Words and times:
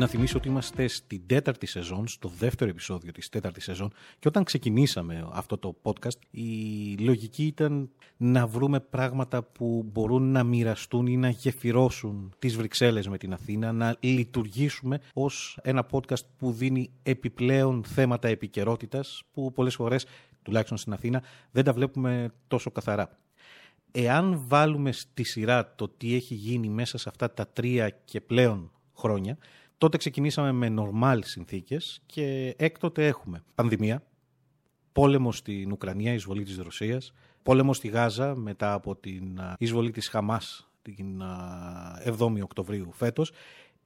Να 0.01 0.07
θυμίσω 0.07 0.39
ότι 0.39 0.49
είμαστε 0.49 0.87
στην 0.87 1.23
τέταρτη 1.27 1.67
σεζόν, 1.67 2.09
στο 2.09 2.29
δεύτερο 2.29 2.71
επεισόδιο 2.71 3.13
της 3.13 3.29
τέταρτης 3.29 3.65
σεζόν 3.65 3.93
και 4.19 4.29
όταν 4.29 4.45
ξεκινήσαμε 4.45 5.29
αυτό 5.33 5.59
το 5.59 5.77
podcast 5.83 6.19
η 6.31 6.95
λογική 6.99 7.47
ήταν 7.47 7.91
να 8.17 8.47
βρούμε 8.47 8.81
πράγματα 8.81 9.43
που 9.43 9.85
μπορούν 9.93 10.33
να 10.33 10.45
μοιραστούν 10.45 11.07
ή 11.07 11.17
να 11.17 11.29
γεφυρώσουν 11.29 12.35
τις 12.39 12.57
Βρυξέλλες 12.57 13.09
με 13.09 13.19
την 13.19 13.33
Αθήνα, 13.33 13.73
να 13.73 13.97
λειτουργήσουμε 14.01 15.01
ως 15.13 15.59
ένα 15.63 15.87
podcast 15.91 16.25
που 16.39 16.53
δίνει 16.53 16.91
επιπλέον 17.03 17.85
θέματα 17.85 18.29
επικαιρότητας 18.29 19.23
που 19.33 19.53
πολλές 19.53 19.75
φορές, 19.75 20.07
τουλάχιστον 20.43 20.79
στην 20.79 20.93
Αθήνα, 20.93 21.23
δεν 21.51 21.65
τα 21.65 21.73
βλέπουμε 21.73 22.33
τόσο 22.49 22.71
καθαρά. 22.71 23.19
Εάν 23.93 24.45
βάλουμε 24.47 24.93
στη 24.93 25.23
σειρά 25.23 25.75
το 25.75 25.89
τι 25.89 26.15
έχει 26.15 26.35
γίνει 26.35 26.69
μέσα 26.69 26.99
σε 26.99 27.09
αυτά 27.09 27.31
τα 27.31 27.49
τρία 27.49 27.91
και 27.91 28.21
πλέον 28.21 28.71
χρόνια, 28.97 29.39
Τότε 29.81 29.97
ξεκινήσαμε 29.97 30.53
με 30.53 30.69
νορμάλ 30.69 31.23
συνθήκες 31.23 32.01
και 32.07 32.55
έκτοτε 32.59 33.07
έχουμε 33.07 33.43
πανδημία, 33.55 34.03
πόλεμο 34.93 35.33
στην 35.33 35.73
Ουκρανία, 35.73 36.13
εισβολή 36.13 36.43
της 36.43 36.59
Ρωσίας, 36.59 37.13
πόλεμο 37.43 37.75
στη 37.75 37.89
Γάζα 37.89 38.35
μετά 38.37 38.73
από 38.73 38.97
την 38.97 39.41
εισβολή 39.59 39.91
της 39.91 40.09
Χαμάς 40.09 40.71
την 40.83 41.23
7η 42.05 42.41
Οκτωβρίου 42.43 42.93
φέτος. 42.93 43.33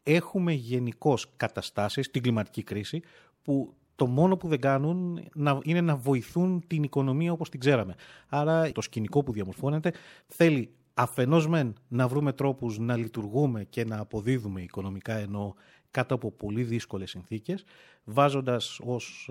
Έχουμε 0.02 0.52
γενικώς 0.52 1.26
καταστάσεις, 1.36 2.10
την 2.10 2.22
κλιματική 2.22 2.62
κρίση, 2.62 3.02
που 3.42 3.74
το 3.94 4.06
μόνο 4.06 4.36
που 4.36 4.48
δεν 4.48 4.60
κάνουν 4.60 5.20
είναι 5.62 5.80
να 5.80 5.96
βοηθούν 5.96 6.64
την 6.66 6.82
οικονομία 6.82 7.32
όπως 7.32 7.48
την 7.48 7.60
ξέραμε. 7.60 7.94
Άρα 8.28 8.72
το 8.72 8.80
σκηνικό 8.80 9.22
που 9.22 9.32
διαμορφώνεται 9.32 9.92
θέλει 10.26 10.74
αφενός 10.94 11.48
μεν 11.48 11.74
να 11.88 12.08
βρούμε 12.08 12.32
τρόπους 12.32 12.78
να 12.78 12.96
λειτουργούμε 12.96 13.64
και 13.64 13.84
να 13.84 13.98
αποδίδουμε 13.98 14.60
οικονομικά 14.62 15.14
ενώ 15.14 15.54
κάτω 15.94 16.14
από 16.14 16.30
πολύ 16.30 16.62
δύσκολες 16.62 17.10
συνθήκες, 17.10 17.64
βάζοντας 18.04 18.80
ως 18.84 19.30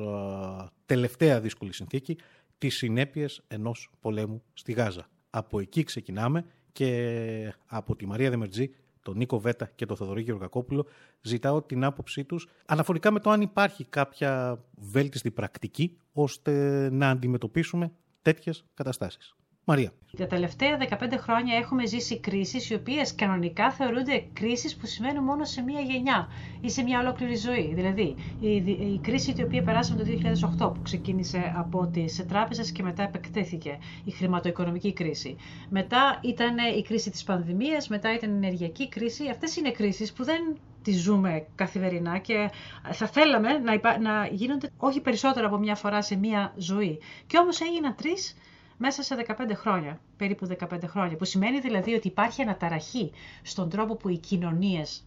τελευταία 0.85 1.39
δύσκολη 1.39 1.73
συνθήκη 1.73 2.17
τις 2.57 2.75
συνέπειες 2.75 3.43
ενός 3.47 3.89
πολέμου 3.99 4.43
στη 4.53 4.71
Γάζα. 4.71 5.09
Από 5.29 5.59
εκεί 5.59 5.83
ξεκινάμε 5.83 6.45
και 6.71 7.53
από 7.65 7.95
τη 7.95 8.05
Μαρία 8.05 8.29
Δεμερτζή, 8.29 8.73
τον 9.01 9.17
Νίκο 9.17 9.39
Βέτα 9.39 9.71
και 9.75 9.85
τον 9.85 9.97
Θοδωρή 9.97 10.21
Γεωργακόπουλο 10.21 10.85
ζητάω 11.21 11.61
την 11.61 11.83
άποψή 11.83 12.23
τους 12.23 12.47
αναφορικά 12.65 13.11
με 13.11 13.19
το 13.19 13.29
αν 13.29 13.41
υπάρχει 13.41 13.83
κάποια 13.85 14.63
βέλτιστη 14.75 15.31
πρακτική 15.31 15.97
ώστε 16.13 16.89
να 16.91 17.09
αντιμετωπίσουμε 17.09 17.91
τέτοιες 18.21 18.65
καταστάσεις. 18.73 19.35
Μαρία. 19.65 19.91
Τα 20.17 20.27
τελευταία 20.27 20.77
15 20.89 21.13
χρόνια 21.17 21.55
έχουμε 21.57 21.85
ζήσει 21.85 22.19
κρίσεις 22.19 22.69
οι 22.69 22.73
οποίες 22.73 23.15
κανονικά 23.15 23.71
θεωρούνται 23.71 24.25
κρίσεις 24.33 24.75
που 24.75 24.85
σημαίνουν 24.85 25.23
μόνο 25.23 25.45
σε 25.45 25.61
μία 25.61 25.79
γενιά 25.79 26.27
ή 26.61 26.69
σε 26.69 26.83
μια 26.83 26.99
ολόκληρη 26.99 27.35
ζωή. 27.35 27.73
Δηλαδή, 27.73 28.15
η, 28.39 28.55
η 28.93 28.99
κρίση 29.01 29.33
την 29.33 29.43
οποία 29.43 29.63
περάσαμε 29.63 30.03
το 30.03 30.09
2008 30.67 30.73
που 30.73 30.81
ξεκίνησε 30.81 31.53
από 31.55 31.87
τις 31.87 32.25
τράπεζες 32.27 32.71
και 32.71 32.83
μετά 32.83 33.03
επεκτέθηκε 33.03 33.77
η 34.03 34.11
χρηματοοικονομική 34.11 34.93
κρίση. 34.93 35.35
Μετά 35.69 36.19
ήταν 36.21 36.55
η 36.77 36.81
κρίση 36.81 37.09
της 37.09 37.23
πανδημίας, 37.23 37.87
μετά 37.87 38.13
ήταν 38.13 38.29
η 38.29 38.35
ενεργειακή 38.35 38.89
κρίση. 38.89 39.29
Αυτές 39.29 39.55
είναι 39.55 39.71
κρίσεις 39.71 40.13
που 40.13 40.23
δεν 40.23 40.57
τις 40.81 41.01
ζούμε 41.01 41.45
καθημερινά 41.55 42.17
και 42.17 42.49
θα 42.91 43.07
θέλαμε 43.07 43.49
να, 43.53 43.99
να 43.99 44.27
γίνονται 44.31 44.69
όχι 44.77 45.01
περισσότερο 45.01 45.47
από 45.47 45.57
μια 45.57 45.75
φορά 45.75 46.01
σε 46.01 46.15
μία 46.15 46.53
ζωή. 46.57 46.99
Και 47.27 47.37
όμως 47.37 47.61
έγιναν 47.61 47.95
τρεις 47.95 48.35
μέσα 48.77 49.03
σε 49.03 49.25
15 49.27 49.33
χρόνια, 49.53 49.99
περίπου 50.17 50.47
15 50.59 50.77
χρόνια, 50.87 51.17
που 51.17 51.25
σημαίνει 51.25 51.59
δηλαδή 51.59 51.93
ότι 51.93 52.07
υπάρχει 52.07 52.41
αναταραχή 52.41 53.11
στον 53.41 53.69
τρόπο 53.69 53.95
που 53.95 54.09
οι 54.09 54.17
κοινωνίες 54.17 55.03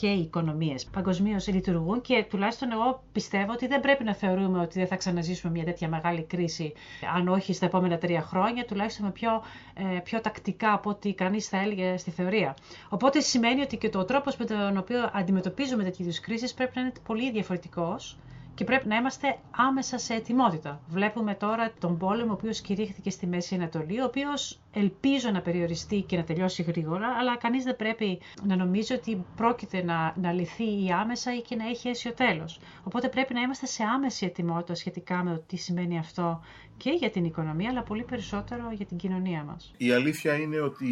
και 0.00 0.06
οι 0.06 0.20
οικονομίες 0.20 0.84
παγκοσμίως 0.84 1.48
λειτουργούν 1.48 2.00
και 2.00 2.26
τουλάχιστον 2.30 2.72
εγώ 2.72 3.02
πιστεύω 3.12 3.52
ότι 3.52 3.66
δεν 3.66 3.80
πρέπει 3.80 4.04
να 4.04 4.14
θεωρούμε 4.14 4.58
ότι 4.60 4.78
δεν 4.78 4.86
θα 4.88 4.96
ξαναζήσουμε 4.96 5.52
μια 5.52 5.64
τέτοια 5.64 5.88
μεγάλη 5.88 6.22
κρίση, 6.22 6.72
αν 7.16 7.28
όχι 7.28 7.52
στα 7.52 7.66
επόμενα 7.66 7.98
τρία 7.98 8.22
χρόνια, 8.22 8.64
τουλάχιστον 8.64 9.04
με 9.04 9.10
πιο, 9.12 9.42
ε, 9.74 9.98
πιο 9.98 10.20
τακτικά 10.20 10.72
από 10.72 10.90
ό,τι 10.90 11.14
κανείς 11.14 11.48
θα 11.48 11.58
έλεγε 11.60 11.96
στη 11.96 12.10
θεωρία. 12.10 12.56
Οπότε 12.88 13.20
σημαίνει 13.20 13.60
ότι 13.60 13.76
και 13.76 13.88
το 13.88 14.04
τρόπος 14.04 14.36
με 14.36 14.44
τον 14.44 14.76
οποίο 14.76 15.10
αντιμετωπίζουμε 15.12 15.82
τέτοιου 15.84 16.02
είδους 16.04 16.20
κρίσεις 16.20 16.54
πρέπει 16.54 16.72
να 16.74 16.80
είναι 16.80 16.92
πολύ 17.06 17.30
διαφορετικός 17.30 18.16
και 18.58 18.64
πρέπει 18.64 18.88
να 18.88 18.96
είμαστε 18.96 19.38
άμεσα 19.50 19.98
σε 19.98 20.14
ετοιμότητα. 20.14 20.80
Βλέπουμε 20.88 21.34
τώρα 21.34 21.72
τον 21.80 21.98
πόλεμο 21.98 22.30
ο 22.30 22.32
οποίος 22.32 22.60
κηρύχθηκε 22.60 23.10
στη 23.10 23.26
Μέση 23.26 23.54
Ανατολή, 23.54 24.00
ο 24.00 24.04
οποίος 24.04 24.60
ελπίζω 24.72 25.30
να 25.30 25.40
περιοριστεί 25.40 26.00
και 26.00 26.16
να 26.16 26.24
τελειώσει 26.24 26.62
γρήγορα, 26.62 27.08
αλλά 27.18 27.36
κανείς 27.36 27.64
δεν 27.64 27.76
πρέπει 27.76 28.20
να 28.42 28.56
νομίζει 28.56 28.92
ότι 28.92 29.24
πρόκειται 29.36 29.82
να, 29.82 30.14
να 30.16 30.32
λυθεί 30.32 30.84
ή 30.84 30.90
άμεσα 30.92 31.36
ή 31.36 31.40
και 31.40 31.54
να 31.56 31.68
έχει 31.68 31.88
αίσιο 31.88 32.12
τέλος. 32.12 32.60
Οπότε 32.84 33.08
πρέπει 33.08 33.34
να 33.34 33.40
είμαστε 33.40 33.66
σε 33.66 33.82
άμεση 33.82 34.26
ετοιμότητα 34.26 34.74
σχετικά 34.74 35.22
με 35.24 35.30
το 35.30 35.42
τι 35.46 35.56
σημαίνει 35.56 35.98
αυτό 35.98 36.42
και 36.76 36.90
για 36.90 37.10
την 37.10 37.24
οικονομία, 37.24 37.70
αλλά 37.70 37.82
πολύ 37.82 38.02
περισσότερο 38.02 38.70
για 38.72 38.86
την 38.86 38.96
κοινωνία 38.96 39.42
μας. 39.42 39.72
Η 39.76 39.92
αλήθεια 39.92 40.34
είναι 40.34 40.60
ότι 40.60 40.86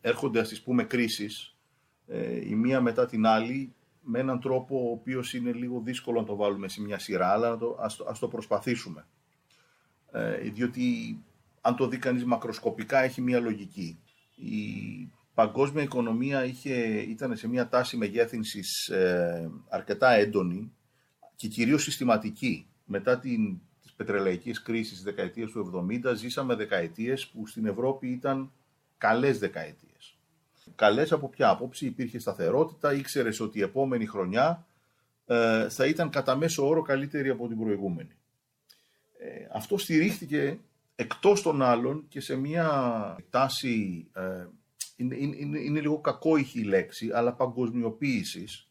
έρχονται, 0.00 0.40
ας 0.40 0.60
πούμε, 0.64 0.84
κρίσεις 0.84 1.56
ε, 2.06 2.48
η 2.48 2.54
μία 2.54 2.80
μετά 2.80 3.06
την 3.06 3.26
άλλη 3.26 3.72
με 4.10 4.18
έναν 4.18 4.40
τρόπο 4.40 4.88
ο 4.88 4.90
οποίος 4.90 5.34
είναι 5.34 5.52
λίγο 5.52 5.80
δύσκολο 5.80 6.20
να 6.20 6.26
το 6.26 6.36
βάλουμε 6.36 6.68
σε 6.68 6.82
μια 6.82 6.98
σειρά, 6.98 7.32
αλλά 7.32 7.56
το, 7.56 7.78
ας, 7.80 7.96
το, 7.96 8.06
ας 8.08 8.18
το 8.18 8.28
προσπαθήσουμε. 8.28 9.06
Ε, 10.12 10.38
διότι 10.50 11.18
αν 11.60 11.76
το 11.76 11.88
δει 11.88 11.98
κανείς 11.98 12.24
μακροσκοπικά 12.24 12.98
έχει 12.98 13.20
μια 13.20 13.40
λογική. 13.40 14.00
Η 14.34 14.52
παγκόσμια 15.34 15.82
οικονομία 15.82 16.44
είχε, 16.44 16.74
ήταν 17.00 17.36
σε 17.36 17.48
μια 17.48 17.68
τάση 17.68 17.96
μεγέθυνσης 17.96 18.88
ε, 18.88 19.50
αρκετά 19.68 20.10
έντονη 20.10 20.72
και 21.36 21.48
κυρίως 21.48 21.82
συστηματική. 21.82 22.66
Μετά 22.84 23.18
την, 23.18 23.60
τις 23.82 23.92
πετρελαϊκές 23.92 24.62
κρίσεις 24.62 24.92
της 24.92 25.02
δεκαετίας 25.02 25.50
του 25.50 25.88
70 26.04 26.14
ζήσαμε 26.16 26.54
δεκαετίες 26.54 27.26
που 27.26 27.46
στην 27.46 27.66
Ευρώπη 27.66 28.08
ήταν 28.08 28.52
καλές 28.98 29.38
δεκαετίες 29.38 29.87
καλές 30.74 31.12
από 31.12 31.28
ποια 31.28 31.48
άποψη, 31.48 31.86
υπήρχε 31.86 32.18
σταθερότητα, 32.18 32.92
ήξερες 32.92 33.40
ότι 33.40 33.58
η 33.58 33.62
επόμενη 33.62 34.06
χρονιά 34.06 34.66
ε, 35.26 35.68
θα 35.68 35.86
ήταν 35.86 36.10
κατά 36.10 36.36
μέσο 36.36 36.68
όρο 36.68 36.82
καλύτερη 36.82 37.28
από 37.28 37.48
την 37.48 37.58
προηγούμενη. 37.58 38.16
Ε, 39.18 39.48
αυτό 39.52 39.78
στηρίχθηκε 39.78 40.58
εκτός 40.96 41.42
των 41.42 41.62
άλλων 41.62 42.04
και 42.08 42.20
σε 42.20 42.36
μια 42.36 43.16
τάση, 43.30 44.06
ε, 44.12 44.46
είναι, 44.96 45.16
είναι, 45.16 45.58
είναι 45.58 45.80
λίγο 45.80 46.00
κακόηχη 46.00 46.60
η 46.60 46.64
λέξη, 46.64 47.10
αλλά 47.12 47.32
παγκοσμιοποίησης, 47.32 48.68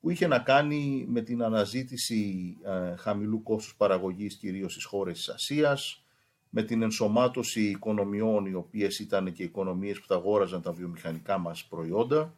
που 0.00 0.10
είχε 0.10 0.26
να 0.26 0.38
κάνει 0.38 1.06
με 1.08 1.20
την 1.20 1.42
αναζήτηση 1.42 2.56
ε, 2.64 2.96
χαμηλού 2.96 3.42
κόστους 3.42 3.74
παραγωγής 3.76 4.34
κυρίως 4.34 4.72
στις 4.72 4.84
χώρες 4.84 5.16
της 5.16 5.28
Ασίας, 5.28 6.02
με 6.50 6.62
την 6.62 6.82
ενσωμάτωση 6.82 7.62
οικονομιών 7.62 8.46
οι 8.46 8.54
οποίες 8.54 8.98
ήταν 8.98 9.32
και 9.32 9.42
οικονομίες 9.42 10.00
που 10.00 10.06
τα 10.06 10.14
αγόραζαν 10.14 10.62
τα 10.62 10.72
βιομηχανικά 10.72 11.38
μας 11.38 11.64
προϊόντα. 11.64 12.34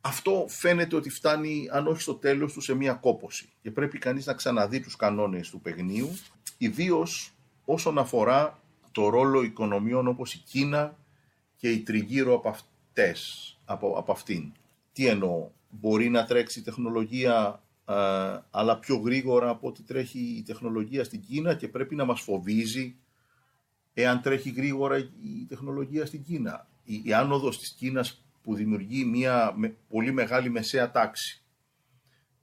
Αυτό 0.00 0.44
φαίνεται 0.48 0.96
ότι 0.96 1.10
φτάνει, 1.10 1.68
αν 1.72 1.86
όχι 1.86 2.00
στο 2.00 2.14
τέλος 2.14 2.52
του, 2.52 2.60
σε 2.60 2.74
μια 2.74 2.92
κόποση 2.92 3.48
και 3.62 3.70
πρέπει 3.70 3.98
κανείς 3.98 4.26
να 4.26 4.34
ξαναδεί 4.34 4.80
τους 4.80 4.96
κανόνες 4.96 5.50
του 5.50 5.60
παιγνίου, 5.60 6.18
ιδίως 6.58 7.32
όσον 7.64 7.98
αφορά 7.98 8.62
το 8.92 9.08
ρόλο 9.08 9.42
οικονομιών 9.42 10.08
όπως 10.08 10.34
η 10.34 10.38
Κίνα 10.38 10.96
και 11.56 11.70
η 11.70 11.80
τριγύρω 11.80 12.34
από 12.34 12.48
αυτές, 12.48 13.58
από, 13.64 13.94
από 13.98 14.12
αυτήν. 14.12 14.52
Τι 14.92 15.06
εννοώ, 15.06 15.50
μπορεί 15.70 16.08
να 16.08 16.24
τρέξει 16.24 16.62
τεχνολογία 16.62 17.60
ε, 17.60 17.63
αλλά 18.50 18.78
πιο 18.78 18.96
γρήγορα 18.96 19.48
από 19.48 19.68
ό,τι 19.68 19.82
τρέχει 19.82 20.18
η 20.18 20.42
τεχνολογία 20.42 21.04
στην 21.04 21.20
Κίνα 21.20 21.54
και 21.54 21.68
πρέπει 21.68 21.94
να 21.94 22.04
μας 22.04 22.20
φοβίζει 22.20 22.96
εάν 23.94 24.20
τρέχει 24.20 24.50
γρήγορα 24.50 24.98
η 24.98 25.46
τεχνολογία 25.48 26.06
στην 26.06 26.22
Κίνα. 26.22 26.68
Η, 26.84 27.02
η 27.04 27.12
άνοδος 27.12 27.58
της 27.58 27.70
Κίνας 27.70 28.24
που 28.42 28.54
δημιουργεί 28.54 29.04
μια 29.04 29.54
πολύ 29.88 30.12
μεγάλη 30.12 30.50
μεσαία 30.50 30.90
τάξη. 30.90 31.44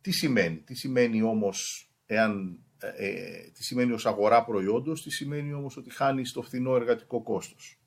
Τι 0.01 0.11
σημαίνει, 0.11 0.57
τι 0.57 0.75
σημαίνει 0.75 1.21
όμως 1.21 1.89
εάν, 2.05 2.59
ε, 2.77 2.87
ε, 2.87 3.49
τι 3.53 3.63
σημαίνει 3.63 3.91
ως 3.91 4.05
αγορά 4.05 4.43
προϊόντος, 4.43 5.03
τι 5.03 5.09
σημαίνει 5.09 5.53
όμως 5.53 5.77
ότι 5.77 5.89
χάνει 5.89 6.23
το 6.27 6.41
φθηνό 6.41 6.75
εργατικό 6.75 7.21
κόστος. 7.23 7.79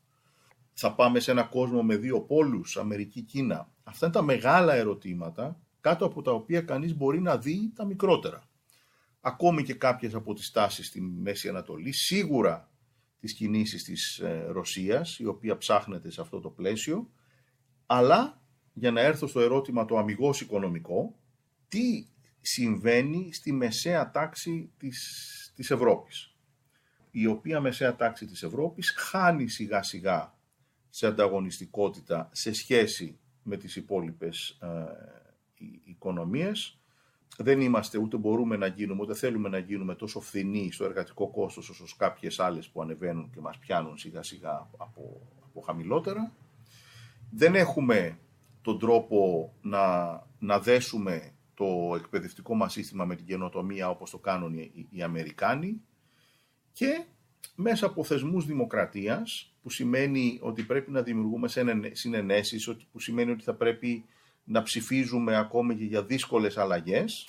Θα 0.72 0.94
πάμε 0.94 1.20
σε 1.20 1.30
ένα 1.30 1.42
κόσμο 1.42 1.82
με 1.82 1.96
δύο 1.96 2.20
πόλους, 2.20 2.76
Αμερική-Κίνα. 2.76 3.72
Αυτά 3.84 4.06
είναι 4.06 4.14
τα 4.14 4.22
μεγάλα 4.22 4.74
ερωτήματα 4.74 5.63
κάτω 5.84 6.04
από 6.04 6.22
τα 6.22 6.32
οποία 6.32 6.60
κανείς 6.60 6.96
μπορεί 6.96 7.20
να 7.20 7.38
δει 7.38 7.72
τα 7.74 7.84
μικρότερα. 7.84 8.48
Ακόμη 9.20 9.62
και 9.62 9.74
κάποιες 9.74 10.14
από 10.14 10.34
τις 10.34 10.50
τάσεις 10.50 10.86
στη 10.86 11.00
Μέση 11.00 11.48
Ανατολή, 11.48 11.92
σίγουρα 11.92 12.70
τις 13.20 13.34
κινήσεις 13.34 13.84
της 13.84 14.18
ε, 14.18 14.46
Ρωσίας, 14.48 15.18
η 15.18 15.26
οποία 15.26 15.56
ψάχνεται 15.56 16.10
σε 16.10 16.20
αυτό 16.20 16.40
το 16.40 16.50
πλαίσιο, 16.50 17.10
αλλά 17.86 18.42
για 18.72 18.90
να 18.90 19.00
έρθω 19.00 19.26
στο 19.26 19.40
ερώτημα 19.40 19.84
το 19.84 19.98
αμυγός 19.98 20.40
οικονομικό, 20.40 21.16
τι 21.68 22.06
συμβαίνει 22.40 23.32
στη 23.32 23.52
μεσαία 23.52 24.10
τάξη 24.10 24.70
της, 24.76 25.52
της 25.56 25.70
Ευρώπης; 25.70 26.34
Η 27.10 27.26
οποία 27.26 27.60
μεσαία 27.60 27.96
τάξη 27.96 28.26
της 28.26 28.42
Ευρώπης 28.42 28.90
χάνει 28.90 29.48
σιγά 29.48 29.82
σιγά 29.82 30.34
σε 30.90 31.06
ανταγωνιστικότητα 31.06 32.28
σε 32.32 32.52
σχέση 32.52 33.18
με 33.42 33.56
τις 33.56 33.76
υπόλοιπες 33.76 34.58
ε, 34.62 35.22
οικονομίες. 35.84 36.78
Δεν 37.36 37.60
είμαστε 37.60 37.98
ούτε 37.98 38.16
μπορούμε 38.16 38.56
να 38.56 38.66
γίνουμε, 38.66 39.02
ούτε 39.02 39.14
θέλουμε 39.14 39.48
να 39.48 39.58
γίνουμε 39.58 39.94
τόσο 39.94 40.20
φθηνοί 40.20 40.72
στο 40.72 40.84
εργατικό 40.84 41.30
κόστος 41.30 41.68
όσο 41.68 41.84
κάποιες 41.96 42.40
άλλες 42.40 42.68
που 42.68 42.82
ανεβαίνουν 42.82 43.30
και 43.30 43.40
μας 43.40 43.58
πιάνουν 43.58 43.98
σιγά 43.98 44.22
σιγά 44.22 44.68
από, 44.76 45.20
από 45.44 45.60
χαμηλότερα. 45.60 46.32
Δεν 47.30 47.54
έχουμε 47.54 48.18
τον 48.62 48.78
τρόπο 48.78 49.52
να, 49.62 50.26
να 50.38 50.60
δέσουμε 50.60 51.32
το 51.54 51.94
εκπαιδευτικό 51.96 52.54
μας 52.54 52.72
σύστημα 52.72 53.04
με 53.04 53.16
την 53.16 53.26
καινοτομία 53.26 53.88
όπως 53.88 54.10
το 54.10 54.18
κάνουν 54.18 54.58
οι, 54.58 54.86
οι 54.90 55.02
Αμερικάνοι 55.02 55.82
και 56.72 57.04
μέσα 57.54 57.86
από 57.86 58.04
θεσμούς 58.04 58.46
δημοκρατίας 58.46 59.54
που 59.62 59.70
σημαίνει 59.70 60.38
ότι 60.42 60.62
πρέπει 60.62 60.90
να 60.90 61.02
δημιουργούμε 61.02 61.48
συνενέσεις, 61.92 62.76
που 62.92 63.00
σημαίνει 63.00 63.30
ότι 63.30 63.42
θα 63.42 63.54
πρέπει 63.54 64.04
να 64.44 64.62
ψηφίζουμε 64.62 65.36
ακόμη 65.36 65.76
και 65.76 65.84
για 65.84 66.04
δύσκολες 66.04 66.56
αλλαγές, 66.56 67.26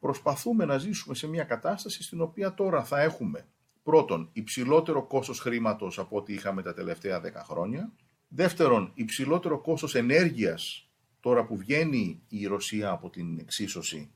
προσπαθούμε 0.00 0.64
να 0.64 0.78
ζήσουμε 0.78 1.14
σε 1.14 1.26
μια 1.26 1.44
κατάσταση 1.44 2.02
στην 2.02 2.20
οποία 2.20 2.54
τώρα 2.54 2.84
θα 2.84 3.00
έχουμε 3.00 3.46
πρώτον 3.82 4.30
υψηλότερο 4.32 5.06
κόστος 5.06 5.38
χρήματος 5.38 5.98
από 5.98 6.16
ό,τι 6.16 6.32
είχαμε 6.32 6.62
τα 6.62 6.74
τελευταία 6.74 7.20
10 7.20 7.30
χρόνια, 7.34 7.92
δεύτερον 8.28 8.90
υψηλότερο 8.94 9.60
κόστος 9.60 9.94
ενέργειας 9.94 10.90
τώρα 11.20 11.44
που 11.44 11.56
βγαίνει 11.56 12.22
η 12.28 12.46
Ρωσία 12.46 12.90
από 12.90 13.10
την 13.10 13.38
εξίσωση 13.38 14.10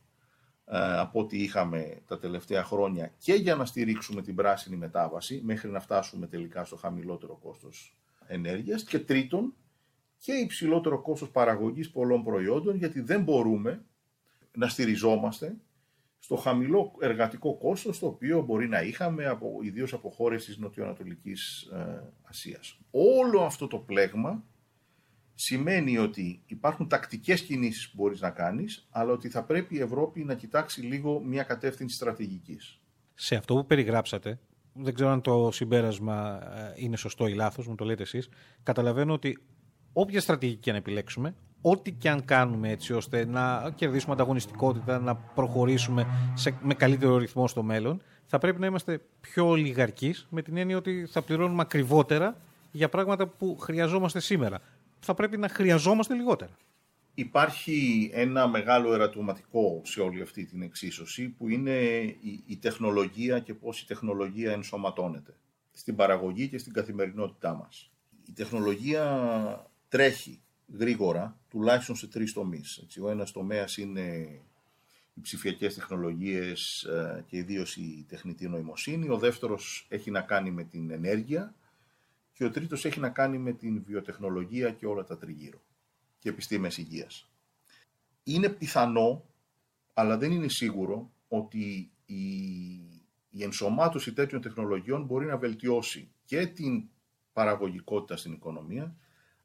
ε, 0.66 0.98
από 0.98 1.20
ό,τι 1.20 1.42
είχαμε 1.42 2.02
τα 2.06 2.18
τελευταία 2.18 2.64
χρόνια 2.64 3.14
και 3.18 3.34
για 3.34 3.54
να 3.54 3.64
στηρίξουμε 3.64 4.22
την 4.22 4.34
πράσινη 4.34 4.76
μετάβαση 4.76 5.40
μέχρι 5.44 5.70
να 5.70 5.80
φτάσουμε 5.80 6.26
τελικά 6.26 6.64
στο 6.64 6.76
χαμηλότερο 6.76 7.38
κόστος 7.42 7.96
ενέργειας. 8.26 8.84
Και 8.84 8.98
τρίτον 8.98 9.54
και 10.18 10.32
υψηλότερο 10.32 11.02
κόστος 11.02 11.30
παραγωγής 11.30 11.90
πολλών 11.90 12.24
προϊόντων 12.24 12.76
γιατί 12.76 13.00
δεν 13.00 13.22
μπορούμε 13.22 13.84
να 14.56 14.68
στηριζόμαστε 14.68 15.56
στο 16.18 16.36
χαμηλό 16.36 16.92
εργατικό 17.00 17.56
κόστος 17.56 17.98
το 17.98 18.06
οποίο 18.06 18.42
μπορεί 18.42 18.68
να 18.68 18.82
είχαμε 18.82 19.26
από, 19.26 19.58
ιδίως 19.62 19.92
από 19.92 20.10
χώρες 20.10 20.44
της 20.44 20.58
Νοτιοανατολικής 20.58 21.62
ε, 21.62 22.12
Ασίας. 22.22 22.78
Όλο 22.90 23.40
αυτό 23.42 23.66
το 23.66 23.78
πλέγμα 23.78 24.44
σημαίνει 25.34 25.98
ότι 25.98 26.42
υπάρχουν 26.46 26.88
τακτικές 26.88 27.42
κινήσεις 27.42 27.90
που 27.90 28.02
μπορείς 28.02 28.20
να 28.20 28.30
κάνεις, 28.30 28.86
αλλά 28.90 29.12
ότι 29.12 29.28
θα 29.28 29.44
πρέπει 29.44 29.76
η 29.76 29.80
Ευρώπη 29.80 30.24
να 30.24 30.34
κοιτάξει 30.34 30.80
λίγο 30.80 31.20
μια 31.20 31.42
κατεύθυνση 31.42 31.96
στρατηγικής. 31.96 32.80
Σε 33.14 33.34
αυτό 33.34 33.54
που 33.54 33.66
περιγράψατε, 33.66 34.38
δεν 34.72 34.94
ξέρω 34.94 35.10
αν 35.10 35.20
το 35.20 35.50
συμπέρασμα 35.52 36.40
ε, 36.56 36.72
είναι 36.76 36.96
σωστό 36.96 37.26
ή 37.26 37.34
λάθος, 37.34 37.66
μου 37.66 37.74
το 37.74 37.84
λέτε 37.84 38.02
εσείς, 38.02 38.28
καταλαβαίνω 38.62 39.12
ότι 39.12 39.38
όποια 39.94 40.20
στρατηγική 40.20 40.70
αν 40.70 40.76
επιλέξουμε, 40.76 41.34
ό,τι 41.60 41.92
και 41.92 42.08
αν 42.08 42.24
κάνουμε 42.24 42.70
έτσι 42.70 42.92
ώστε 42.92 43.26
να 43.26 43.72
κερδίσουμε 43.74 44.12
ανταγωνιστικότητα, 44.12 44.98
να 44.98 45.14
προχωρήσουμε 45.14 46.06
σε, 46.34 46.58
με 46.62 46.74
καλύτερο 46.74 47.16
ρυθμό 47.16 47.48
στο 47.48 47.62
μέλλον, 47.62 48.02
θα 48.26 48.38
πρέπει 48.38 48.60
να 48.60 48.66
είμαστε 48.66 49.00
πιο 49.20 49.48
ολιγαρκείς 49.48 50.26
με 50.30 50.42
την 50.42 50.56
έννοια 50.56 50.76
ότι 50.76 51.06
θα 51.10 51.22
πληρώνουμε 51.22 51.62
ακριβότερα 51.62 52.36
για 52.72 52.88
πράγματα 52.88 53.26
που 53.26 53.56
χρειαζόμαστε 53.58 54.20
σήμερα 54.20 54.60
θα 55.04 55.14
πρέπει 55.14 55.36
να 55.36 55.48
χρειαζόμαστε 55.48 56.14
λιγότερα. 56.14 56.56
Υπάρχει 57.14 58.10
ένα 58.12 58.48
μεγάλο 58.48 58.94
ερατωματικό 58.94 59.80
σε 59.84 60.00
όλη 60.00 60.22
αυτή 60.22 60.44
την 60.44 60.62
εξίσωση 60.62 61.28
που 61.28 61.48
είναι 61.48 61.72
η, 62.46 62.56
τεχνολογία 62.60 63.38
και 63.38 63.54
πώς 63.54 63.80
η 63.80 63.86
τεχνολογία 63.86 64.52
ενσωματώνεται 64.52 65.36
στην 65.72 65.96
παραγωγή 65.96 66.48
και 66.48 66.58
στην 66.58 66.72
καθημερινότητά 66.72 67.54
μας. 67.54 67.90
Η 68.28 68.32
τεχνολογία 68.32 69.70
τρέχει 69.94 70.42
γρήγορα, 70.78 71.40
τουλάχιστον 71.48 71.96
σε 71.96 72.06
τρεις 72.06 72.32
τομείς. 72.32 72.76
Έτσι. 72.82 73.00
Ο 73.00 73.10
ένας 73.10 73.32
τομέας 73.32 73.76
είναι 73.76 74.02
οι 75.14 75.20
ψηφιακές 75.20 75.74
τεχνολογίες 75.74 76.82
ε, 76.82 77.24
και 77.26 77.36
ιδίως 77.36 77.76
η 77.76 78.04
τεχνητή 78.08 78.48
νοημοσύνη. 78.48 79.08
Ο 79.08 79.18
δεύτερος 79.18 79.86
έχει 79.88 80.10
να 80.10 80.20
κάνει 80.20 80.50
με 80.50 80.64
την 80.64 80.90
ενέργεια 80.90 81.54
και 82.32 82.44
ο 82.44 82.50
τρίτος 82.50 82.84
έχει 82.84 83.00
να 83.00 83.08
κάνει 83.08 83.38
με 83.38 83.52
την 83.52 83.82
βιοτεχνολογία 83.84 84.70
και 84.70 84.86
όλα 84.86 85.04
τα 85.04 85.18
τριγύρω 85.18 85.62
και 86.18 86.28
επιστήμες 86.28 86.78
υγείας. 86.78 87.30
Είναι 88.22 88.48
πιθανό, 88.48 89.24
αλλά 89.92 90.18
δεν 90.18 90.32
είναι 90.32 90.48
σίγουρο, 90.48 91.10
ότι 91.28 91.90
η, 92.06 92.24
η 93.30 93.42
ενσωμάτωση 93.42 94.12
τέτοιων 94.12 94.40
τεχνολογιών 94.40 95.04
μπορεί 95.04 95.26
να 95.26 95.36
βελτιώσει 95.36 96.10
και 96.24 96.46
την 96.46 96.88
παραγωγικότητα 97.32 98.16
στην 98.16 98.32
οικονομία, 98.32 98.96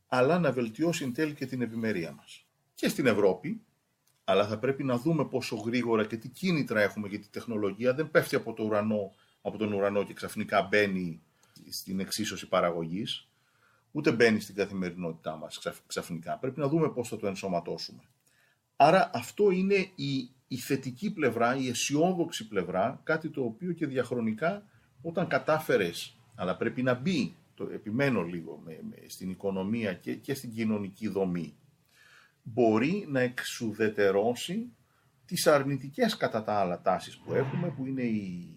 αλλά 0.09 0.39
να 0.39 0.51
βελτιώσει 0.51 1.03
εν 1.03 1.13
τέλει 1.13 1.33
και 1.33 1.45
την 1.45 1.61
ευημερία 1.61 2.11
μας. 2.11 2.45
Και 2.73 2.89
στην 2.89 3.05
Ευρώπη, 3.05 3.61
αλλά 4.23 4.47
θα 4.47 4.57
πρέπει 4.57 4.83
να 4.83 4.97
δούμε 4.97 5.25
πόσο 5.25 5.55
γρήγορα 5.55 6.05
και 6.05 6.17
τι 6.17 6.29
κίνητρα 6.29 6.81
έχουμε, 6.81 7.07
γιατί 7.07 7.25
η 7.25 7.29
τεχνολογία 7.31 7.93
δεν 7.93 8.11
πέφτει 8.11 8.35
από, 8.35 8.53
το 8.53 8.63
ουρανό, 8.63 9.13
από 9.41 9.57
τον 9.57 9.73
ουρανό 9.73 10.03
και 10.03 10.13
ξαφνικά 10.13 10.61
μπαίνει 10.61 11.21
στην 11.69 11.99
εξίσωση 11.99 12.47
παραγωγής, 12.47 13.27
ούτε 13.91 14.11
μπαίνει 14.11 14.39
στην 14.39 14.55
καθημερινότητά 14.55 15.35
μας 15.35 15.59
ξαφνικά. 15.87 16.37
Πρέπει 16.37 16.59
να 16.59 16.67
δούμε 16.67 16.89
πώς 16.89 17.09
θα 17.09 17.17
το 17.17 17.27
ενσωματώσουμε. 17.27 18.01
Άρα 18.75 19.09
αυτό 19.13 19.51
είναι 19.51 19.91
η, 19.95 20.29
η 20.47 20.57
θετική 20.57 21.11
πλευρά, 21.11 21.55
η 21.55 21.69
αισιόδοξη 21.69 22.47
πλευρά, 22.47 23.01
κάτι 23.03 23.29
το 23.29 23.43
οποίο 23.43 23.71
και 23.71 23.87
διαχρονικά 23.87 24.63
όταν 25.01 25.27
κατάφερες, 25.27 26.17
αλλά 26.35 26.57
πρέπει 26.57 26.83
να 26.83 26.93
μπει, 26.93 27.35
το 27.59 27.69
επιμένω 27.73 28.21
λίγο, 28.21 28.61
με, 28.65 28.79
στην 29.07 29.29
οικονομία 29.29 29.93
και, 29.93 30.15
και 30.15 30.33
στην 30.33 30.53
κοινωνική 30.53 31.07
δομή, 31.07 31.55
μπορεί 32.43 33.05
να 33.09 33.19
εξουδετερώσει 33.19 34.71
τις 35.25 35.47
αρνητικές 35.47 36.17
κατά 36.17 36.43
τα 36.43 36.53
άλλα 36.53 36.81
τάσεις 36.81 37.17
που 37.17 37.33
έχουμε, 37.33 37.69
που 37.69 37.85
είναι 37.85 38.03
η 38.03 38.53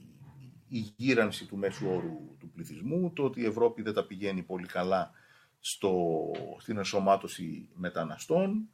η 0.75 0.93
γύρανση 0.97 1.47
του 1.47 1.57
μέσου 1.57 1.89
όρου 1.89 2.37
του 2.39 2.51
πληθυσμού, 2.51 3.13
το 3.13 3.25
ότι 3.25 3.41
η 3.41 3.45
Ευρώπη 3.45 3.83
δεν 3.83 3.95
τα 3.95 4.07
πηγαίνει 4.07 4.43
πολύ 4.43 4.67
καλά 4.67 5.11
στο, 5.61 6.15
στην 6.59 6.77
ενσωμάτωση 6.77 7.69
μεταναστών, 7.75 8.69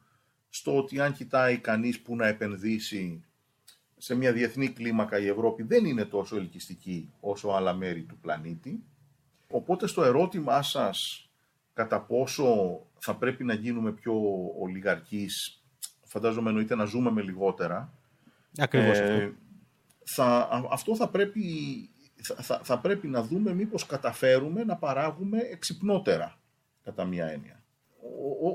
στο 0.48 0.76
ότι 0.76 1.00
αν 1.00 1.12
κοιτάει 1.12 1.58
κανείς 1.58 2.00
που 2.00 2.16
να 2.16 2.26
επενδύσει 2.26 3.24
σε 3.96 4.14
μια 4.14 4.32
διεθνή 4.32 4.68
κλίμακα 4.68 5.18
η 5.18 5.26
Ευρώπη 5.26 5.62
δεν 5.62 5.84
είναι 5.84 6.04
τόσο 6.04 6.36
ελκυστική 6.36 7.12
όσο 7.20 7.48
άλλα 7.48 7.74
μέρη 7.74 8.02
του 8.02 8.18
πλανήτη. 8.18 8.82
Οπότε 9.50 9.86
στο 9.86 10.02
ερώτημά 10.02 10.62
σας 10.62 11.28
κατά 11.74 12.00
πόσο 12.00 12.80
θα 12.98 13.16
πρέπει 13.16 13.44
να 13.44 13.54
γίνουμε 13.54 13.92
πιο 13.92 14.14
ολιγαρκείς, 14.60 15.62
φαντάζομαι 16.04 16.48
εννοείται 16.48 16.74
να 16.74 16.84
ζούμε 16.84 17.10
με 17.10 17.22
λιγότερα. 17.22 17.92
Ακριβώς 18.58 18.98
ε, 18.98 19.34
θα, 20.04 20.48
αυτό 20.70 20.96
θα 20.96 21.08
πρέπει, 21.08 21.42
θα, 22.22 22.60
θα 22.62 22.78
πρέπει 22.78 23.08
να 23.08 23.22
δούμε 23.22 23.54
μήπως 23.54 23.86
καταφέρουμε 23.86 24.64
να 24.64 24.76
παράγουμε 24.76 25.38
εξυπνότερα, 25.38 26.38
κατά 26.84 27.04
μία 27.04 27.26
έννοια. 27.26 27.62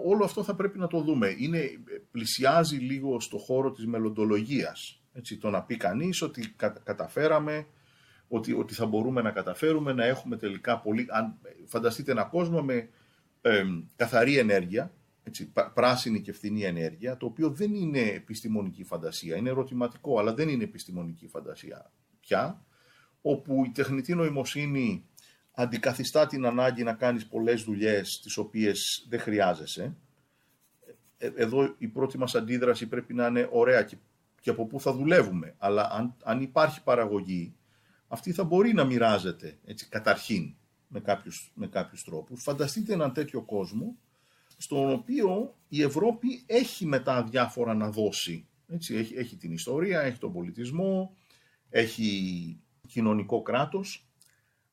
όλο 0.05 0.23
αυτό 0.23 0.43
θα 0.43 0.55
πρέπει 0.55 0.79
να 0.79 0.87
το 0.87 1.01
δούμε. 1.01 1.35
Είναι, 1.37 1.59
πλησιάζει 2.11 2.77
λίγο 2.77 3.19
στο 3.19 3.37
χώρο 3.37 3.71
της 3.71 3.85
μελλοντολογίας. 3.85 5.01
Έτσι, 5.13 5.37
το 5.37 5.49
να 5.49 5.63
πει 5.63 5.77
κανείς 5.77 6.21
ότι 6.21 6.55
καταφέραμε, 6.83 7.67
ότι, 8.35 8.53
ότι 8.53 8.73
θα 8.73 8.85
μπορούμε 8.85 9.21
να 9.21 9.31
καταφέρουμε 9.31 9.93
να 9.93 10.05
έχουμε 10.05 10.37
τελικά 10.37 10.79
πολύ... 10.79 11.05
Αν, 11.09 11.37
φανταστείτε 11.65 12.11
ένα 12.11 12.23
κόσμο 12.23 12.61
με 12.61 12.89
καθαρή 13.95 14.37
ενέργεια, 14.37 14.93
έτσι, 15.23 15.53
πράσινη 15.73 16.21
και 16.21 16.33
φθηνή 16.33 16.63
ενέργεια, 16.63 17.17
το 17.17 17.25
οποίο 17.25 17.49
δεν 17.49 17.73
είναι 17.73 17.99
επιστημονική 17.99 18.83
φαντασία, 18.83 19.35
είναι 19.35 19.49
ερωτηματικό, 19.49 20.19
αλλά 20.19 20.33
δεν 20.33 20.49
είναι 20.49 20.63
επιστημονική 20.63 21.27
φαντασία 21.27 21.91
πια, 22.19 22.65
όπου 23.21 23.63
η 23.65 23.69
τεχνητή 23.69 24.15
νοημοσύνη 24.15 25.05
αντικαθιστά 25.51 26.27
την 26.27 26.45
ανάγκη 26.45 26.83
να 26.83 26.93
κάνεις 26.93 27.25
πολλές 27.27 27.63
δουλειές 27.63 28.19
τις 28.19 28.37
οποίες 28.37 29.05
δεν 29.09 29.19
χρειάζεσαι. 29.19 29.95
Ε, 31.17 31.31
εδώ 31.35 31.75
η 31.77 31.87
πρώτη 31.87 32.17
μας 32.17 32.35
αντίδραση 32.35 32.87
πρέπει 32.87 33.13
να 33.13 33.27
είναι 33.27 33.49
ωραία 33.51 33.83
και, 33.83 33.95
και 34.41 34.49
από 34.49 34.65
πού 34.65 34.79
θα 34.79 34.93
δουλεύουμε, 34.93 35.55
αλλά 35.57 35.89
αν, 35.91 36.15
αν 36.23 36.41
υπάρχει 36.41 36.83
παραγωγή, 36.83 37.55
αυτή 38.13 38.31
θα 38.31 38.43
μπορεί 38.43 38.73
να 38.73 38.83
μοιράζεται 38.83 39.57
έτσι, 39.65 39.89
καταρχήν 39.89 40.55
με 40.87 40.99
κάποιους, 40.99 41.51
με 41.55 41.67
κάποιους 41.67 42.03
τρόπους. 42.03 42.43
Φανταστείτε 42.43 42.93
έναν 42.93 43.13
τέτοιο 43.13 43.41
κόσμο 43.41 43.97
στον 44.57 44.91
οποίο 44.91 45.55
η 45.67 45.81
Ευρώπη 45.81 46.43
έχει 46.45 46.85
μετά 46.85 47.23
διάφορα 47.23 47.73
να 47.73 47.89
δώσει. 47.89 48.47
Έτσι, 48.67 48.95
έχει, 48.95 49.15
έχει 49.15 49.35
την 49.37 49.51
ιστορία, 49.51 50.01
έχει 50.01 50.17
τον 50.17 50.33
πολιτισμό, 50.33 51.15
έχει 51.69 52.59
κοινωνικό 52.87 53.41
κράτος, 53.41 54.07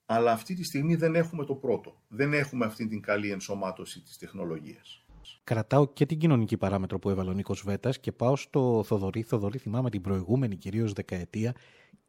αλλά 0.07 0.33
αυτή 0.33 0.55
τη 0.55 0.65
στιγμή 0.65 0.95
δεν 0.95 1.15
έχουμε 1.15 1.45
το 1.45 1.55
πρώτο. 1.55 2.01
Δεν 2.09 2.33
έχουμε 2.33 2.65
αυτή 2.65 2.87
την 2.87 3.01
καλή 3.01 3.31
ενσωμάτωση 3.31 4.01
της 4.01 4.19
τεχνολογίας. 4.19 5.05
Κρατάω 5.45 5.93
και 5.93 6.07
την 6.07 6.19
κοινωνική 6.19 6.57
παράμετρο 6.57 6.99
που 6.99 7.11
έβαλε 7.11 7.31
ο 7.31 7.33
Νίκος 7.33 7.63
Βέτας 7.63 8.01
και 8.01 8.13
πάω 8.13 8.37
στο 8.37 8.83
Θοδωρή. 8.87 9.23
Θοδωρή, 9.23 9.59
θυμάμαι 9.59 9.91
την 9.91 10.01
προηγούμενη 10.01 10.57
κυρίως 10.57 10.93
δεκαετία. 10.93 11.55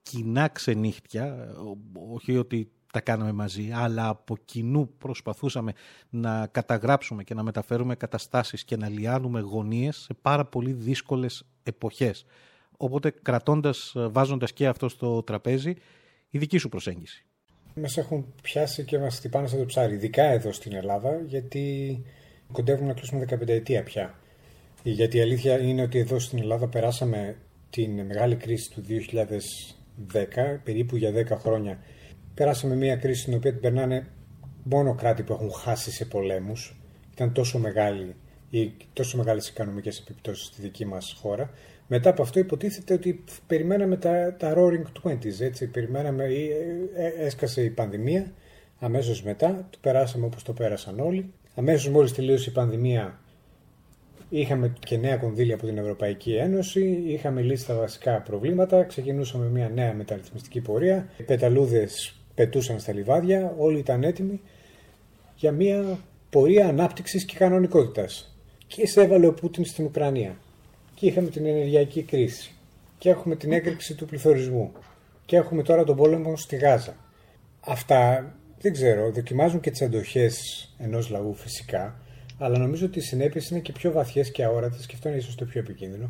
Κοινά 0.01 0.47
ξενύχτια, 0.47 1.55
όχι 2.13 2.37
ότι 2.37 2.71
τα 2.91 3.01
κάναμε 3.01 3.31
μαζί, 3.31 3.71
αλλά 3.73 4.07
από 4.07 4.37
κοινού 4.45 4.93
προσπαθούσαμε 4.97 5.73
να 6.09 6.47
καταγράψουμε 6.47 7.23
και 7.23 7.33
να 7.33 7.43
μεταφέρουμε 7.43 7.95
καταστάσεις 7.95 8.63
και 8.63 8.75
να 8.75 8.89
λιάνουμε 8.89 9.39
γωνίες 9.39 9.97
σε 9.97 10.13
πάρα 10.21 10.45
πολύ 10.45 10.71
δύσκολες 10.71 11.45
εποχές. 11.63 12.25
Οπότε 12.77 13.13
κρατώντας, 13.21 13.93
βάζοντας 13.95 14.53
και 14.53 14.67
αυτό 14.67 14.89
στο 14.89 15.23
τραπέζι, 15.23 15.73
η 16.29 16.37
δική 16.37 16.57
σου 16.57 16.69
προσέγγιση. 16.69 17.25
Μας 17.75 17.97
έχουν 17.97 18.33
πιάσει 18.41 18.83
και 18.83 18.99
μας 18.99 19.15
χτυπάνε 19.15 19.47
σαν 19.47 19.59
το 19.59 19.65
ψάρι, 19.65 19.93
ειδικά 19.93 20.23
εδώ 20.23 20.51
στην 20.51 20.73
Ελλάδα, 20.73 21.21
γιατί 21.25 22.03
κοντεύουμε 22.51 22.87
να 22.87 22.93
κλείσουμε 22.93 23.25
15 23.29 23.47
ετία 23.47 23.83
πια. 23.83 24.19
Γιατί 24.83 25.17
η 25.17 25.21
αλήθεια 25.21 25.59
είναι 25.59 25.81
ότι 25.81 25.99
εδώ 25.99 26.19
στην 26.19 26.39
Ελλάδα 26.39 26.67
περάσαμε 26.67 27.37
την 27.69 28.05
μεγάλη 28.05 28.35
κρίση 28.35 28.71
του 28.71 28.81
2010, 30.13 30.59
περίπου 30.63 30.95
για 30.95 31.11
10 31.11 31.37
χρόνια. 31.37 31.79
Περάσαμε 32.33 32.75
μια 32.75 32.95
κρίση 32.95 33.21
στην 33.21 33.33
οποία 33.33 33.51
την 33.51 33.61
περνάνε 33.61 34.07
μόνο 34.63 34.95
κράτη 34.95 35.23
που 35.23 35.33
έχουν 35.33 35.51
χάσει 35.51 35.91
σε 35.91 36.05
πολέμους. 36.05 36.81
Ήταν 37.13 37.33
τόσο 37.33 37.59
μεγάλη 37.59 38.15
ή 38.49 38.73
τόσο 38.93 39.17
μεγάλες 39.17 39.47
οικονομικές 39.47 39.99
επιπτώσεις 39.99 40.45
στη 40.45 40.61
δική 40.61 40.85
μας 40.85 41.17
χώρα 41.21 41.49
μετά 41.93 42.09
από 42.09 42.21
αυτό 42.21 42.39
υποτίθεται 42.39 42.93
ότι 42.93 43.23
περιμέναμε 43.47 43.97
τα, 43.97 44.35
τα 44.39 44.53
Roaring 44.57 44.83
Twenties, 45.01 45.39
έτσι, 45.39 45.67
περιμέναμε, 45.67 46.23
ε, 46.23 47.05
ε, 47.05 47.25
έσκασε 47.25 47.63
η 47.63 47.69
πανδημία, 47.69 48.31
αμέσως 48.79 49.23
μετά, 49.23 49.67
το 49.69 49.77
περάσαμε 49.81 50.25
όπως 50.25 50.43
το 50.43 50.53
πέρασαν 50.53 50.99
όλοι. 50.99 51.33
Αμέσως 51.55 51.89
μόλις 51.89 52.13
τελείωσε 52.13 52.49
η 52.49 52.53
πανδημία 52.53 53.19
είχαμε 54.33 54.73
και 54.79 54.97
νέα 54.97 55.17
κονδύλια 55.17 55.55
από 55.55 55.65
την 55.65 55.77
Ευρωπαϊκή 55.77 56.33
Ένωση, 56.33 57.03
είχαμε 57.05 57.41
λύσει 57.41 57.65
τα 57.65 57.75
βασικά 57.75 58.21
προβλήματα, 58.21 58.83
ξεκινούσαμε 58.83 59.45
μια 59.45 59.69
νέα 59.69 59.93
μεταρρυθμιστική 59.93 60.61
πορεία, 60.61 61.09
οι 61.17 61.23
πεταλούδες 61.23 62.15
πετούσαν 62.35 62.79
στα 62.79 62.93
λιβάδια, 62.93 63.55
όλοι 63.57 63.79
ήταν 63.79 64.03
έτοιμοι 64.03 64.41
για 65.35 65.51
μια 65.51 65.99
πορεία 66.29 66.67
ανάπτυξης 66.67 67.25
και 67.25 67.35
κανονικότητας. 67.37 68.35
Και 68.67 68.87
σε 68.87 69.01
έβαλε 69.01 69.27
ο 69.27 69.33
Πούτιν 69.33 69.65
στην 69.65 69.85
Ουκρανία 69.85 70.37
και 70.93 71.05
είχαμε 71.05 71.29
την 71.29 71.45
ενεργειακή 71.45 72.03
κρίση 72.03 72.51
και 72.97 73.09
έχουμε 73.09 73.35
την 73.35 73.51
έκρηξη 73.51 73.95
του 73.95 74.05
πληθωρισμού 74.05 74.71
και 75.25 75.35
έχουμε 75.35 75.63
τώρα 75.63 75.83
τον 75.83 75.95
πόλεμο 75.95 76.37
στη 76.37 76.55
Γάζα. 76.55 76.95
Αυτά 77.59 78.31
δεν 78.59 78.73
ξέρω, 78.73 79.11
δοκιμάζουν 79.11 79.59
και 79.59 79.71
τις 79.71 79.81
αντοχέ 79.81 80.31
ενός 80.77 81.09
λαού 81.09 81.33
φυσικά, 81.33 81.99
αλλά 82.43 82.57
νομίζω 82.57 82.85
ότι 82.85 82.99
οι 82.99 83.01
συνέπειες 83.01 83.49
είναι 83.49 83.59
και 83.59 83.71
πιο 83.71 83.91
βαθιές 83.91 84.31
και 84.31 84.43
αόρατες 84.43 84.85
και 84.85 84.95
αυτό 84.95 85.09
είναι 85.09 85.17
ίσως 85.17 85.35
το 85.35 85.45
πιο 85.45 85.59
επικίνδυνο. 85.59 86.07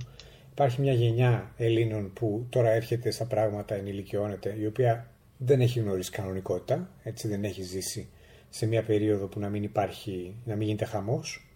Υπάρχει 0.52 0.82
μια 0.82 0.94
γενιά 0.94 1.52
Ελλήνων 1.58 2.14
που 2.14 2.46
τώρα 2.50 2.70
έρχεται 2.70 3.12
στα 3.12 3.26
πράγματα, 3.26 3.76
ενηλικιώνεται, 3.76 4.56
η 4.60 4.66
οποία 4.66 5.12
δεν 5.38 5.62
έχει 5.62 5.80
γνωρίσει 5.80 6.12
κανονικότητα, 6.12 6.90
έτσι 7.04 7.28
δεν 7.28 7.44
έχει 7.44 7.62
ζήσει 7.62 8.10
σε 8.50 8.66
μια 8.66 8.84
περίοδο 8.84 9.28
που 9.28 9.40
να 9.40 9.50
μην 9.50 9.64
υπάρχει, 9.64 10.36
να 10.46 10.56
μην 10.56 10.68
γίνεται 10.68 10.86
χαμός. 10.86 11.48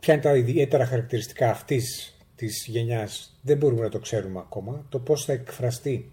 Ποια 0.00 0.14
είναι 0.14 0.22
τα 0.22 0.36
ιδιαίτερα 0.36 0.86
χαρακτηριστικά 0.86 1.50
αυτής 1.50 2.16
της 2.36 2.66
γενιάς 2.66 3.38
δεν 3.42 3.56
μπορούμε 3.56 3.82
να 3.82 3.88
το 3.88 3.98
ξέρουμε 3.98 4.38
ακόμα. 4.38 4.86
Το 4.88 4.98
πώς 4.98 5.24
θα 5.24 5.32
εκφραστεί 5.32 6.12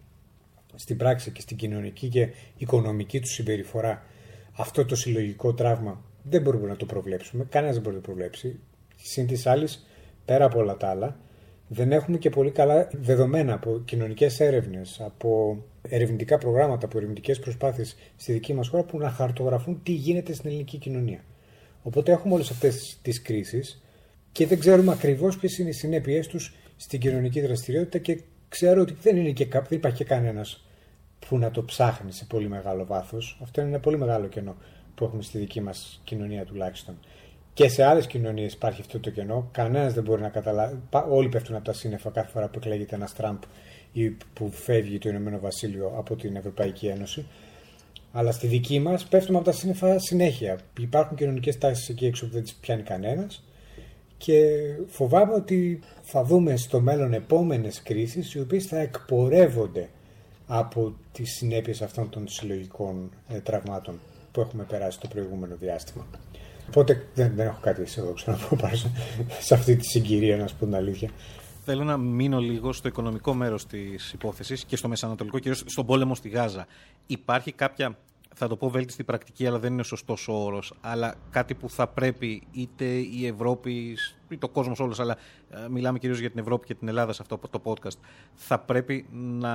στην 0.75 0.97
πράξη 0.97 1.31
και 1.31 1.41
στην 1.41 1.57
κοινωνική 1.57 2.07
και 2.07 2.29
οικονομική 2.57 3.19
του 3.19 3.27
συμπεριφορά 3.27 4.03
αυτό 4.51 4.85
το 4.85 4.95
συλλογικό 4.95 5.53
τραύμα 5.53 6.05
δεν 6.29 6.41
μπορούμε 6.41 6.67
να 6.67 6.75
το 6.75 6.85
προβλέψουμε. 6.85 7.45
Κανένας 7.49 7.73
δεν 7.75 7.83
μπορεί 7.83 7.95
να 7.95 8.01
το 8.01 8.07
προβλέψει. 8.07 8.59
Συν 8.95 9.27
της 9.27 9.47
άλλης, 9.47 9.87
πέρα 10.25 10.45
από 10.45 10.59
όλα 10.59 10.77
τα 10.77 10.87
άλλα, 10.87 11.19
δεν 11.67 11.91
έχουμε 11.91 12.17
και 12.17 12.29
πολύ 12.29 12.51
καλά 12.51 12.87
δεδομένα 12.91 13.53
από 13.53 13.81
κοινωνικές 13.85 14.39
έρευνες, 14.39 15.01
από 15.01 15.57
ερευνητικά 15.81 16.37
προγράμματα, 16.37 16.85
από 16.85 16.97
ερευνητικές 16.97 17.39
προσπάθειες 17.39 17.95
στη 18.15 18.31
δική 18.31 18.53
μας 18.53 18.67
χώρα 18.67 18.83
που 18.83 18.97
να 18.97 19.09
χαρτογραφούν 19.09 19.79
τι 19.83 19.91
γίνεται 19.91 20.33
στην 20.33 20.49
ελληνική 20.49 20.77
κοινωνία. 20.77 21.23
Οπότε 21.81 22.11
έχουμε 22.11 22.33
όλες 22.33 22.51
αυτές 22.51 22.99
τις 23.01 23.21
κρίσεις 23.21 23.83
και 24.31 24.47
δεν 24.47 24.59
ξέρουμε 24.59 24.91
ακριβώς 24.91 25.37
ποιες 25.37 25.57
είναι 25.57 25.69
οι 25.69 25.73
συνέπειές 25.73 26.27
τους 26.27 26.55
στην 26.75 26.99
κοινωνική 26.99 27.41
δραστηριότητα 27.41 27.97
και 27.97 28.21
ξέρω 28.49 28.81
ότι 28.81 28.97
δεν, 29.01 29.17
είναι 29.17 29.31
και, 29.31 29.47
δεν 29.47 29.63
υπάρχει 29.69 29.97
και 29.97 30.03
κανένας 30.03 30.65
που 31.19 31.37
να 31.37 31.51
το 31.51 31.63
ψάχνει 31.63 32.11
σε 32.11 32.25
πολύ 32.25 32.47
μεγάλο 32.47 32.85
βάθος. 32.85 33.39
Αυτό 33.43 33.61
είναι 33.61 33.69
ένα 33.69 33.79
πολύ 33.79 33.97
μεγάλο 33.97 34.27
κενό 34.27 34.55
που 34.97 35.03
έχουμε 35.03 35.21
στη 35.21 35.37
δική 35.37 35.61
μας 35.61 36.01
κοινωνία 36.03 36.45
τουλάχιστον. 36.45 36.97
Και 37.53 37.69
σε 37.69 37.83
άλλες 37.83 38.07
κοινωνίες 38.07 38.53
υπάρχει 38.53 38.81
αυτό 38.81 38.99
το 38.99 39.09
κενό. 39.09 39.49
Κανένας 39.51 39.93
δεν 39.93 40.03
μπορεί 40.03 40.21
να 40.21 40.29
καταλάβει. 40.29 40.79
Όλοι 41.09 41.29
πέφτουν 41.29 41.55
από 41.55 41.65
τα 41.65 41.73
σύννεφα 41.73 42.09
κάθε 42.09 42.29
φορά 42.31 42.47
που 42.47 42.59
εκλέγεται 42.59 42.95
ένας 42.95 43.13
Τραμπ 43.13 43.37
ή 43.91 44.09
που 44.09 44.51
φεύγει 44.51 44.97
το 44.97 45.09
Ηνωμένο 45.09 45.39
Βασίλειο 45.39 45.93
από 45.97 46.15
την 46.15 46.35
Ευρωπαϊκή 46.35 46.87
Ένωση. 46.87 47.25
Αλλά 48.11 48.31
στη 48.31 48.47
δική 48.47 48.79
μας 48.79 49.05
πέφτουμε 49.05 49.37
από 49.37 49.45
τα 49.45 49.51
σύννεφα 49.51 49.99
συνέχεια. 49.99 50.59
Υπάρχουν 50.79 51.17
κοινωνικές 51.17 51.57
τάσεις 51.57 51.89
εκεί 51.89 52.05
έξω 52.05 52.25
που 52.25 52.33
δεν 52.33 52.43
τις 52.43 52.53
πιάνει 52.53 52.81
κανένας 52.81 53.43
και 54.17 54.51
φοβάμαι 54.87 55.33
ότι 55.33 55.79
θα 56.01 56.23
δούμε 56.23 56.55
στο 56.55 56.81
μέλλον 56.81 57.13
επόμενες 57.13 57.81
κρίσεις 57.81 58.33
οι 58.33 58.39
οποίες 58.39 58.65
θα 58.65 58.79
εκπορεύονται 58.79 59.89
από 60.47 60.95
τις 61.11 61.35
συνέπειες 61.35 61.81
αυτών 61.81 62.09
των 62.09 62.27
συλλογικών 62.27 63.11
ε, 63.27 63.39
τραυμάτων 63.39 63.99
που 64.37 64.43
έχουμε 64.43 64.63
περάσει 64.63 64.99
το 64.99 65.07
προηγούμενο 65.07 65.55
διάστημα. 65.55 66.05
Οπότε 66.67 67.07
δεν, 67.13 67.31
δεν 67.35 67.47
έχω 67.47 67.59
κάτι 67.61 67.81
αισιόδοξο 67.81 68.31
να 68.31 68.37
πω 68.37 68.57
πάνω 68.61 68.75
σε 69.39 69.53
αυτή 69.53 69.75
τη 69.75 69.85
συγκυρία, 69.85 70.37
να 70.37 70.47
σου 70.47 70.55
πω 70.55 70.65
την 70.65 70.75
αλήθεια. 70.75 71.09
Θέλω 71.65 71.83
να 71.83 71.97
μείνω 71.97 72.39
λίγο 72.39 72.73
στο 72.73 72.87
οικονομικό 72.87 73.33
μέρος 73.33 73.65
της 73.67 74.13
υπόθεσης 74.13 74.65
και 74.65 74.75
στο 74.75 74.87
μεσανατολικό, 74.87 75.39
κυρίως 75.39 75.63
στον 75.65 75.85
πόλεμο 75.85 76.15
στη 76.15 76.29
Γάζα. 76.29 76.67
Υπάρχει 77.07 77.51
κάποια 77.51 77.97
θα 78.39 78.47
το 78.47 78.55
πω 78.55 78.69
βέλτιστη 78.69 79.03
πρακτική, 79.03 79.47
αλλά 79.47 79.59
δεν 79.59 79.73
είναι 79.73 79.83
σωστός 79.83 80.27
ο 80.27 80.33
όρος. 80.33 80.73
Αλλά 80.81 81.15
κάτι 81.29 81.53
που 81.53 81.69
θα 81.69 81.87
πρέπει 81.87 82.43
είτε 82.51 82.85
η 82.85 83.27
Ευρώπη, 83.27 83.97
είτε 84.29 84.45
ο 84.45 84.49
κόσμος 84.49 84.79
όλος, 84.79 84.99
αλλά 84.99 85.17
ε, 85.49 85.67
μιλάμε 85.69 85.99
κυρίως 85.99 86.19
για 86.19 86.29
την 86.29 86.39
Ευρώπη 86.39 86.65
και 86.65 86.75
την 86.75 86.87
Ελλάδα 86.87 87.13
σε 87.13 87.21
αυτό 87.21 87.39
το 87.49 87.61
podcast, 87.63 87.97
θα 88.33 88.59
πρέπει 88.59 89.05
να 89.11 89.53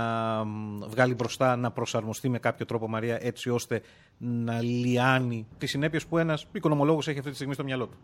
βγάλει 0.89 1.15
μπροστά, 1.15 1.57
να 1.57 1.71
προσαρμοστεί 1.71 2.29
με 2.29 2.39
κάποιο 2.39 2.67
τρόπο, 2.67 2.89
Μαρία, 2.89 3.19
έτσι 3.21 3.51
ώστε 3.51 3.83
να 4.25 4.63
λιάνει 4.63 5.47
τις 5.59 5.71
συνέπειες 5.71 6.07
που 6.07 6.19
ένας 6.19 6.47
οικονομολόγος 6.53 7.09
έχει 7.09 7.19
αυτή 7.19 7.31
τη 7.31 7.37
στιγμή 7.37 7.55
στο 7.55 7.65
μυαλό 7.65 7.87
του. 7.87 7.97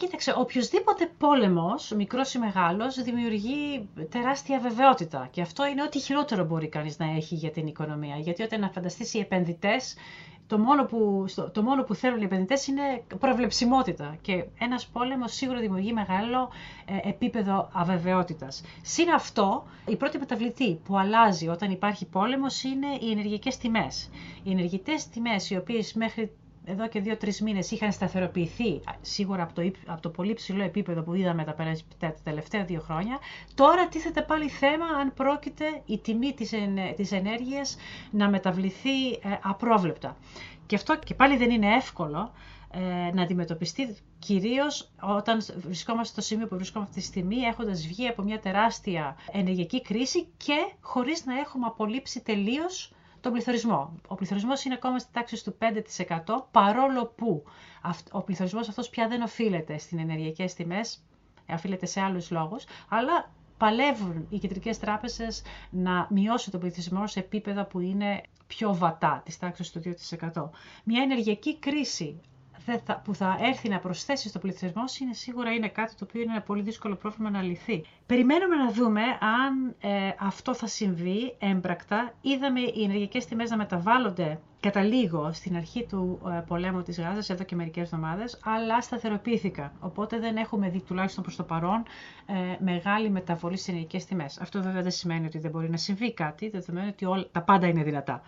Κοίταξε, 0.00 0.34
οποιοδήποτε 0.36 1.10
πόλεμος, 1.18 1.92
μικρός 1.96 2.34
ή 2.34 2.38
μεγάλος, 2.38 3.02
δημιουργεί 3.02 3.88
τεράστια 4.10 4.58
βεβαιότητα. 4.60 5.28
Και 5.30 5.40
αυτό 5.40 5.66
είναι 5.66 5.82
ό,τι 5.82 5.98
χειρότερο 5.98 6.44
μπορεί 6.44 6.68
κανείς 6.68 6.98
να 6.98 7.06
έχει 7.10 7.34
για 7.34 7.50
την 7.50 7.66
οικονομία. 7.66 8.16
Γιατί 8.16 8.42
όταν 8.42 8.60
να 8.60 8.68
φανταστείς 8.70 9.14
οι 9.14 9.18
επενδυτές, 9.18 9.94
το 10.46 10.58
μόνο 10.58 10.84
που, 10.84 11.24
το 11.52 11.62
μόνο 11.62 11.82
που 11.82 11.94
θέλουν 11.94 12.20
οι 12.20 12.24
επενδυτές 12.24 12.66
είναι 12.66 12.82
προβλεψιμότητα. 13.18 14.16
Και 14.20 14.44
ένας 14.58 14.86
πόλεμος 14.86 15.32
σίγουρα 15.34 15.60
δημιουργεί 15.60 15.92
μεγάλο 15.92 16.50
ε, 17.04 17.08
επίπεδο 17.08 17.68
αβεβαιότητας. 17.72 18.62
Συν 18.82 19.10
αυτό, 19.10 19.64
η 19.86 19.96
πρώτη 19.96 20.18
μεταβλητή 20.18 20.74
που 20.84 20.98
αλλάζει 20.98 21.48
όταν 21.48 21.70
υπάρχει 21.70 22.06
πόλεμος 22.06 22.62
είναι 22.62 22.86
οι 23.00 23.10
ενεργειακές 23.10 23.56
τιμές. 23.56 24.10
Οι 24.42 24.50
ενεργητές 24.50 25.08
τιμές, 25.08 25.50
οι 25.50 25.56
οποίες 25.56 25.92
μέχρι 25.94 26.32
εδώ 26.68 26.88
και 26.88 27.00
δύο-τρεις 27.00 27.40
μήνες 27.40 27.70
είχαν 27.70 27.92
σταθεροποιηθεί 27.92 28.80
σίγουρα 29.00 29.42
από 29.42 29.52
το, 29.54 29.70
από 29.86 30.00
το 30.00 30.08
πολύ 30.08 30.34
ψηλό 30.34 30.62
επίπεδο 30.62 31.02
που 31.02 31.14
είδαμε 31.14 31.44
τα, 31.44 31.54
τα 31.98 32.14
τελευταία 32.24 32.64
δύο 32.64 32.80
χρόνια, 32.80 33.18
τώρα 33.54 33.88
τίθεται 33.88 34.22
πάλι 34.22 34.48
θέμα 34.48 34.84
αν 34.86 35.14
πρόκειται 35.14 35.64
η 35.86 35.98
τιμή 35.98 36.32
της, 36.34 36.52
της 36.96 37.12
ενέργειας 37.12 37.76
να 38.10 38.28
μεταβληθεί 38.28 39.10
ε, 39.10 39.18
απρόβλεπτα. 39.42 40.16
Και 40.66 40.74
αυτό 40.74 40.98
και 40.98 41.14
πάλι 41.14 41.36
δεν 41.36 41.50
είναι 41.50 41.74
εύκολο 41.74 42.32
ε, 42.70 43.12
να 43.14 43.22
αντιμετωπιστεί 43.22 43.96
κυρίως 44.18 44.90
όταν 45.00 45.44
βρισκόμαστε 45.56 46.12
στο 46.12 46.20
σημείο 46.20 46.46
που 46.46 46.54
βρισκόμαστε 46.56 46.98
αυτή 46.98 47.10
τη 47.10 47.16
στιγμή 47.18 47.36
έχοντας 47.36 47.86
βγει 47.86 48.06
από 48.06 48.22
μια 48.22 48.40
τεράστια 48.40 49.16
ενεργειακή 49.32 49.82
κρίση 49.82 50.26
και 50.36 50.72
χωρίς 50.80 51.24
να 51.24 51.38
έχουμε 51.38 51.66
απολύψει 51.66 52.20
τελείως 52.22 52.92
τον 53.20 53.32
πληθωρισμό. 53.32 53.92
Ο 54.08 54.14
πληθωρισμός 54.14 54.64
είναι 54.64 54.74
ακόμα 54.74 54.98
στη 54.98 55.12
τάξη 55.12 55.44
του 55.44 55.56
5% 55.60 56.44
παρόλο 56.50 57.06
που 57.06 57.44
ο 58.12 58.22
πληθωρισμός 58.22 58.68
αυτός 58.68 58.88
πια 58.88 59.08
δεν 59.08 59.22
οφείλεται 59.22 59.78
στι 59.78 59.96
ενεργειακές 59.98 60.54
τιμές, 60.54 61.02
οφείλεται 61.50 61.86
σε 61.86 62.00
άλλους 62.00 62.30
λόγους, 62.30 62.64
αλλά 62.88 63.30
παλεύουν 63.58 64.26
οι 64.30 64.38
κεντρικές 64.38 64.78
τράπεζες 64.78 65.42
να 65.70 66.06
μειώσουν 66.10 66.52
τον 66.52 66.60
πληθυσμό 66.60 67.06
σε 67.06 67.18
επίπεδα 67.18 67.64
που 67.66 67.80
είναι 67.80 68.22
πιο 68.46 68.74
βατά, 68.74 69.22
της 69.24 69.38
τάξης 69.38 69.70
του 69.70 69.80
2%. 69.80 70.50
Μια 70.84 71.02
ενεργειακή 71.02 71.58
κρίση 71.58 72.20
που 73.04 73.14
θα 73.14 73.36
έρθει 73.40 73.68
να 73.68 73.78
προσθέσει 73.78 74.28
στο 74.28 74.38
πληθυσμό 74.38 74.82
είναι 75.02 75.12
σίγουρα 75.14 75.52
είναι 75.52 75.68
κάτι 75.68 75.94
το 75.94 76.04
οποίο 76.08 76.20
είναι 76.20 76.32
ένα 76.32 76.42
πολύ 76.42 76.62
δύσκολο 76.62 76.94
πρόβλημα 76.96 77.30
να 77.30 77.42
λυθεί. 77.42 77.84
Περιμένουμε 78.06 78.56
να 78.56 78.72
δούμε 78.72 79.02
αν 79.20 79.74
ε, 79.80 80.10
αυτό 80.18 80.54
θα 80.54 80.66
συμβεί 80.66 81.34
έμπρακτα. 81.38 82.12
Είδαμε 82.20 82.60
οι 82.60 82.82
ενεργειακές 82.84 83.24
τιμές 83.26 83.50
να 83.50 83.56
μεταβάλλονται 83.56 84.40
καταλήγω 84.60 85.32
στην 85.32 85.56
αρχή 85.56 85.86
του 85.86 86.20
ε, 86.36 86.42
πολέμου 86.46 86.82
της 86.82 87.00
Γάζας, 87.00 87.30
εδώ 87.30 87.44
και 87.44 87.54
μερικές 87.54 87.82
εβδομάδες, 87.84 88.40
αλλά 88.44 88.80
σταθεροποιήθηκα. 88.80 89.72
Οπότε 89.80 90.18
δεν 90.18 90.36
έχουμε 90.36 90.68
δει 90.68 90.80
τουλάχιστον 90.80 91.22
προς 91.22 91.36
το 91.36 91.42
παρόν 91.42 91.82
ε, 92.26 92.34
μεγάλη 92.64 93.10
μεταβολή 93.10 93.56
στις 93.56 93.68
ενεργικές 93.68 94.04
τιμές. 94.04 94.38
Αυτό 94.40 94.62
βέβαια 94.62 94.82
δεν 94.82 94.90
σημαίνει 94.90 95.26
ότι 95.26 95.38
δεν 95.38 95.50
μπορεί 95.50 95.70
να 95.70 95.76
συμβεί 95.76 96.12
κάτι, 96.14 96.48
δεδομένου 96.48 96.88
ότι 96.92 97.04
όλα, 97.04 97.26
τα 97.32 97.42
πάντα 97.42 97.66
είναι 97.66 97.82
δυνατά. 97.82 98.22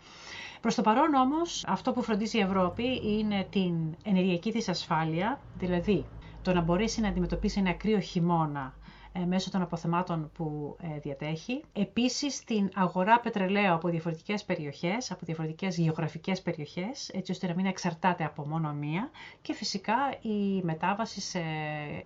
Προς 0.60 0.74
το 0.74 0.82
παρόν 0.82 1.14
όμως, 1.14 1.64
αυτό 1.66 1.92
που 1.92 2.02
φροντίζει 2.02 2.38
η 2.38 2.40
Ευρώπη 2.40 3.00
είναι 3.18 3.46
την 3.50 3.74
ενεργειακή 4.04 4.52
της 4.52 4.68
ασφάλεια, 4.68 5.40
δηλαδή 5.58 6.04
το 6.42 6.52
να 6.52 6.60
μπορέσει 6.60 7.00
να 7.00 7.08
αντιμετωπίσει 7.08 7.58
ένα 7.58 7.72
κρύο 7.72 7.98
χειμώνα 8.00 8.74
ε, 9.12 9.24
μέσω 9.24 9.50
των 9.50 9.62
αποθεμάτων 9.62 10.30
που 10.34 10.76
ε, 10.82 10.98
διατέχει. 10.98 11.64
Επίσης, 11.72 12.44
την 12.44 12.70
αγορά 12.74 13.20
πετρελαίου 13.20 13.72
από 13.72 13.88
διαφορετικές 13.88 14.44
περιοχές, 14.44 15.10
από 15.10 15.20
διαφορετικές 15.26 15.76
γεωγραφικές 15.78 16.42
περιοχές, 16.42 17.08
έτσι 17.08 17.32
ώστε 17.32 17.46
να 17.46 17.54
μην 17.54 17.66
εξαρτάται 17.66 18.24
από 18.24 18.46
μόνο 18.46 18.72
μία. 18.72 19.10
Και 19.42 19.54
φυσικά 19.54 19.94
η 20.20 20.62
μετάβαση 20.62 21.20
σε 21.20 21.40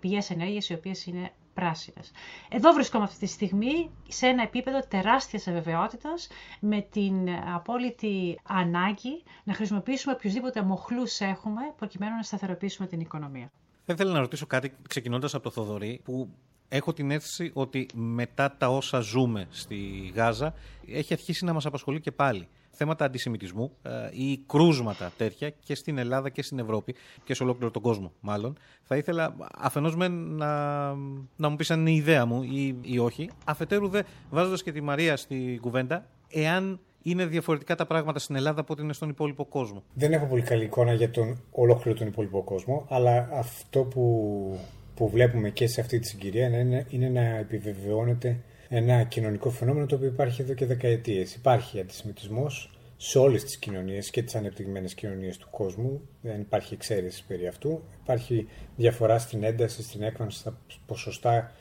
πηγές 0.00 0.30
ενέργειας, 0.30 0.68
οι 0.68 0.74
οποίες 0.74 1.06
είναι 1.06 1.30
πράσινες. 1.54 2.10
Εδώ 2.48 2.72
βρισκόμαστε 2.72 3.14
αυτή 3.14 3.26
τη 3.26 3.32
στιγμή 3.32 3.90
σε 4.08 4.26
ένα 4.26 4.42
επίπεδο 4.42 4.80
τεράστιας 4.88 5.48
αβεβαιότητας 5.48 6.28
με 6.60 6.80
την 6.80 7.28
απόλυτη 7.54 8.40
ανάγκη 8.42 9.22
να 9.44 9.54
χρησιμοποιήσουμε 9.54 10.12
οποιοδήποτε 10.12 10.62
μοχλούς 10.62 11.20
έχουμε 11.20 11.60
προκειμένου 11.76 12.16
να 12.16 12.22
σταθεροποιήσουμε 12.22 12.88
την 12.88 13.00
οικονομία. 13.00 13.50
Θα 13.84 13.92
ήθελα 13.92 14.12
να 14.12 14.18
ρωτήσω 14.18 14.46
κάτι 14.46 14.72
ξεκινώντας 14.88 15.34
από 15.34 15.44
το 15.44 15.50
Θοδωρή 15.50 16.00
που 16.04 16.28
έχω 16.68 16.92
την 16.92 17.10
αίσθηση 17.10 17.50
ότι 17.54 17.88
μετά 17.94 18.56
τα 18.56 18.68
όσα 18.68 19.00
ζούμε 19.00 19.46
στη 19.50 19.76
Γάζα 20.14 20.54
έχει 20.86 21.12
αρχίσει 21.12 21.44
να 21.44 21.52
μας 21.52 21.66
απασχολεί 21.66 22.00
και 22.00 22.12
πάλι 22.12 22.48
θέματα 22.74 23.04
αντισημιτισμού 23.04 23.70
ε, 23.82 23.90
ή 24.10 24.38
κρούσματα 24.46 25.12
τέτοια 25.16 25.50
και 25.50 25.74
στην 25.74 25.98
Ελλάδα 25.98 26.28
και 26.28 26.42
στην 26.42 26.58
Ευρώπη 26.58 26.94
και 27.24 27.34
σε 27.34 27.42
ολόκληρο 27.42 27.70
τον 27.70 27.82
κόσμο 27.82 28.12
μάλλον. 28.20 28.58
Θα 28.82 28.96
ήθελα 28.96 29.36
αφενός 29.58 29.96
με 29.96 30.08
να, 30.08 30.88
να 31.36 31.48
μου 31.48 31.56
πεις 31.56 31.70
αν 31.70 31.80
είναι 31.80 31.90
η 31.90 31.96
ιδέα 31.96 32.26
μου 32.26 32.42
ή, 32.42 32.76
ή 32.82 32.98
όχι, 32.98 33.30
αφετέρου 33.44 33.88
δε 33.88 34.02
βάζοντας 34.30 34.62
και 34.62 34.72
τη 34.72 34.80
Μαρία 34.80 35.16
στη 35.16 35.58
κουβέντα, 35.60 36.06
εάν 36.30 36.80
είναι 37.02 37.26
διαφορετικά 37.26 37.74
τα 37.74 37.86
πράγματα 37.86 38.18
στην 38.18 38.36
Ελλάδα 38.36 38.60
από 38.60 38.72
ό,τι 38.72 38.82
είναι 38.82 38.92
στον 38.92 39.08
υπόλοιπο 39.08 39.44
κόσμο. 39.44 39.82
Δεν 39.94 40.12
έχω 40.12 40.26
πολύ 40.26 40.42
καλή 40.42 40.64
εικόνα 40.64 40.92
για 40.92 41.10
τον 41.10 41.40
ολόκληρο 41.50 41.98
τον 41.98 42.06
υπόλοιπο 42.06 42.42
κόσμο, 42.42 42.86
αλλά 42.88 43.28
αυτό 43.32 43.80
που 43.80 44.58
που 44.94 45.08
βλέπουμε 45.08 45.50
και 45.50 45.66
σε 45.66 45.80
αυτή 45.80 45.98
τη 45.98 46.06
συγκυρία 46.06 46.46
είναι, 46.46 46.86
είναι 46.88 47.08
να 47.08 47.20
επιβεβαιώνεται 47.20 48.38
ένα 48.68 49.02
κοινωνικό 49.02 49.50
φαινόμενο 49.50 49.86
το 49.86 49.94
οποίο 49.94 50.08
υπάρχει 50.08 50.42
εδώ 50.42 50.54
και 50.54 50.66
δεκαετίες. 50.66 51.34
Υπάρχει 51.34 51.80
αντισημιτισμός 51.80 52.70
σε 52.96 53.18
όλες 53.18 53.44
τις 53.44 53.56
κοινωνίες 53.56 54.10
και 54.10 54.22
τις 54.22 54.34
ανεπτυγμένες 54.34 54.94
κοινωνίες 54.94 55.36
του 55.36 55.48
κόσμου. 55.50 56.08
Δεν 56.20 56.40
υπάρχει 56.40 56.74
εξαίρεση 56.74 57.24
περί 57.26 57.46
αυτού. 57.46 57.82
Υπάρχει 58.02 58.48
διαφορά 58.76 59.18
στην 59.18 59.44
ένταση, 59.44 59.82
στην 59.82 60.02
έκφανση, 60.02 60.38
στα 60.38 60.58
ποσοστά 60.86 61.52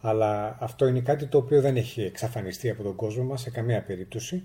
αλλά 0.00 0.56
αυτό 0.60 0.86
είναι 0.86 1.00
κάτι 1.00 1.26
το 1.26 1.38
οποίο 1.38 1.60
δεν 1.60 1.76
έχει 1.76 2.02
εξαφανιστεί 2.02 2.70
από 2.70 2.82
τον 2.82 2.94
κόσμο 2.94 3.24
μας 3.24 3.40
σε 3.40 3.50
καμία 3.50 3.82
περίπτωση 3.82 4.42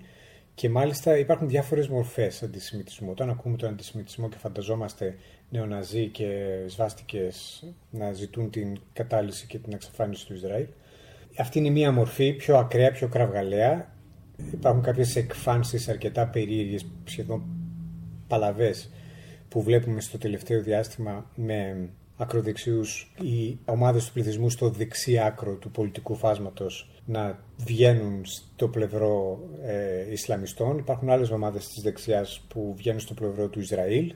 και 0.54 0.68
μάλιστα 0.68 1.18
υπάρχουν 1.18 1.48
διάφορες 1.48 1.88
μορφές 1.88 2.42
αντισημιτισμού. 2.42 3.10
Όταν 3.10 3.30
ακούμε 3.30 3.56
τον 3.56 3.68
αντισημιτισμό 3.68 4.28
και 4.28 4.36
φανταζόμαστε 4.36 5.16
νεοναζί 5.50 6.08
και 6.08 6.46
σβάστικες 6.66 7.64
να 7.90 8.12
ζητούν 8.12 8.50
την 8.50 8.78
κατάλυση 8.92 9.46
και 9.46 9.58
την 9.58 9.72
εξαφάνιση 9.72 10.26
του 10.26 10.34
Ισραήλ. 10.34 10.66
Αυτή 11.38 11.58
είναι 11.58 11.70
μία 11.70 11.92
μορφή 11.92 12.32
πιο 12.32 12.56
ακραία, 12.56 12.90
πιο 12.90 13.08
κραυγαλαία. 13.08 13.92
Υπάρχουν 14.52 14.82
κάποιες 14.82 15.16
εκφάνσεις 15.16 15.88
αρκετά 15.88 16.26
περίεργες, 16.26 16.86
σχεδόν 17.04 17.42
παλαβές, 18.26 18.90
που 19.48 19.62
βλέπουμε 19.62 20.00
στο 20.00 20.18
τελευταίο 20.18 20.62
διάστημα 20.62 21.30
με 21.34 21.88
ακροδεξιούς 22.16 23.14
ή 23.20 23.58
ομάδες 23.64 24.06
του 24.06 24.12
πληθυσμού 24.12 24.50
στο 24.50 24.68
δεξί 24.68 25.18
άκρο 25.18 25.54
του 25.54 25.70
πολιτικού 25.70 26.14
φάσματος 26.14 26.90
να 27.06 27.38
βγαίνουν 27.56 28.24
στο 28.24 28.68
πλευρό 28.68 29.40
ε, 29.62 30.12
Ισλαμιστών. 30.12 30.78
Υπάρχουν 30.78 31.10
άλλες 31.10 31.30
ομάδες 31.30 31.68
της 31.68 31.82
δεξιάς 31.82 32.44
που 32.48 32.74
βγαίνουν 32.76 33.00
στο 33.00 33.14
πλευρό 33.14 33.48
του 33.48 33.60
Ισραήλ 33.60 34.14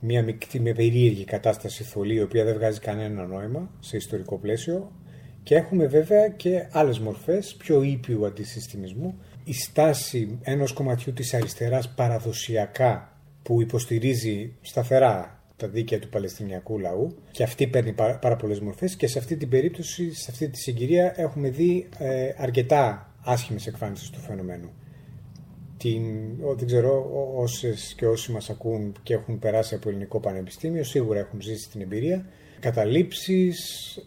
μια 0.00 0.22
μικρή, 0.22 0.60
με 0.60 0.72
περίεργη 0.72 1.24
κατάσταση 1.24 1.82
θολή, 1.84 2.14
η 2.14 2.22
οποία 2.22 2.44
δεν 2.44 2.54
βγάζει 2.54 2.80
κανένα 2.80 3.26
νόημα 3.26 3.70
σε 3.80 3.96
ιστορικό 3.96 4.38
πλαίσιο. 4.38 4.92
Και 5.42 5.54
έχουμε 5.54 5.86
βέβαια 5.86 6.28
και 6.28 6.66
άλλες 6.70 6.98
μορφές 6.98 7.54
πιο 7.58 7.82
ήπιου 7.82 8.26
αντισυστημισμού. 8.26 9.18
Η 9.44 9.52
στάση 9.52 10.38
ενός 10.42 10.72
κομματιού 10.72 11.12
της 11.12 11.34
αριστεράς 11.34 11.88
παραδοσιακά 11.88 13.16
που 13.42 13.60
υποστηρίζει 13.60 14.52
σταθερά 14.60 15.42
τα 15.56 15.68
δίκαια 15.68 15.98
του 15.98 16.08
Παλαιστινιακού 16.08 16.78
λαού 16.78 17.16
και 17.30 17.42
αυτή 17.42 17.66
παίρνει 17.66 17.92
πάρα, 17.92 18.18
πάρα 18.18 18.36
πολλές 18.36 18.60
μορφές 18.60 18.96
και 18.96 19.06
σε 19.06 19.18
αυτή 19.18 19.36
την 19.36 19.48
περίπτωση, 19.48 20.14
σε 20.14 20.30
αυτή 20.30 20.48
τη 20.48 20.58
συγκυρία 20.58 21.12
έχουμε 21.16 21.50
δει 21.50 21.88
ε, 21.98 22.34
αρκετά 22.36 23.12
άσχημες 23.24 23.66
εκφάνσεις 23.66 24.10
του 24.10 24.20
φαινομένου 24.20 24.70
την, 25.80 26.02
δεν 26.56 26.66
ξέρω, 26.66 27.10
όσες 27.36 27.94
και 27.96 28.06
όσοι 28.06 28.32
μας 28.32 28.50
ακούν 28.50 28.92
και 29.02 29.14
έχουν 29.14 29.38
περάσει 29.38 29.74
από 29.74 29.88
ελληνικό 29.88 30.20
πανεπιστήμιο 30.20 30.84
σίγουρα 30.84 31.18
έχουν 31.18 31.40
ζήσει 31.40 31.68
την 31.70 31.80
εμπειρία 31.80 32.26
καταλήψεις, 32.60 33.58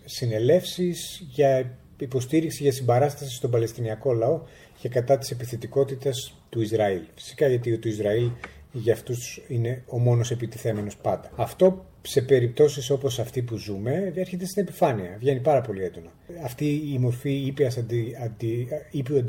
συνελεύσεις 0.06 1.28
για 1.30 1.78
υποστήριξη, 1.98 2.64
για 2.64 2.72
συμπαράσταση 2.72 3.36
στον 3.36 3.52
Παλαιστινιακό 3.52 4.14
λαό 4.14 4.42
και 4.80 4.90
κατά 4.90 5.18
της 5.18 5.32
επιθετικότητας 5.32 6.34
του 6.50 6.62
Ισραήλ. 6.62 7.02
Φυσικά 7.16 7.48
γιατί 7.48 7.78
το 7.78 7.90
Ισραήλ 7.90 8.30
για 8.72 8.94
αυτούς 8.94 9.42
είναι 9.48 9.84
ο 9.88 9.98
μόνος 9.98 10.32
επιτιθέμενος 10.32 10.98
πάντα. 10.98 11.32
Αυτό 11.36 11.86
σε 12.02 12.22
περιπτώσεις 12.22 12.90
όπως 12.90 13.20
αυτή 13.20 13.42
που 13.42 13.56
ζούμε 13.56 14.12
έρχεται 14.16 14.46
στην 14.46 14.64
επιφάνεια, 14.64 15.18
βγαίνει 15.20 15.40
πάρα 15.40 15.62
πολύ 15.62 15.84
έντονα. 15.84 16.10
Αυτή 16.44 16.66
η 16.94 16.98
μορφή 17.00 17.32
ήπιας 17.32 17.78
αντι, 17.78 18.16
αντι, 18.24 18.68
ήπιου 18.92 19.24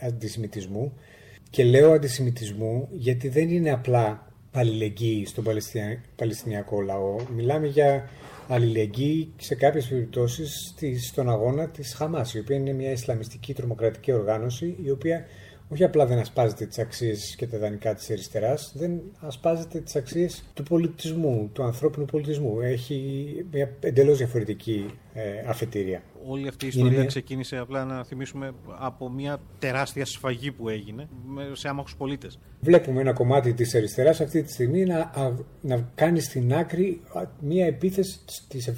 αντισημιτισμού 0.00 0.92
και 1.50 1.64
λέω 1.64 1.92
αντισημιτισμού 1.92 2.88
γιατί 2.92 3.28
δεν 3.28 3.48
είναι 3.48 3.70
απλά 3.70 4.32
αλληλεγγύη 4.52 5.26
στον 5.26 5.44
Παλαιστινιακό 6.16 6.80
λαό. 6.80 7.16
Μιλάμε 7.34 7.66
για 7.66 8.08
αλληλεγγύη 8.48 9.32
σε 9.36 9.54
κάποιες 9.54 9.86
περιπτώσεις 9.88 10.74
στον 11.00 11.30
αγώνα 11.30 11.68
της 11.68 11.94
Χαμάς, 11.94 12.34
η 12.34 12.38
οποία 12.38 12.56
είναι 12.56 12.72
μια 12.72 12.90
Ισλαμιστική 12.90 13.54
τρομοκρατική 13.54 14.12
οργάνωση, 14.12 14.76
η 14.82 14.90
οποία 14.90 15.24
όχι 15.72 15.84
απλά 15.84 16.06
δεν 16.06 16.18
ασπάζεται 16.18 16.66
τις 16.66 16.78
αξίες 16.78 17.34
και 17.36 17.46
τα 17.46 17.58
δανεικά 17.58 17.94
της 17.94 18.10
αριστεράς, 18.10 18.72
δεν 18.76 19.00
ασπάζεται 19.20 19.80
τις 19.80 19.96
αξίες 19.96 20.44
του 20.54 20.62
πολιτισμού, 20.62 21.50
του 21.52 21.62
ανθρώπινου 21.62 22.04
πολιτισμού. 22.04 22.60
Έχει 22.60 23.46
μια 23.50 23.76
εντελώς 23.80 24.18
διαφορετική 24.18 24.86
ε, 25.14 25.22
αφετηρία 25.48 26.02
όλη 26.26 26.48
αυτή 26.48 26.64
η 26.64 26.68
ιστορία 26.68 27.04
ξεκίνησε 27.04 27.56
απλά 27.56 27.84
να 27.84 28.04
θυμίσουμε 28.04 28.52
από 28.78 29.10
μια 29.10 29.40
τεράστια 29.58 30.04
σφαγή 30.04 30.52
που 30.52 30.68
έγινε 30.68 31.08
σε 31.52 31.68
άμαχους 31.68 31.96
πολίτες. 31.96 32.38
Βλέπουμε 32.60 33.00
ένα 33.00 33.12
κομμάτι 33.12 33.54
της 33.54 33.74
αριστεράς 33.74 34.20
αυτή 34.20 34.42
τη 34.42 34.52
στιγμή 34.52 34.84
να, 34.84 35.10
να 35.60 35.88
κάνει 35.94 36.20
στην 36.20 36.54
άκρη 36.54 37.00
μια 37.40 37.66
επίθεση 37.66 38.18
της 38.48 38.70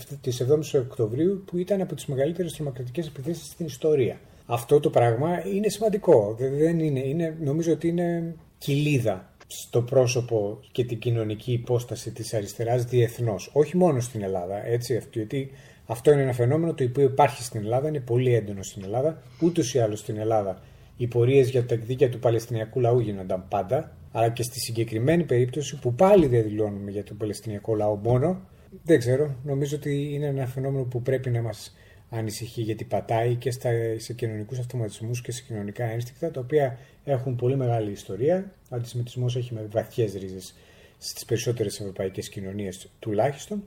7ης 0.43 0.81
Οκτωβρίου 0.81 1.43
που 1.47 1.59
ήταν 1.59 1.81
από 1.81 1.95
τις 1.95 2.07
μεγαλύτερες 2.07 2.53
τρομοκρατικές 2.53 3.07
επιθέσεις 3.07 3.47
στην 3.47 3.67
ιστορία. 3.67 4.21
Αυτό 4.47 4.81
το 4.81 4.91
πράγμα 4.91 5.47
είναι 5.47 5.69
σημαντικό. 5.69 6.37
Δεν 6.39 6.79
είναι, 6.79 7.01
είναι, 7.01 7.37
νομίζω 7.41 7.73
ότι 7.73 7.89
είναι 7.89 8.35
κοιλίδα 8.59 9.33
στο 9.47 9.83
πρόσωπο 9.83 10.61
και 10.73 10.85
την 10.85 10.99
κοινωνική 10.99 11.53
υπόσταση 11.53 12.11
της 12.11 12.35
αριστεράς 12.35 12.85
διεθνώς. 12.85 13.51
Όχι 13.53 13.77
μόνο 13.77 14.01
στην 14.01 14.23
Ελλάδα, 14.23 14.67
έτσι, 14.67 15.03
γιατί 15.13 15.51
αυτό 15.87 16.13
είναι 16.13 16.23
ένα 16.23 16.33
φαινόμενο 16.33 16.75
το 16.75 16.85
οποίο 16.85 17.05
υπάρχει 17.05 17.43
στην 17.43 17.61
Ελλάδα, 17.61 17.89
είναι 17.89 18.01
πολύ 18.01 18.35
έντονο 18.35 18.63
στην 18.63 18.83
Ελλάδα. 18.85 19.23
Ούτως 19.41 19.75
ή 19.75 19.79
άλλως 19.79 19.99
στην 19.99 20.19
Ελλάδα 20.19 20.63
οι 20.97 21.07
πορείες 21.07 21.49
για 21.49 21.67
τα 21.67 21.75
εκδίκια 21.75 22.11
του 22.11 22.19
Παλαιστινιακού 22.19 22.81
λαού 22.81 22.99
γίνονταν 22.99 23.45
πάντα, 23.49 23.97
αλλά 24.13 24.29
και 24.29 24.43
στη 24.43 24.61
συγκεκριμένη 24.61 25.25
περίπτωση 25.25 25.79
που 25.79 25.95
πάλι 25.95 26.27
δεν 26.27 26.43
δηλώνουμε 26.43 26.91
για 26.91 27.05
τον 27.05 27.17
Παλαιστινιακό 27.17 27.75
λαό 27.75 27.95
μόνο, 27.95 28.41
δεν 28.83 28.99
ξέρω, 28.99 29.35
νομίζω 29.45 29.77
ότι 29.77 30.11
είναι 30.13 30.27
ένα 30.27 30.47
φαινόμενο 30.47 30.85
που 30.85 31.03
πρέπει 31.03 31.31
να 31.31 31.43
μας 31.43 31.75
ανησυχεί 32.15 32.63
γιατί 32.63 32.85
πατάει 32.85 33.35
και 33.35 33.51
στα, 33.51 33.71
σε 33.97 34.13
κοινωνικούς 34.13 34.59
αυτοματισμούς 34.59 35.21
και 35.21 35.33
σε 35.33 35.43
κοινωνικά 35.47 35.85
ένστικτα 35.85 36.31
τα 36.31 36.41
οποία 36.41 36.79
έχουν 37.05 37.37
πολύ 37.37 37.57
μεγάλη 37.57 37.91
ιστορία. 37.91 38.53
Ο 38.71 38.77
αντισημιτισμός 38.77 39.37
έχει 39.37 39.59
βαθιές 39.71 40.15
ρίζες 40.15 40.55
στις 40.99 41.25
περισσότερες 41.25 41.81
ευρωπαϊκές 41.81 42.29
κοινωνίες 42.29 42.89
τουλάχιστον 42.99 43.65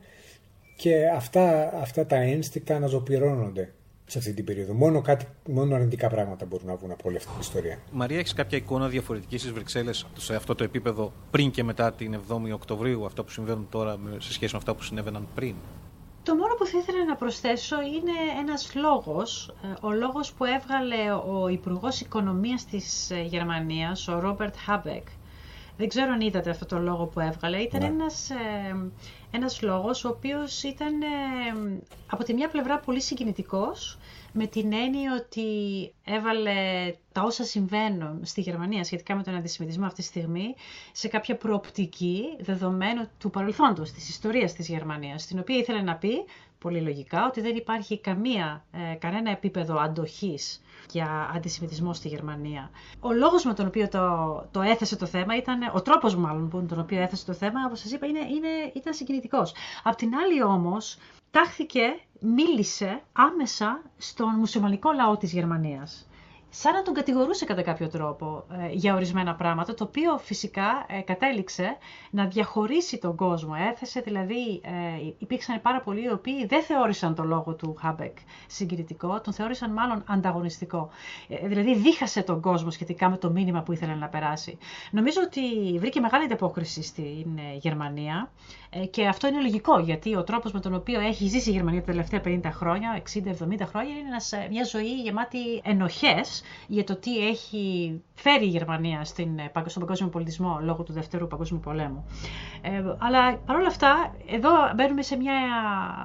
και 0.75 1.07
αυτά, 1.07 1.73
αυτά 1.73 2.05
τα 2.05 2.15
ένστικτα 2.15 2.75
αναζωπυρώνονται 2.75 3.71
σε 4.05 4.17
αυτή 4.17 4.33
την 4.33 4.45
περίοδο. 4.45 4.73
Μόνο, 4.73 5.01
κάτι, 5.01 5.25
μόνο 5.49 5.75
αρνητικά 5.75 6.07
πράγματα 6.09 6.45
μπορούν 6.45 6.67
να 6.67 6.75
βγουν 6.75 6.91
από 6.91 7.03
όλη 7.07 7.17
αυτή 7.17 7.29
την 7.29 7.39
ιστορία. 7.39 7.77
Μαρία, 7.91 8.17
έχεις 8.17 8.33
κάποια 8.33 8.57
εικόνα 8.57 8.87
διαφορετική 8.87 9.37
στις 9.37 9.51
Βρυξέλλες 9.51 10.07
σε 10.17 10.35
αυτό 10.35 10.55
το 10.55 10.63
επίπεδο 10.63 11.13
πριν 11.31 11.51
και 11.51 11.63
μετά 11.63 11.93
την 11.93 12.19
7η 12.29 12.51
Οκτωβρίου, 12.53 13.05
αυτά 13.05 13.23
που 13.23 13.31
συμβαίνουν 13.31 13.67
τώρα 13.69 13.99
σε 14.17 14.33
σχέση 14.33 14.51
με 14.51 14.57
αυτά 14.57 14.75
που 14.75 14.83
συνέβαιναν 14.83 15.27
πριν; 15.35 15.55
Το 16.27 16.35
μόνο 16.35 16.53
που 16.57 16.65
θα 16.65 16.77
ήθελα 16.77 17.05
να 17.05 17.15
προσθέσω 17.15 17.81
είναι 17.81 18.11
ένας 18.39 18.75
λόγος, 18.75 19.53
ε, 19.63 19.67
ο 19.81 19.91
λόγος 19.91 20.33
που 20.33 20.45
έβγαλε 20.45 21.11
ο 21.11 21.47
Υπουργός 21.47 22.01
Οικονομίας 22.01 22.65
της 22.65 23.11
ε, 23.11 23.21
Γερμανίας, 23.21 24.07
ο 24.07 24.19
Ρόμπερτ 24.19 24.55
Χάμπεκ, 24.65 25.07
Δεν 25.77 25.87
ξέρω 25.87 26.11
αν 26.11 26.21
είδατε 26.21 26.49
αυτό 26.49 26.65
το 26.65 26.79
λόγο 26.79 27.05
που 27.05 27.19
έβγαλε. 27.19 27.57
Ήταν 27.57 27.79
Ναι. 27.81 27.87
ένας, 27.87 28.29
ε, 28.29 28.91
ένας 29.31 29.61
λόγος 29.61 30.03
ο 30.05 30.09
οποίος 30.09 30.63
ήταν 30.63 31.01
ε, 31.01 31.07
από 32.07 32.23
τη 32.23 32.33
μια 32.33 32.47
πλευρά 32.47 32.79
πολύ 32.79 33.01
συγκινητικός 33.01 33.97
με 34.33 34.47
την 34.47 34.73
έννοια 34.73 35.13
ότι 35.23 35.45
έβαλε 36.03 36.53
τα 37.11 37.21
όσα 37.21 37.43
συμβαίνουν 37.43 38.19
στη 38.25 38.41
Γερμανία 38.41 38.83
σχετικά 38.83 39.15
με 39.15 39.23
τον 39.23 39.35
αντισημιτισμό 39.35 39.85
αυτή 39.85 40.01
τη 40.01 40.07
στιγμή 40.07 40.55
σε 40.91 41.07
κάποια 41.07 41.35
προοπτική 41.37 42.23
δεδομένου 42.39 43.07
του 43.19 43.29
παρελθόντος, 43.29 43.91
της 43.91 44.09
ιστορίας 44.09 44.53
της 44.53 44.67
Γερμανίας, 44.67 45.21
στην 45.21 45.39
οποία 45.39 45.57
ήθελε 45.57 45.81
να 45.81 45.95
πει 45.95 46.25
πολύ 46.59 46.81
λογικά 46.81 47.25
ότι 47.25 47.41
δεν 47.41 47.55
υπάρχει 47.55 47.99
καμία, 47.99 48.65
ε, 48.71 48.95
κανένα 48.95 49.31
επίπεδο 49.31 49.79
αντοχής 49.79 50.61
για 50.91 51.31
αντισημιτισμό 51.35 51.93
στη 51.93 52.07
Γερμανία. 52.07 52.69
Ο 52.99 53.13
λόγος 53.13 53.45
με 53.45 53.53
τον 53.53 53.67
οποίο 53.67 53.87
το, 53.87 54.45
το 54.51 54.61
έθεσε 54.61 54.95
το 54.95 55.05
θέμα 55.05 55.37
ήταν, 55.37 55.71
ο 55.73 55.81
τρόπος 55.81 56.15
μάλλον 56.15 56.49
που 56.49 56.65
τον 56.69 56.79
οποίο 56.79 57.01
έθεσε 57.01 57.25
το 57.25 57.33
θέμα, 57.33 57.59
όπως 57.65 57.79
σας 57.79 57.91
είπα, 57.91 58.05
είναι, 58.05 58.19
είναι, 58.19 58.71
ήταν 58.73 58.93
συγκινητικός. 58.93 59.53
Απ' 59.83 59.95
την 59.95 60.15
άλλη 60.15 60.43
όμως, 60.43 60.97
τάχθηκε, 61.31 61.81
μίλησε 62.19 63.01
άμεσα 63.11 63.81
στον 63.97 64.35
μουσουλμανικό 64.35 64.91
λαό 64.91 65.17
της 65.17 65.31
Γερμανίας. 65.31 66.07
Σαν 66.49 66.73
να 66.73 66.81
τον 66.81 66.93
κατηγορούσε 66.93 67.45
κατά 67.45 67.61
κάποιο 67.61 67.87
τρόπο 67.87 68.43
ε, 68.51 68.67
για 68.71 68.93
ορισμένα 68.95 69.35
πράγματα, 69.35 69.73
το 69.73 69.83
οποίο 69.83 70.17
φυσικά 70.17 70.85
ε, 70.87 71.01
κατέληξε 71.01 71.77
να 72.09 72.25
διαχωρίσει 72.25 72.97
τον 72.97 73.15
κόσμο. 73.15 73.53
Έθεσε 73.71 73.99
δηλαδή, 73.99 74.61
ε, 74.63 75.13
υπήρξαν 75.17 75.61
πάρα 75.61 75.81
πολλοί 75.81 76.03
οι 76.03 76.11
οποίοι 76.11 76.45
δεν 76.45 76.63
θεώρησαν 76.63 77.15
το 77.15 77.23
λόγο 77.23 77.53
του 77.53 77.75
Χάμπεκ 77.79 78.17
συγκριτικό, 78.47 79.21
τον 79.21 79.33
θεώρησαν 79.33 79.71
μάλλον 79.71 80.03
ανταγωνιστικό. 80.07 80.89
Ε, 81.27 81.47
δηλαδή 81.47 81.75
δίχασε 81.75 82.21
τον 82.23 82.41
κόσμο 82.41 82.69
σχετικά 82.71 83.09
με 83.09 83.17
το 83.17 83.29
μήνυμα 83.29 83.61
που 83.61 83.71
ήθελε 83.71 83.95
να 83.95 84.07
περάσει. 84.07 84.57
Νομίζω 84.91 85.21
ότι 85.25 85.77
βρήκε 85.79 85.99
μεγάλη 85.99 86.23
ανταπόκριση 86.23 86.83
στην 86.83 87.37
ε, 87.37 87.55
Γερμανία 87.59 88.31
ε, 88.69 88.85
και 88.85 89.07
αυτό 89.07 89.27
είναι 89.27 89.41
λογικό 89.41 89.79
γιατί 89.79 90.15
ο 90.15 90.23
τρόπος 90.23 90.51
με 90.51 90.59
τον 90.59 90.73
οποίο 90.73 90.99
έχει 90.99 91.27
ζήσει 91.27 91.49
η 91.49 91.53
Γερμανία 91.53 91.79
τα 91.79 91.85
τελευταία 91.85 92.21
50 92.25 92.39
χρόνια, 92.53 93.01
60-70 93.13 93.31
χρόνια 93.63 93.95
είναι 93.95 94.07
ένας, 94.07 94.31
ε, 94.31 94.47
μια 94.51 94.63
ζωή 94.63 95.01
γεμάτη 95.01 95.61
ενοχές 95.63 96.36
για 96.67 96.83
το 96.83 96.95
τι 96.95 97.27
έχει 97.27 97.93
φέρει 98.13 98.45
η 98.45 98.49
Γερμανία 98.49 99.05
στην, 99.05 99.39
ε, 99.39 99.49
παγκο- 99.53 99.69
στον 99.69 99.81
παγκόσμιο 99.81 100.09
πολιτισμό 100.09 100.59
λόγω 100.61 100.83
του 100.83 100.93
Δευτέρου 100.93 101.27
Παγκόσμιου 101.27 101.59
Πολέμου. 101.59 102.05
Ε, 102.61 102.95
αλλά 102.97 103.37
παρόλα 103.37 103.67
αυτά, 103.67 104.15
εδώ 104.27 104.49
μπαίνουμε 104.75 105.01
σε 105.01 105.15
μια, 105.15 105.33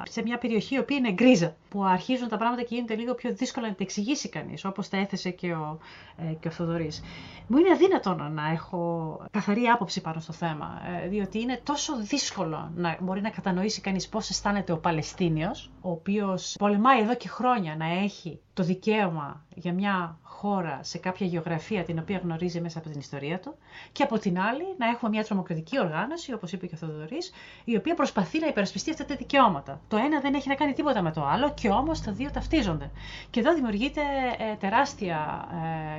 σε 0.09 0.23
μια 0.23 0.39
περιοχή 0.39 0.75
η 0.75 0.79
οποία 0.79 0.97
είναι 0.97 1.13
γκρίζα, 1.13 1.57
που 1.73 1.85
αρχίζουν 1.85 2.29
τα 2.29 2.37
πράγματα 2.37 2.63
και 2.63 2.75
γίνεται 2.75 2.95
λίγο 2.95 3.15
πιο 3.15 3.33
δύσκολο 3.33 3.67
να 3.67 3.73
τα 3.75 3.83
εξηγήσει 3.83 4.29
κανείς, 4.29 4.65
όπως 4.65 4.89
τα 4.89 4.97
έθεσε 4.97 5.31
και 5.31 5.53
ο, 5.53 5.79
ε, 6.17 6.33
και 6.33 6.49
ο 6.49 6.51
Θοδωρής. 6.51 7.03
Μου 7.47 7.59
είναι 7.59 7.71
αδύνατο 7.71 8.15
να 8.15 8.51
έχω 8.51 9.21
καθαρή 9.31 9.65
άποψη 9.67 10.01
πάνω 10.01 10.21
στο 10.21 10.33
θέμα, 10.33 10.83
ε, 11.05 11.09
διότι 11.09 11.41
είναι 11.41 11.61
τόσο 11.63 11.97
δύσκολο 12.01 12.71
να 12.75 12.97
μπορεί 13.01 13.21
να 13.21 13.31
κατανοήσει 13.31 13.81
κανείς 13.81 14.09
πώς 14.09 14.31
αισθάνεται 14.31 14.73
ο 14.73 14.79
Παλαιστίνιος, 14.79 15.71
ο 15.81 15.91
οποίος 15.91 16.57
πολεμάει 16.59 17.01
εδώ 17.01 17.15
και 17.15 17.29
χρόνια 17.29 17.77
να 17.77 17.87
έχει 17.87 18.41
το 18.55 18.63
δικαίωμα 18.63 19.45
για 19.55 19.73
μια 19.73 20.19
χώρα 20.23 20.79
σε 20.83 20.99
κάποια 20.99 21.27
γεωγραφία 21.27 21.85
την 21.85 21.99
οποία 21.99 22.19
γνωρίζει 22.19 22.61
μέσα 22.61 22.79
από 22.79 22.89
την 22.89 22.99
ιστορία 23.01 23.41
του 23.41 23.55
και 23.93 24.03
από 24.03 24.19
την 24.19 24.41
άλλη 24.41 24.65
να 24.79 24.89
έχουμε 24.89 25.11
μια 25.11 25.25
τρομοκρατική 25.25 25.81
οργάνωση, 25.81 26.33
όπως 26.33 26.53
είπε 26.53 26.67
και 26.67 26.75
ο 26.75 26.79
Θοδωρής, 26.79 27.33
η 27.65 27.77
οποία 27.77 27.95
προσπαθεί 27.95 28.41
να 28.41 28.47
υπερασπιστεί 28.47 28.91
αυτά 28.91 29.05
τα 29.05 29.15
δικαιώματα. 29.17 29.81
Το 29.89 29.97
ένα 29.97 30.21
δεν 30.21 30.35
έχει 30.35 30.49
να 30.49 30.55
κάνει 30.55 30.73
τίποτα 30.73 31.03
με 31.03 31.13
το 31.13 31.25
άλλο 31.25 31.53
και 31.63 31.69
όμως 31.69 32.01
τα 32.01 32.13
δύο 32.13 32.31
ταυτίζονται. 32.31 32.91
Και 33.31 33.41
εδώ 33.41 33.55
δημιουργείται 33.55 34.01
ε, 34.39 34.55
τεράστια, 34.57 35.49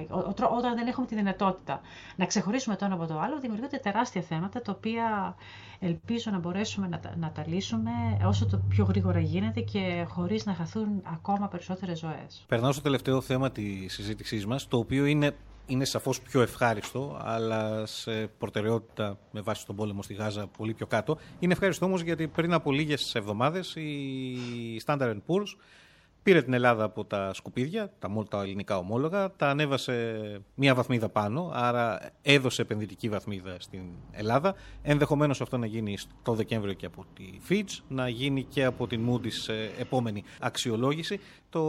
ε, 0.10 0.14
ο- 0.14 0.18
ο 0.30 0.34
τρό- 0.34 0.52
όταν 0.58 0.76
δεν 0.76 0.88
έχουμε 0.88 1.06
τη 1.06 1.16
δυνατότητα 1.16 1.82
να 2.16 2.26
ξεχωρίσουμε 2.26 2.76
το 2.76 2.86
ένα 2.86 2.94
από 2.94 3.06
το 3.06 3.20
άλλο, 3.20 3.40
δημιουργούνται 3.40 3.78
τεράστια 3.78 4.22
θέματα 4.22 4.62
τα 4.62 4.72
οποία 4.78 5.36
ελπίζω 5.80 6.32
να 6.32 6.38
μπορέσουμε 6.40 6.88
να, 6.88 7.00
τα- 7.00 7.14
να 7.18 7.32
τα 7.32 7.44
λύσουμε 7.48 7.92
όσο 8.26 8.46
το 8.46 8.62
πιο 8.70 8.84
γρήγορα 8.86 9.20
γίνεται 9.20 9.62
και 9.62 10.06
χωρίς 10.10 10.46
να 10.46 10.54
χαθούν 10.54 10.88
ακόμα 11.04 11.48
περισσότερες 11.48 12.00
ζωές. 12.00 12.44
Περνάω 12.48 12.72
στο 12.72 12.82
τελευταίο 12.82 13.22
θέμα 13.22 13.52
της 13.52 13.94
συζήτησής 13.94 14.46
μας, 14.46 14.68
το 14.68 14.78
οποίο 14.78 15.06
είναι, 15.06 15.36
είναι 15.66 15.86
σαφώς 15.86 16.22
πιο 16.22 16.42
ευχάριστο, 16.42 17.22
αλλά 17.24 17.86
σε 17.86 18.28
προτεραιότητα 18.28 19.18
με 19.32 19.42
βάση 19.42 19.66
τον 19.66 19.76
πόλεμο 19.76 20.04
στη 20.04 20.14
Γάζα 20.14 20.48
πολύ 20.48 20.74
πιο 20.74 20.86
κάτω. 20.86 21.18
Είναι 21.40 21.54
ευχάριστο 21.54 21.86
όμως 21.86 22.02
γιατί 22.02 22.28
πριν 22.28 22.54
από 22.54 22.72
λίγες 22.72 23.16
εβδομάδες 23.16 23.76
η 23.76 24.82
Standard 24.86 25.18
Poor's 25.28 25.56
πήρε 26.24 26.42
την 26.42 26.54
Ελλάδα 26.54 26.84
από 26.84 27.06
τα 27.06 27.34
σκουπίδια, 27.34 27.92
τα, 28.00 28.10
μόλ- 28.10 28.28
τα 28.30 28.42
ελληνικά 28.42 28.78
ομόλογα, 28.78 29.32
τα 29.36 29.50
ανέβασε 29.50 30.22
μία 30.56 30.76
βαθμίδα 30.76 31.10
πάνω, 31.10 31.52
άρα 31.54 32.00
έδωσε 32.22 32.62
επενδυτική 32.62 33.10
βαθμίδα 33.10 33.56
στην 33.60 33.82
Ελλάδα. 34.12 34.56
Ενδεχομένως 34.82 35.42
αυτό 35.42 35.58
να 35.58 35.66
γίνει 35.66 35.98
το 36.24 36.34
Δεκέμβριο 36.34 36.74
και 36.74 36.86
από 36.86 37.06
τη 37.14 37.24
Fitch, 37.50 37.80
να 37.88 38.10
γίνει 38.10 38.44
και 38.44 38.64
από 38.64 38.88
την 38.88 39.10
Moody's 39.10 39.32
σε 39.32 39.54
επόμενη 39.80 40.24
αξιολόγηση. 40.40 41.20
Το 41.50 41.62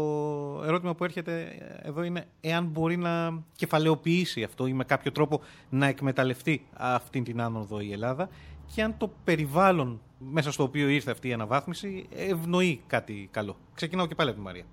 ερώτημα 0.67 0.95
που 0.95 1.05
έρχεται 1.05 1.49
εδώ 1.83 2.03
είναι 2.03 2.25
εάν 2.41 2.65
μπορεί 2.65 2.97
να 2.97 3.43
κεφαλαιοποιήσει 3.57 4.43
αυτό 4.43 4.67
ή 4.67 4.73
με 4.73 4.85
κάποιο 4.85 5.13
τρόπο 5.13 5.41
να 5.71 5.87
εκμεταλλευτεί 5.87 6.67
αυτή 6.73 7.23
την 7.23 7.41
άνοδο 7.41 7.81
η 7.81 7.93
Ελλάδα 7.93 8.29
και 8.75 8.83
αν 8.83 8.95
το 8.99 9.11
περιβάλλον 9.25 10.01
μέσα 10.19 10.53
στο 10.53 10.63
οποίο 10.63 10.89
ήρθε 10.89 11.11
αυτή 11.11 11.29
η 11.29 11.33
αναβάθμιση 11.33 12.07
ευνοεί 12.11 12.81
κάτι 12.87 13.29
καλό. 13.31 13.57
Ξεκινάω 13.75 14.07
και 14.07 14.15
πάλι 14.15 14.29
από 14.31 14.39
τη 14.39 14.45
Μαρία. 14.45 14.65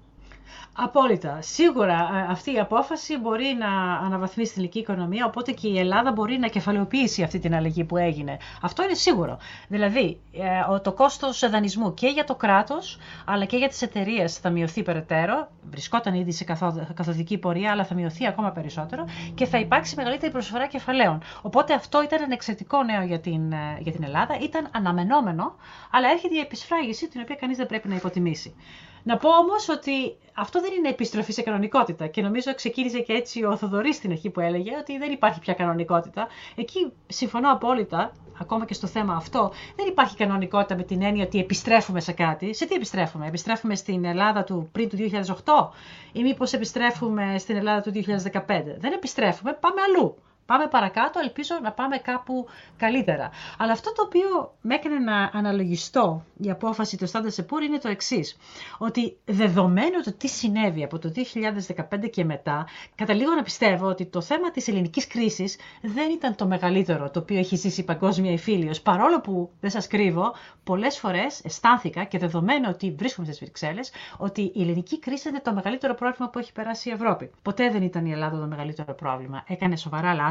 Απόλυτα. 0.75 1.37
Σίγουρα 1.41 1.93
ε, 1.93 2.31
αυτή 2.31 2.53
η 2.53 2.59
απόφαση 2.59 3.17
μπορεί 3.17 3.55
να 3.59 3.67
αναβαθμίσει 4.05 4.53
την 4.53 4.61
ελληνική 4.61 4.79
οικονομία, 4.79 5.25
οπότε 5.25 5.51
και 5.51 5.67
η 5.67 5.79
Ελλάδα 5.79 6.11
μπορεί 6.11 6.37
να 6.37 6.47
κεφαλαιοποιήσει 6.47 7.23
αυτή 7.23 7.39
την 7.39 7.55
αλλαγή 7.55 7.83
που 7.83 7.97
έγινε. 7.97 8.37
Αυτό 8.61 8.83
είναι 8.83 8.93
σίγουρο. 8.93 9.37
Δηλαδή, 9.67 10.19
ε, 10.33 10.71
ο- 10.73 10.81
το 10.81 10.93
κόστος 10.93 11.49
δανεισμού 11.49 11.93
και 11.93 12.07
για 12.07 12.23
το 12.23 12.35
κράτος, 12.35 12.97
αλλά 13.25 13.45
και 13.45 13.57
για 13.57 13.67
τις 13.67 13.81
εταιρείες 13.81 14.37
θα 14.37 14.49
μειωθεί 14.49 14.83
περαιτέρω. 14.83 15.47
Βρισκόταν 15.69 16.13
ήδη 16.13 16.31
σε 16.31 16.43
καθο- 16.43 16.87
καθοδική 16.93 17.37
πορεία, 17.37 17.71
αλλά 17.71 17.85
θα 17.85 17.95
μειωθεί 17.95 18.27
ακόμα 18.27 18.51
περισσότερο 18.51 19.05
και 19.35 19.45
θα 19.45 19.57
υπάρξει 19.59 19.95
μεγαλύτερη 19.97 20.31
προσφορά 20.31 20.67
κεφαλαίων. 20.67 21.21
Οπότε 21.41 21.73
αυτό 21.73 22.03
ήταν 22.03 22.21
ένα 22.23 22.33
εξαιρετικό 22.33 22.83
νέο 22.83 23.01
για 23.03 23.19
την, 23.19 23.51
ε, 23.51 23.77
για 23.79 23.91
την 23.91 24.03
Ελλάδα. 24.03 24.37
Ήταν 24.41 24.67
αναμενόμενο, 24.71 25.55
αλλά 25.91 26.09
έρχεται 26.09 26.35
η 26.35 26.39
επισφράγηση, 26.39 27.07
την 27.07 27.21
οποία 27.21 27.35
κανείς 27.35 27.57
δεν 27.57 27.65
πρέπει 27.65 27.87
να 27.87 27.95
υποτιμήσει. 27.95 28.55
Να 29.03 29.17
πω 29.17 29.29
όμως 29.29 29.69
ότι 29.69 30.15
αυτό 30.33 30.61
δεν 30.61 30.71
είναι 30.73 30.89
επιστροφή 30.89 31.31
σε 31.31 31.41
κανονικότητα 31.41 32.07
και 32.07 32.21
νομίζω 32.21 32.55
ξεκίνησε 32.55 32.99
και 32.99 33.13
έτσι 33.13 33.43
ο 33.43 33.57
Θοδωρής 33.57 33.95
στην 33.95 34.11
αρχή 34.11 34.29
που 34.29 34.39
έλεγε 34.39 34.71
ότι 34.79 34.97
δεν 34.97 35.11
υπάρχει 35.11 35.39
πια 35.39 35.53
κανονικότητα. 35.53 36.27
Εκεί 36.55 36.91
συμφωνώ 37.07 37.51
απόλυτα, 37.51 38.11
ακόμα 38.39 38.65
και 38.65 38.73
στο 38.73 38.87
θέμα 38.87 39.13
αυτό, 39.13 39.51
δεν 39.75 39.87
υπάρχει 39.87 40.15
κανονικότητα 40.15 40.75
με 40.75 40.83
την 40.83 41.01
έννοια 41.01 41.23
ότι 41.23 41.39
επιστρέφουμε 41.39 41.99
σε 41.99 42.11
κάτι. 42.11 42.53
Σε 42.53 42.65
τι 42.65 42.75
επιστρέφουμε, 42.75 43.27
Επιστρέφουμε 43.27 43.75
στην 43.75 44.05
Ελλάδα 44.05 44.43
του 44.43 44.69
πριν 44.71 44.89
του 44.89 44.97
2008 45.45 45.69
ή 46.11 46.21
μήπως 46.21 46.53
επιστρέφουμε 46.53 47.35
στην 47.37 47.55
Ελλάδα 47.55 47.81
του 47.81 47.91
2015. 47.93 48.41
Δεν 48.77 48.93
επιστρέφουμε, 48.93 49.53
πάμε 49.53 49.81
αλλού. 49.81 50.15
Πάμε 50.45 50.67
παρακάτω, 50.67 51.19
ελπίζω 51.19 51.59
να 51.61 51.71
πάμε 51.71 51.97
κάπου 51.97 52.47
καλύτερα. 52.77 53.29
Αλλά 53.57 53.71
αυτό 53.71 53.93
το 53.93 54.01
οποίο 54.01 54.55
με 54.61 54.75
έκανε 54.75 54.99
να 54.99 55.29
αναλογιστώ 55.33 56.23
η 56.37 56.49
απόφαση 56.49 56.97
του 56.97 57.09
Standard 57.09 57.41
Poor's 57.41 57.63
είναι 57.67 57.77
το 57.77 57.87
εξής. 57.87 58.37
Ότι 58.77 59.17
δεδομένου 59.25 60.01
το 60.03 60.13
τι 60.13 60.27
συνέβη 60.27 60.83
από 60.83 60.99
το 60.99 61.11
2015 61.15 62.09
και 62.11 62.25
μετά, 62.25 62.67
καταλήγω 62.95 63.33
να 63.33 63.43
πιστεύω 63.43 63.87
ότι 63.87 64.05
το 64.05 64.21
θέμα 64.21 64.51
της 64.51 64.67
ελληνικής 64.67 65.07
κρίσης 65.07 65.57
δεν 65.81 66.11
ήταν 66.11 66.35
το 66.35 66.45
μεγαλύτερο 66.47 67.09
το 67.09 67.19
οποίο 67.19 67.37
έχει 67.37 67.55
ζήσει 67.55 67.81
η 67.81 67.83
παγκόσμια 67.83 68.31
υφήλιος. 68.31 68.81
Παρόλο 68.81 69.21
που, 69.21 69.49
δεν 69.59 69.69
σας 69.69 69.87
κρύβω, 69.87 70.33
πολλές 70.63 70.99
φορές 70.99 71.41
αισθάνθηκα 71.43 72.03
και 72.03 72.17
δεδομένου 72.17 72.65
ότι 72.69 72.95
βρίσκομαι 72.97 73.27
στις 73.27 73.39
Βρυξέλλες, 73.39 73.91
ότι 74.17 74.41
η 74.41 74.61
ελληνική 74.61 74.99
κρίση 74.99 75.29
είναι 75.29 75.39
το 75.39 75.53
μεγαλύτερο 75.53 75.93
πρόβλημα 75.95 76.29
που 76.29 76.39
έχει 76.39 76.51
περάσει 76.51 76.89
η 76.89 76.91
Ευρώπη. 76.91 77.31
Ποτέ 77.41 77.69
δεν 77.69 77.81
ήταν 77.81 78.05
η 78.05 78.11
Ελλάδα 78.11 78.39
το 78.39 78.45
μεγαλύτερο 78.47 78.93
πρόβλημα. 78.93 79.43
Έκανε 79.47 79.75
σοβαρά 79.75 80.13
λάθη, 80.13 80.30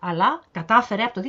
αλλά 0.00 0.42
κατάφερε 0.52 1.02
από 1.02 1.14
το 1.14 1.22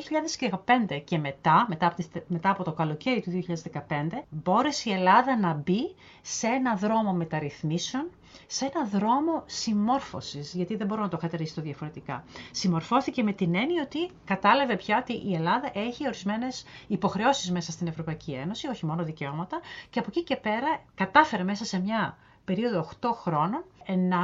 2015 0.89 1.01
και 1.03 1.17
μετά, 1.17 1.65
μετά 1.69 1.85
από, 1.87 1.95
τις, 1.95 2.07
μετά 2.27 2.49
από 2.49 2.63
το 2.63 2.71
καλοκαίρι 2.71 3.21
του 3.21 3.43
2015, 3.73 3.81
μπόρεσε 4.29 4.89
η 4.89 4.93
Ελλάδα 4.93 5.37
να 5.37 5.53
μπει 5.53 5.95
σε 6.21 6.47
ένα 6.47 6.75
δρόμο 6.75 7.13
μεταρρυθμίσεων, 7.13 8.09
σε 8.47 8.65
ένα 8.73 8.85
δρόμο 8.85 9.43
συμμόρφωσης, 9.45 10.53
γιατί 10.53 10.75
δεν 10.75 10.87
μπορώ 10.87 11.01
να 11.01 11.07
το 11.07 11.15
χαρακτηρίσω 11.17 11.61
διαφορετικά. 11.61 12.23
Συμμορφώθηκε 12.51 13.23
με 13.23 13.33
την 13.33 13.55
έννοια 13.55 13.81
ότι 13.83 14.09
κατάλαβε 14.25 14.75
πια 14.75 14.97
ότι 14.97 15.13
η 15.13 15.33
Ελλάδα 15.35 15.71
έχει 15.73 16.05
ορισμένες 16.05 16.65
υποχρεώσεις 16.87 17.51
μέσα 17.51 17.71
στην 17.71 17.87
Ευρωπαϊκή 17.87 18.31
Ένωση, 18.31 18.67
όχι 18.67 18.85
μόνο 18.85 19.03
δικαιώματα, 19.03 19.59
και 19.89 19.99
από 19.99 20.07
εκεί 20.11 20.23
και 20.23 20.35
πέρα 20.35 20.81
κατάφερε 20.95 21.43
μέσα 21.43 21.65
σε 21.65 21.79
μια 21.79 22.17
περίοδο 22.53 22.89
8 23.01 23.09
χρόνων 23.13 23.63
να, 23.87 24.19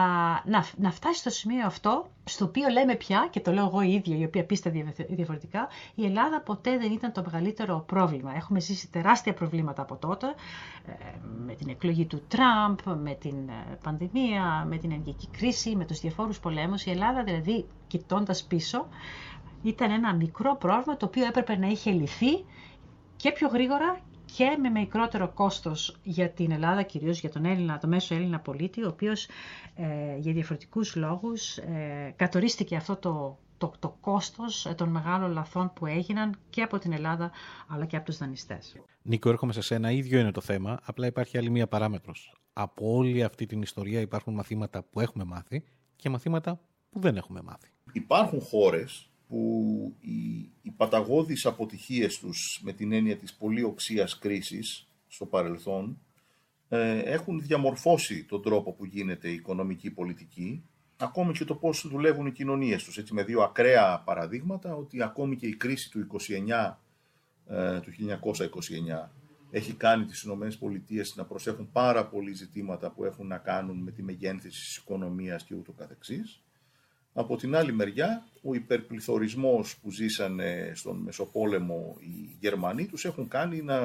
να, 0.45 0.65
να 0.77 0.91
φτάσει 0.91 1.19
στο 1.19 1.29
σημείο 1.29 1.65
αυτό, 1.65 2.05
στο 2.23 2.45
οποίο 2.45 2.67
λέμε 2.69 2.95
πια, 2.95 3.27
και 3.29 3.39
το 3.39 3.51
λέω 3.51 3.65
εγώ 3.65 3.81
η 3.81 3.93
ίδια, 3.93 4.17
η 4.17 4.23
οποία 4.23 4.45
πίστευε 4.45 4.93
διαφορετικά, 5.09 5.67
η 5.95 6.05
Ελλάδα 6.05 6.41
ποτέ 6.41 6.77
δεν 6.77 6.91
ήταν 6.91 7.11
το 7.11 7.21
μεγαλύτερο 7.25 7.83
πρόβλημα. 7.87 8.35
Έχουμε 8.35 8.59
ζήσει 8.59 8.89
τεράστια 8.89 9.33
προβλήματα 9.33 9.81
από 9.81 9.95
τότε, 9.95 10.27
ε, 10.87 10.91
με 11.45 11.53
την 11.55 11.69
εκλογή 11.69 12.05
του 12.05 12.21
Τραμπ, 12.27 12.99
με 13.03 13.13
την 13.13 13.49
ε, 13.49 13.77
πανδημία, 13.83 14.65
με 14.69 14.77
την 14.77 14.91
ενεργειακή 14.91 15.27
κρίση, 15.27 15.75
με 15.75 15.85
τους 15.85 15.99
διαφόρους 15.99 16.39
πολέμους. 16.39 16.85
Η 16.85 16.91
Ελλάδα 16.91 17.23
δηλαδή, 17.23 17.65
κοιτώντας 17.87 18.43
πίσω, 18.43 18.87
Ήταν 19.63 19.91
ένα 19.91 20.13
μικρό 20.13 20.55
πρόβλημα 20.55 20.97
το 20.97 21.05
οποίο 21.05 21.25
έπρεπε 21.25 21.57
να 21.57 21.67
είχε 21.67 21.91
λυθεί 21.91 22.45
και 23.15 23.31
πιο 23.31 23.47
γρήγορα 23.47 23.99
και 24.35 24.57
με 24.61 24.69
μικρότερο 24.69 25.29
κόστος 25.29 25.97
για 26.03 26.29
την 26.29 26.51
Ελλάδα, 26.51 26.83
κυρίως 26.83 27.19
για 27.19 27.29
τον 27.29 27.45
Έλληνα, 27.45 27.77
το 27.77 27.87
μέσο 27.87 28.15
Έλληνα 28.15 28.39
πολίτη, 28.39 28.83
ο 28.83 28.87
οποίος 28.87 29.27
ε, 29.75 30.17
για 30.17 30.33
διαφορετικούς 30.33 30.95
λόγους 30.95 31.57
ε, 31.57 32.13
κατορίστηκε 32.15 32.75
αυτό 32.75 32.95
το, 32.95 33.37
το, 33.57 33.71
το 33.79 33.97
κόστος 34.01 34.73
των 34.75 34.89
μεγάλων 34.89 35.31
λαθών 35.31 35.73
που 35.73 35.85
έγιναν 35.85 36.35
και 36.49 36.61
από 36.61 36.79
την 36.79 36.91
Ελλάδα 36.91 37.31
αλλά 37.67 37.85
και 37.85 37.95
από 37.95 38.05
τους 38.05 38.17
δανειστές. 38.17 38.75
Νίκο, 39.01 39.29
έρχομαι 39.29 39.53
σε 39.53 39.61
σένα. 39.61 39.91
Ίδιο 39.91 40.19
είναι 40.19 40.31
το 40.31 40.41
θέμα, 40.41 40.79
απλά 40.83 41.05
υπάρχει 41.07 41.37
άλλη 41.37 41.49
μία 41.49 41.67
παράμετρος. 41.67 42.33
Από 42.53 42.95
όλη 42.95 43.23
αυτή 43.23 43.45
την 43.45 43.61
ιστορία 43.61 43.99
υπάρχουν 43.99 44.33
μαθήματα 44.33 44.83
που 44.83 44.99
έχουμε 44.99 45.23
μάθει 45.23 45.63
και 45.95 46.09
μαθήματα 46.09 46.59
που 46.89 46.99
δεν 46.99 47.17
έχουμε 47.17 47.41
μάθει. 47.41 47.69
Υπάρχουν 47.91 48.41
χώρες 48.41 49.09
που 49.27 49.93
οι, 49.99 50.49
οι 50.61 50.71
παταγώδεις 50.77 51.45
αποτυχίες 51.45 52.19
τους 52.19 52.59
με 52.63 52.73
την 52.73 52.91
έννοια 52.91 53.17
της 53.17 53.33
πολύ 53.33 53.63
οξίας 53.63 54.19
κρίσης 54.19 54.87
στο 55.07 55.25
παρελθόν 55.25 55.99
ε, 56.69 56.99
έχουν 56.99 57.41
διαμορφώσει 57.41 58.23
τον 58.23 58.41
τρόπο 58.41 58.71
που 58.71 58.85
γίνεται 58.85 59.29
η 59.29 59.33
οικονομική 59.33 59.91
πολιτική 59.91 60.63
ακόμη 60.97 61.33
και 61.33 61.45
το 61.45 61.55
πώς 61.55 61.87
δουλεύουν 61.87 62.25
οι 62.25 62.31
κοινωνίες 62.31 62.83
τους. 62.83 62.97
Έτσι, 62.97 63.13
με 63.13 63.23
δύο 63.23 63.41
ακραία 63.41 64.01
παραδείγματα, 64.05 64.75
ότι 64.75 65.03
ακόμη 65.03 65.35
και 65.35 65.47
η 65.47 65.55
κρίση 65.55 65.91
του 65.91 65.99
29, 65.99 66.79
ε, 67.47 67.79
του 67.79 67.91
1929 67.91 69.11
έχει 69.51 69.73
κάνει 69.73 70.05
τις 70.05 70.21
Ηνωμένες 70.21 70.57
Πολιτείες 70.57 71.15
να 71.15 71.25
προσέχουν 71.25 71.69
πάρα 71.71 72.05
πολλοί 72.05 72.33
ζητήματα 72.33 72.91
που 72.91 73.03
έχουν 73.05 73.27
να 73.27 73.37
κάνουν 73.37 73.77
με 73.77 73.91
τη 73.91 74.03
μεγένθηση 74.03 74.59
της 74.59 74.77
οικονομίας 74.77 75.43
και 75.43 75.55
ούτω 75.55 75.71
καθεξής. 75.71 76.43
Από 77.17 77.35
την 77.35 77.55
άλλη 77.55 77.73
μεριά, 77.73 78.27
ο 78.41 78.53
υπερπληθωρισμός 78.53 79.77
που 79.77 79.91
ζήσανε 79.91 80.71
στον 80.73 80.97
Μεσοπόλεμο 80.97 81.97
οι 81.99 82.37
Γερμανοί 82.39 82.85
τους 82.85 83.05
έχουν 83.05 83.27
κάνει 83.27 83.61
να, 83.61 83.79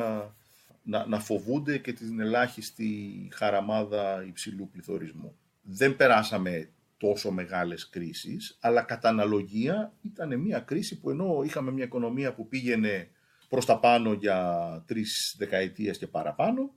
να, 0.83 1.07
να 1.07 1.21
φοβούνται 1.21 1.79
και 1.79 1.93
την 1.93 2.21
ελάχιστη 2.21 3.29
χαραμάδα 3.33 4.25
υψηλού 4.27 4.69
πληθωρισμού. 4.69 5.37
Δεν 5.63 5.97
περάσαμε 5.97 6.71
τόσο 6.97 7.31
μεγάλες 7.31 7.89
κρίσεις, 7.89 8.59
αλλά 8.61 8.83
κατά 8.83 9.09
αναλογία 9.09 9.93
ήταν 10.03 10.41
μια 10.41 10.61
κρίση 10.61 11.01
που 11.01 11.11
ενώ 11.11 11.43
είχαμε 11.45 11.71
μια 11.71 11.85
οικονομία 11.85 12.35
που 12.35 12.49
πήγαινε 12.49 13.09
προς 13.49 13.65
τα 13.65 13.79
πάνω 13.79 14.13
για 14.13 14.85
τρεις 14.87 15.35
δεκαετίες 15.39 15.99
και 15.99 16.07
παραπάνω, 16.07 16.75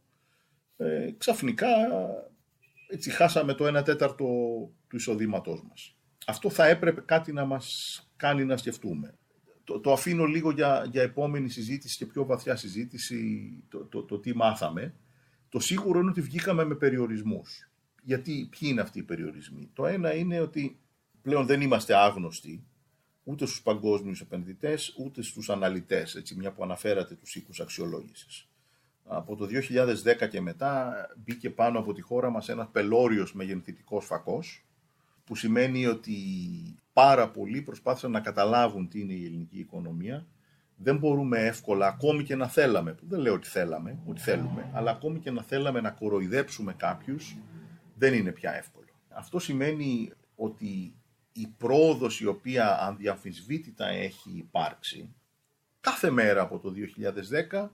ε, 0.77 1.11
ξαφνικά 1.17 1.67
έτσι 2.87 3.09
χάσαμε 3.09 3.53
το 3.53 3.77
1 3.77 3.83
τέταρτο 3.83 4.25
του 4.87 4.95
εισοδήματός 4.95 5.63
μας. 5.69 5.95
Αυτό 6.25 6.49
θα 6.49 6.67
έπρεπε 6.67 7.01
κάτι 7.01 7.33
να 7.33 7.45
μας 7.45 7.97
κάνει 8.15 8.45
να 8.45 8.57
σκεφτούμε. 8.57 9.17
Το, 9.63 9.79
το 9.79 9.91
αφήνω 9.91 10.25
λίγο 10.25 10.51
για, 10.51 10.87
για 10.91 11.01
επόμενη 11.01 11.49
συζήτηση 11.49 11.97
και 11.97 12.05
πιο 12.05 12.25
βαθιά 12.25 12.55
συζήτηση 12.55 13.49
το, 13.69 13.85
το, 13.85 14.03
το 14.03 14.19
τι 14.19 14.35
μάθαμε. 14.35 14.93
Το 15.49 15.59
σίγουρο 15.59 15.99
είναι 15.99 16.09
ότι 16.09 16.21
βγήκαμε 16.21 16.63
με 16.65 16.75
περιορισμούς. 16.75 17.69
Γιατί, 18.03 18.47
ποιοι 18.49 18.69
είναι 18.71 18.81
αυτοί 18.81 18.99
οι 18.99 19.03
περιορισμοί; 19.03 19.69
Το 19.73 19.85
ένα 19.85 20.15
είναι 20.15 20.39
ότι 20.39 20.79
πλέον 21.21 21.45
δεν 21.45 21.61
είμαστε 21.61 21.95
άγνωστοι 21.95 22.63
ούτε 23.23 23.45
στους 23.45 23.61
παγκόσμιους 23.61 24.21
επενδυτές, 24.21 24.95
ούτε 24.97 25.21
στους 25.21 25.49
αναλυτές, 25.49 26.15
έτσι, 26.15 26.35
μια 26.35 26.51
που 26.51 26.63
αναφέρατε 26.63 27.15
τους 27.15 27.35
οίκους 27.35 27.59
αξιολόγησης. 27.59 28.47
Από 29.03 29.35
το 29.35 29.45
2010 29.45 30.27
και 30.29 30.41
μετά 30.41 30.93
μπήκε 31.17 31.49
πάνω 31.49 31.79
από 31.79 31.93
τη 31.93 32.01
χώρα 32.01 32.29
μας 32.29 32.49
ένας 32.49 32.67
πελώριος 32.71 33.33
μεγενθητικός 33.33 34.05
φακός, 34.05 34.65
που 35.23 35.35
σημαίνει 35.35 35.85
ότι 35.85 36.15
πάρα 36.93 37.29
πολλοί 37.29 37.61
προσπάθησαν 37.61 38.11
να 38.11 38.19
καταλάβουν 38.19 38.87
τι 38.87 38.99
είναι 38.99 39.13
η 39.13 39.25
ελληνική 39.25 39.59
οικονομία. 39.59 40.27
Δεν 40.75 40.97
μπορούμε 40.97 41.39
εύκολα, 41.39 41.87
ακόμη 41.87 42.23
και 42.23 42.35
να 42.35 42.47
θέλαμε, 42.47 42.93
που 42.93 43.05
δεν 43.07 43.19
λέω 43.19 43.33
ότι 43.33 43.47
θέλαμε, 43.47 43.99
ότι 44.05 44.21
θέλουμε, 44.21 44.69
αλλά 44.73 44.91
ακόμη 44.91 45.19
και 45.19 45.31
να 45.31 45.43
θέλαμε 45.43 45.81
να 45.81 45.91
κοροϊδέψουμε 45.91 46.73
κάποιους, 46.73 47.37
δεν 47.95 48.13
είναι 48.13 48.31
πια 48.31 48.55
εύκολο. 48.55 48.87
Αυτό 49.09 49.39
σημαίνει 49.39 50.11
ότι 50.35 50.95
η 51.31 51.47
πρόοδος 51.57 52.21
η 52.21 52.25
οποία 52.25 52.81
ανδιαμφισβήτητα 52.81 53.87
έχει 53.87 54.29
υπάρξει 54.37 55.15
κάθε 55.79 56.09
μέρα 56.09 56.41
από 56.41 56.59
το 56.59 56.73
2010 57.51 57.69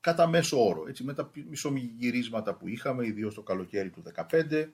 κατά 0.00 0.26
μέσο 0.26 0.66
όρο. 0.66 0.84
Έτσι, 0.88 1.04
με 1.04 1.14
τα 1.14 1.30
μισομυγυρίσματα 1.48 2.54
που 2.54 2.68
είχαμε, 2.68 3.06
ιδίως 3.06 3.34
το 3.34 3.42
καλοκαίρι 3.42 3.90
του 3.90 4.02
2015, 4.30 4.70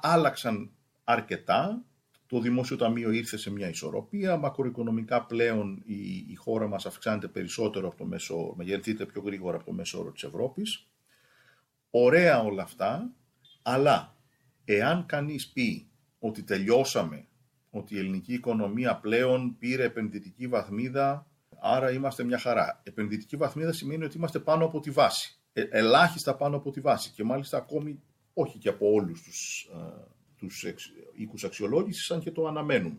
άλλαξαν 0.00 0.70
αρκετά. 1.08 1.82
Το 2.26 2.40
Δημόσιο 2.40 2.76
Ταμείο 2.76 3.10
ήρθε 3.10 3.36
σε 3.36 3.50
μια 3.50 3.68
ισορροπία. 3.68 4.36
Μακροοικονομικά 4.36 5.24
πλέον 5.24 5.82
η, 5.84 6.26
η 6.28 6.34
χώρα 6.34 6.66
μας 6.66 6.86
αυξάνεται 6.86 7.28
περισσότερο 7.28 7.88
από 7.88 7.96
το 7.96 8.04
μέσο, 8.04 8.54
μεγεθύνεται 8.56 9.06
πιο 9.06 9.22
γρήγορα 9.22 9.56
από 9.56 9.64
το 9.64 9.72
μέσο 9.72 9.98
όρο 9.98 10.10
της 10.10 10.22
Ευρώπης. 10.22 10.86
Ωραία 11.90 12.42
όλα 12.42 12.62
αυτά, 12.62 13.10
αλλά 13.62 14.16
εάν 14.64 15.06
κανείς 15.06 15.48
πει 15.48 15.88
ότι 16.18 16.42
τελειώσαμε, 16.42 17.26
ότι 17.70 17.94
η 17.94 17.98
ελληνική 17.98 18.32
οικονομία 18.32 18.96
πλέον 18.96 19.56
πήρε 19.58 19.84
επενδυτική 19.84 20.46
βαθμίδα, 20.46 21.26
άρα 21.60 21.90
είμαστε 21.90 22.24
μια 22.24 22.38
χαρά. 22.38 22.80
Επενδυτική 22.82 23.36
βαθμίδα 23.36 23.72
σημαίνει 23.72 24.04
ότι 24.04 24.16
είμαστε 24.16 24.38
πάνω 24.38 24.64
από 24.64 24.80
τη 24.80 24.90
βάση. 24.90 25.38
Ε, 25.52 25.62
ελάχιστα 25.70 26.36
πάνω 26.36 26.56
από 26.56 26.70
τη 26.70 26.80
βάση 26.80 27.10
και 27.10 27.24
μάλιστα 27.24 27.56
ακόμη 27.56 28.02
όχι 28.34 28.58
και 28.58 28.68
από 28.68 28.92
όλους 28.92 29.22
τους 29.22 29.70
ε, 29.74 30.16
τους 30.38 30.64
οίκους 31.14 31.44
αξιολόγησης, 31.44 32.10
αν 32.10 32.20
και 32.20 32.30
το 32.30 32.46
αναμένουμε. 32.46 32.98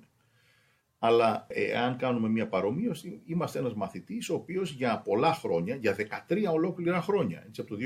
Αλλά 0.99 1.45
εάν 1.49 1.97
κάνουμε 1.97 2.29
μια 2.29 2.47
παρομοίωση, 2.47 3.21
είμαστε 3.25 3.59
ένας 3.59 3.73
μαθητής 3.73 4.29
ο 4.29 4.33
οποίος 4.33 4.71
για 4.71 4.99
πολλά 4.99 5.33
χρόνια, 5.33 5.75
για 5.75 5.95
13 6.27 6.51
ολόκληρα 6.53 7.01
χρόνια, 7.01 7.43
έτσι 7.47 7.61
από 7.61 7.69
το 7.69 7.77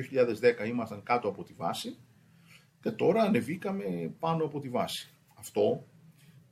2010 0.64 0.68
ήμασταν 0.68 1.04
κάτω 1.04 1.28
από 1.28 1.44
τη 1.44 1.54
βάση 1.54 1.98
και 2.82 2.92
τώρα 2.92 3.22
ανεβήκαμε 3.22 4.14
πάνω 4.20 4.46
από 4.46 4.60
τη 4.60 4.70
βάση. 4.70 5.14
Αυτό 5.36 5.86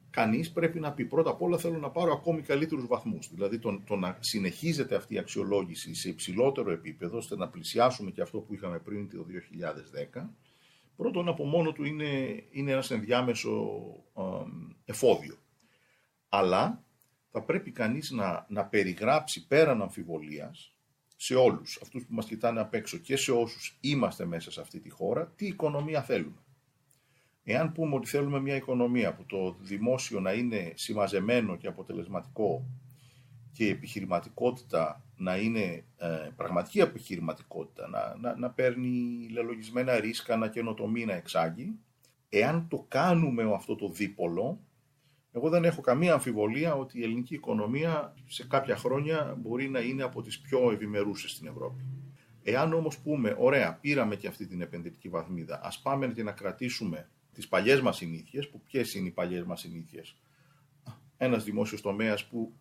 κανείς 0.10 0.52
πρέπει 0.52 0.80
να 0.80 0.92
πει 0.92 1.06
πρώτα 1.06 1.30
απ' 1.30 1.42
όλα 1.42 1.58
θέλω 1.58 1.78
να 1.78 1.90
πάρω 1.90 2.14
ακόμη 2.14 2.42
καλύτερους 2.42 2.88
βαθμούς. 2.88 3.30
Δηλαδή 3.34 3.60
το, 3.60 3.82
το 3.86 3.96
να 3.96 4.18
συνεχίζεται 4.20 4.96
αυτή 4.96 5.14
η 5.14 5.18
αξιολόγηση 5.18 5.94
σε 5.96 6.10
υψηλότερο 6.10 6.72
επίπεδο, 6.72 7.18
ώστε 7.18 7.36
να 7.36 7.48
πλησιάσουμε 7.48 8.12
και 8.12 8.22
αυτό 8.22 8.40
που 8.40 8.54
είχαμε 8.54 8.80
πριν 8.80 9.10
το 9.10 9.26
2010, 10.14 10.22
Πρώτον, 11.02 11.28
από 11.28 11.46
μόνο 11.46 11.72
του 11.72 11.84
είναι, 11.84 12.44
είναι 12.52 12.72
ένας 12.72 12.92
ενδιάμεσο 12.92 13.72
εφόδιο. 14.86 15.38
Αλλά 16.30 16.84
θα 17.32 17.44
πρέπει 17.44 17.72
κανείς 17.72 18.12
να, 18.12 18.46
να 18.50 18.66
περιγράψει 18.66 19.48
πέραν 19.48 19.82
αμφιβολίας 19.82 20.76
σε 21.16 21.36
όλους 21.36 21.80
αυτούς 21.82 22.06
που 22.06 22.14
μας 22.14 22.26
κοιτάνε 22.26 22.60
απ' 22.60 22.74
έξω 22.74 22.98
και 22.98 23.16
σε 23.16 23.32
όσους 23.32 23.78
είμαστε 23.82 24.26
μέσα 24.26 24.52
σε 24.52 24.62
αυτή 24.62 24.80
τη 24.80 24.90
χώρα, 24.90 25.28
τι 25.36 25.46
οικονομία 25.46 26.02
θέλουμε. 26.02 26.44
Εάν 27.44 27.72
πούμε 27.72 27.96
ότι 27.96 28.08
θέλουμε 28.08 28.40
μια 28.40 28.56
οικονομία 28.56 29.14
που 29.14 29.26
το 29.26 29.56
δημόσιο 29.60 30.20
να 30.20 30.34
είναι 30.34 30.72
συμμαζεμένο 30.76 31.58
και 31.58 31.68
αποτελεσματικό 31.68 32.66
και 33.52 33.66
η 33.66 33.70
επιχειρηματικότητα 33.70 35.04
να 35.16 35.38
είναι 35.38 35.84
ε, 35.98 36.30
πραγματική 36.36 36.80
επιχειρηματικότητα, 36.80 37.88
να, 37.88 38.16
να, 38.20 38.38
να 38.38 38.50
παίρνει 38.50 39.28
λελογισμένα 39.32 40.00
ρίσκα, 40.00 40.38
να 40.38 40.48
καινοτομεί, 40.48 41.06
να 41.06 41.14
εξάγει. 41.14 41.80
Εάν 42.30 42.68
το 42.68 42.86
κάνουμε 42.88 43.54
αυτό 43.54 43.76
το 43.76 43.90
δίπολο, 43.90 44.60
εγώ 45.32 45.50
δεν 45.50 45.64
έχω 45.64 45.82
καμία 45.82 46.14
αμφιβολία 46.14 46.76
ότι 46.76 47.00
η 47.00 47.04
ελληνική 47.04 47.34
οικονομία 47.34 48.14
σε 48.28 48.48
κάποια 48.48 48.76
χρόνια 48.76 49.36
μπορεί 49.40 49.70
να 49.70 49.80
είναι 49.80 50.04
από 50.04 50.22
τις 50.22 50.40
πιο 50.40 50.72
ευημερούσες 50.72 51.32
στην 51.32 51.48
Ευρώπη. 51.48 51.86
Εάν 52.44 52.74
όμως 52.74 52.98
πούμε, 52.98 53.36
ωραία, 53.40 53.74
πήραμε 53.74 54.16
και 54.16 54.28
αυτή 54.28 54.48
την 54.48 54.62
επενδυτική 54.62 55.10
βαθμίδα, 55.10 55.60
ας 55.64 55.80
πάμε 55.80 56.08
και 56.08 56.24
να 56.24 56.32
κρατήσουμε 56.32 57.10
τις 57.34 57.48
παλιές 57.48 57.82
μας 57.82 57.96
συνήθειες, 57.96 58.50
που 58.50 58.62
ποιες 58.62 58.94
είναι 58.94 59.08
οι 59.08 59.12
παλιές 59.12 59.44
μας 59.44 59.60
συνήθειες; 59.60 60.16
Ένας 61.18 61.44
δημόσιος 61.44 61.82
τομέας 61.82 62.26
που 62.26 62.54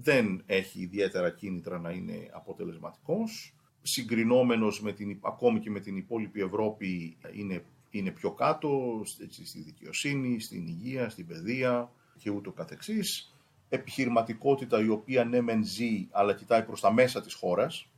δεν 0.00 0.42
έχει 0.46 0.80
ιδιαίτερα 0.80 1.30
κίνητρα 1.30 1.78
να 1.78 1.90
είναι 1.90 2.30
αποτελεσματικός. 2.32 3.54
Συγκρινόμενος 3.82 4.80
με 4.80 4.92
την, 4.92 5.18
ακόμη 5.20 5.60
και 5.60 5.70
με 5.70 5.80
την 5.80 5.96
υπόλοιπη 5.96 6.40
Ευρώπη 6.40 7.16
είναι, 7.32 7.64
είναι 7.90 8.10
πιο 8.10 8.32
κάτω 8.32 9.02
έτσι, 9.22 9.46
στη 9.46 9.60
δικαιοσύνη, 9.60 10.40
στην 10.40 10.66
υγεία, 10.66 11.08
στην 11.08 11.26
παιδεία 11.26 11.92
και 12.18 12.30
ούτω 12.30 12.52
καθεξής. 12.52 13.34
Επιχειρηματικότητα 13.68 14.80
η 14.80 14.88
οποία 14.88 15.24
ναι 15.24 15.40
μεν 15.40 15.64
ζει 15.64 16.08
αλλά 16.10 16.34
κοιτάει 16.34 16.62
προς 16.62 16.80
τα 16.80 16.92
μέσα 16.92 17.20
της 17.20 17.34
χώρας. 17.34 17.88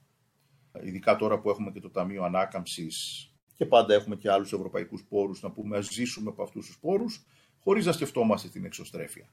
Ειδικά 0.83 1.17
τώρα 1.17 1.39
που 1.39 1.51
έχουμε 1.51 1.71
και 1.71 1.81
το 1.81 1.91
Ταμείο 1.91 2.25
Ανάκαμψης 2.25 3.31
και 3.55 3.67
πάντα 3.67 3.95
έχουμε 3.95 4.17
και 4.17 4.31
άλλους 4.31 4.53
ευρωπαϊκούς 4.53 5.05
πόρους 5.09 5.43
να 5.43 5.51
πούμε 5.51 5.77
ας 5.77 5.89
ζήσουμε 5.93 6.29
από 6.31 6.43
αυτούς 6.43 6.67
τους 6.67 6.79
πόρους 6.79 7.25
χωρίς 7.61 7.87
να 7.87 7.93
σκεφτόμαστε 7.93 8.49
την 8.49 8.65
εξωστρέφεια. 8.65 9.29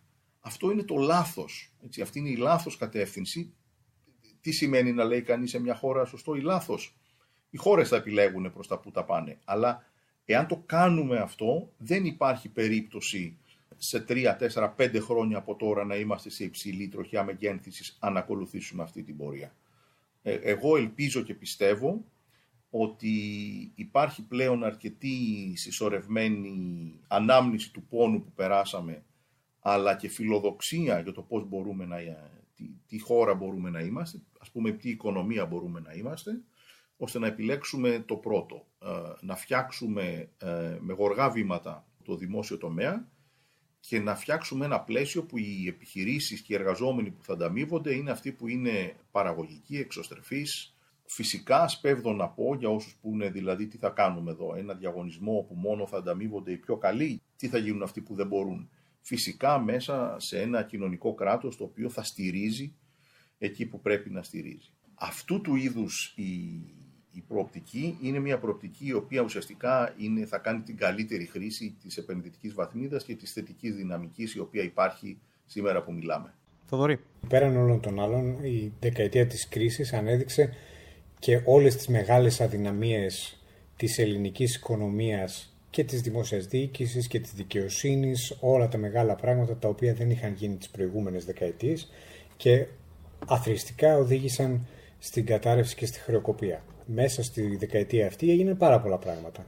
Αυτό 0.46 0.72
είναι 0.72 0.84
το 0.84 0.96
λάθος. 0.96 1.74
Έτσι, 1.84 2.02
αυτή 2.02 2.20
είναι 2.20 2.30
η 2.30 2.36
λάθος 2.36 2.78
κατεύθυνση. 2.78 3.54
Τι 4.42 4.52
σημαίνει 4.52 4.92
να 4.92 5.04
λέει 5.04 5.22
κανείς 5.22 5.50
σε 5.50 5.60
μια 5.60 5.76
χώρα 5.76 6.06
σωστό; 6.06 6.36
Ή 6.36 6.42
λάθος. 6.42 6.96
Οι 7.50 7.58
χώρες 7.58 7.88
θα 7.90 7.96
επιλέγουν 7.96 8.54
προς 8.54 8.68
τα 8.68 8.80
που 8.80 8.92
τα 8.92 9.04
πάνε. 9.04 9.38
Αλλά 9.46 9.86
εάν 10.26 10.48
το 10.48 10.64
κάνουμε 10.66 11.18
αυτό, 11.18 11.74
δεν 11.78 12.06
υπάρχει 12.06 12.50
περίπτωση 12.50 13.38
σε 13.78 14.06
3, 14.08 14.38
4, 14.38 14.74
5 14.78 15.00
χρόνια 15.00 15.38
από 15.38 15.56
τώρα 15.56 15.86
να 15.86 15.96
είμαστε 15.96 16.30
σε 16.30 16.44
υψηλή 16.44 16.88
τροχιά 16.88 17.24
μεγένθησης 17.24 17.98
αν 18.00 18.18
ακολουθήσουμε 18.18 18.84
αυτή 18.84 19.04
την 19.04 19.18
πορεία. 19.18 19.56
Ε, 20.22 20.34
εγώ 20.34 20.78
ελπίζω 20.78 21.22
και 21.22 21.34
πιστεύω 21.34 22.06
ότι 22.70 23.12
υπάρχει 23.76 24.22
πλέον 24.24 24.64
αρκετή 24.64 25.54
συσσωρευμένη 25.56 27.00
ανάμνηση 27.08 27.72
του 27.72 27.84
πόνου 27.84 28.24
που 28.24 28.32
περάσαμε, 28.36 29.04
αλλά 29.66 29.96
και 29.96 30.08
φιλοδοξία 30.08 31.00
για 31.00 31.12
το 31.12 31.22
πώς 31.22 31.48
μπορούμε 31.48 31.86
να, 31.86 31.98
τι, 32.56 32.70
τι 32.88 33.00
χώρα 33.00 33.34
μπορούμε 33.34 33.70
να 33.70 33.80
είμαστε, 33.80 34.22
ας 34.40 34.52
πούμε 34.52 34.72
τι 34.72 34.90
οικονομία 34.90 35.46
μπορούμε 35.46 35.80
να 35.80 35.94
είμαστε, 35.94 36.42
ώστε 36.98 37.20
να 37.20 37.28
επιλέξουμε 37.28 38.04
το 38.08 38.16
πρώτο, 38.16 38.66
ε, 38.80 38.88
να 39.22 39.36
φτιάξουμε 39.36 40.30
ε, 40.38 40.78
με 40.80 40.94
γοργά 40.94 41.30
βήματα 41.30 41.88
το 42.04 42.16
δημόσιο 42.16 42.58
τομέα 42.58 43.08
και 43.80 44.00
να 44.00 44.16
φτιάξουμε 44.16 44.66
ένα 44.66 44.80
πλαίσιο 44.82 45.24
που 45.24 45.38
οι 45.38 45.66
επιχειρήσεις 45.68 46.42
και 46.42 46.54
οι 46.54 46.56
εργαζόμενοι 46.56 47.12
που 47.12 47.24
θα 47.24 47.34
ανταμείβονται 47.34 47.94
είναι 47.94 48.12
αυτοί 48.12 48.32
που 48.32 48.48
είναι 48.48 48.96
παραγωγικοί, 49.12 49.78
εξωστρεφείς. 49.78 50.76
Φυσικά 51.06 51.68
σπέβδω 51.68 52.14
να 52.14 52.30
πω 52.30 52.56
για 52.56 52.70
όσους 52.70 52.96
που 52.96 53.12
είναι 53.12 53.30
δηλαδή 53.30 53.68
τι 53.68 53.78
θα 53.78 53.90
κάνουμε 53.90 54.32
εδώ, 54.32 54.56
ένα 54.56 54.74
διαγωνισμό 54.74 55.46
που 55.48 55.56
μόνο 55.56 55.88
θα 55.88 55.98
ανταμείβονται 55.98 56.52
οι 56.52 56.58
πιο 56.58 56.78
καλοί, 56.78 57.22
τι 57.36 57.48
θα 57.48 57.58
γίνουν 57.58 57.84
αυτοί 57.84 58.02
που 58.02 58.16
δεν 58.16 58.28
μπορούν. 58.28 58.70
Φυσικά 59.06 59.60
μέσα 59.60 60.16
σε 60.20 60.42
ένα 60.42 60.64
κοινωνικό 60.64 61.14
κράτος 61.14 61.58
το 61.58 61.64
οποίο 61.64 61.90
θα 61.90 62.04
στηρίζει 62.04 62.76
εκεί 63.38 63.66
που 63.66 63.82
πρέπει 63.82 64.10
να 64.10 64.24
στηρίζει. 64.24 64.70
Αυτού 64.96 65.42
του 65.42 65.56
είδους 65.56 66.14
η 66.16 66.62
η 67.14 67.24
προοπτική 67.28 67.98
είναι 68.02 68.20
μια 68.20 68.38
προοπτική 68.38 68.86
η 68.86 68.94
οποία 68.94 69.22
ουσιαστικά 69.22 69.94
είναι, 69.98 70.26
θα 70.26 70.38
κάνει 70.38 70.62
την 70.62 70.78
καλύτερη 70.78 71.26
χρήση 71.26 71.76
της 71.82 71.98
επενδυτικής 71.98 72.54
βαθμίδας 72.54 73.04
και 73.04 73.16
της 73.16 73.32
θετικής 73.32 73.76
δυναμικής 73.76 74.34
η 74.34 74.40
οποία 74.40 74.64
υπάρχει 74.64 75.18
σήμερα 75.46 75.84
που 75.84 75.94
μιλάμε. 75.94 76.34
Θοδωρή. 76.66 77.00
Πέραν 77.28 77.58
όλων 77.58 77.80
των 77.80 78.00
άλλων, 78.00 78.44
η 78.44 78.74
δεκαετία 78.80 79.28
της 79.28 79.48
κρίσης 79.48 79.94
ανέδειξε 79.94 80.54
και 81.20 81.42
όλες 81.46 81.76
τις 81.76 81.88
μεγάλες 81.88 82.42
αδυναμίες 82.42 83.42
της 83.76 83.98
ελληνικής 83.98 84.56
οικονομίας 84.56 85.53
και 85.74 85.84
της 85.84 86.02
δημόσιας 86.02 86.46
διοίκησης 86.46 87.08
και 87.08 87.20
της 87.20 87.34
δικαιοσύνης, 87.34 88.38
όλα 88.40 88.68
τα 88.68 88.78
μεγάλα 88.78 89.16
πράγματα 89.16 89.58
τα 89.58 89.68
οποία 89.68 89.94
δεν 89.94 90.10
είχαν 90.10 90.34
γίνει 90.34 90.56
τις 90.56 90.70
προηγούμενες 90.70 91.26
δεκαετίες 91.26 91.92
και 92.38 92.66
αθρηστικά 93.28 93.98
οδήγησαν 93.98 94.68
στην 95.00 95.26
κατάρρευση 95.26 95.76
και 95.76 95.86
στη 95.86 96.00
χρεοκοπία 96.00 96.64
μέσα 96.86 97.24
στη 97.24 97.56
δεκαετία 97.56 98.08
αυτή 98.08 98.32
έγιναν 98.32 98.58
πάρα 98.58 98.80
πολλά 98.80 98.98
πράγματα. 98.98 99.46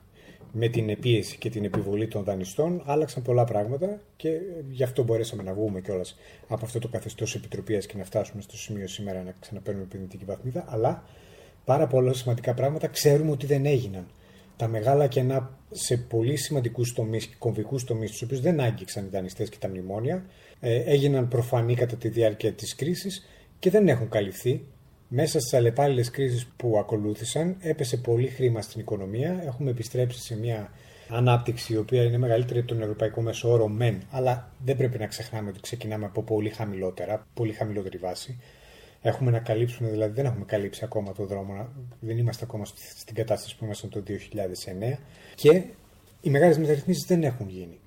Με 0.51 0.67
την 0.67 0.89
επίεση 0.89 1.37
και 1.37 1.49
την 1.49 1.63
επιβολή 1.63 2.07
των 2.07 2.23
δανειστών 2.23 2.81
άλλαξαν 2.85 3.23
πολλά 3.23 3.43
πράγματα 3.43 4.01
και 4.15 4.29
γι' 4.69 4.83
αυτό 4.83 5.03
μπορέσαμε 5.03 5.43
να 5.43 5.53
βγούμε 5.53 5.81
κιόλας 5.81 6.17
από 6.47 6.65
αυτό 6.65 6.79
το 6.79 6.87
καθεστώς 6.87 7.35
επιτροπίας 7.35 7.85
και 7.85 7.97
να 7.97 8.03
φτάσουμε 8.03 8.41
στο 8.41 8.57
σημείο 8.57 8.87
σήμερα 8.87 9.23
να 9.23 9.35
ξαναπαίρνουμε 9.39 9.85
επενδυτική 9.85 10.25
βαθμίδα. 10.25 10.65
Αλλά 10.67 11.03
πάρα 11.65 11.87
πολλά 11.87 12.13
σημαντικά 12.13 12.53
πράγματα 12.53 12.87
ξέρουμε 12.87 13.31
ότι 13.31 13.45
δεν 13.45 13.65
έγιναν. 13.65 14.05
Τα 14.57 14.67
μεγάλα 14.67 15.07
κενά 15.07 15.57
σε 15.71 15.97
πολύ 15.97 16.35
σημαντικούς 16.35 16.93
τομείς 16.93 17.25
και 17.25 17.35
κομβικούς 17.39 17.83
τομείς, 17.83 18.11
του 18.11 18.19
οποίους 18.23 18.41
δεν 18.41 18.59
άγγιξαν 18.59 19.05
οι 19.05 19.09
δανειστές 19.09 19.49
και 19.49 19.57
τα 19.59 19.67
μνημόνια, 19.67 20.25
ε, 20.59 20.75
έγιναν 20.75 21.27
προφανή 21.27 21.75
κατά 21.75 21.95
τη 21.95 22.09
διάρκεια 22.09 22.51
της 22.51 22.75
κρίσης 22.75 23.25
και 23.59 23.69
δεν 23.69 23.87
έχουν 23.87 24.09
καλυφθεί 24.09 24.65
μέσα 25.07 25.39
στις 25.39 25.53
αλλεπάλληλες 25.53 26.09
κρίσεις 26.09 26.45
που 26.57 26.77
ακολούθησαν, 26.77 27.55
έπεσε 27.59 27.97
πολύ 27.97 28.27
χρήμα 28.27 28.61
στην 28.61 28.81
οικονομία. 28.81 29.41
Έχουμε 29.45 29.69
επιστρέψει 29.69 30.19
σε 30.19 30.37
μια 30.37 30.71
ανάπτυξη 31.09 31.73
η 31.73 31.77
οποία 31.77 32.03
είναι 32.03 32.17
μεγαλύτερη 32.17 32.59
από 32.59 32.67
τον 32.67 32.81
ευρωπαϊκό 32.81 33.21
μέσο 33.21 33.51
όρο 33.51 33.67
μεν, 33.67 34.01
αλλά 34.11 34.51
δεν 34.65 34.77
πρέπει 34.77 34.97
να 34.97 35.07
ξεχνάμε 35.07 35.49
ότι 35.49 35.59
ξεκινάμε 35.59 36.05
από 36.05 36.23
πολύ 36.23 36.49
χαμηλότερα, 36.49 37.27
πολύ 37.33 37.53
χαμηλότερη 37.53 37.97
βάση. 37.97 38.39
Έχουμε 39.07 39.31
να 39.31 39.39
καλύψουμε, 39.39 39.89
δηλαδή 39.89 40.13
δεν 40.13 40.25
έχουμε 40.25 40.45
καλύψει 40.45 40.83
ακόμα 40.83 41.11
το 41.13 41.25
δρόμο, 41.25 41.67
δεν 41.99 42.17
είμαστε 42.17 42.43
ακόμα 42.43 42.65
στην 42.95 43.15
κατάσταση 43.15 43.57
που 43.57 43.65
ήμασταν 43.65 43.89
το 43.89 44.03
2009 44.07 44.97
και 45.35 45.63
οι 46.21 46.29
μεγάλες 46.29 46.57
μεταρρυθμίσεις 46.57 47.05
δεν 47.05 47.23
έχουν 47.23 47.49
γίνει. 47.49 47.79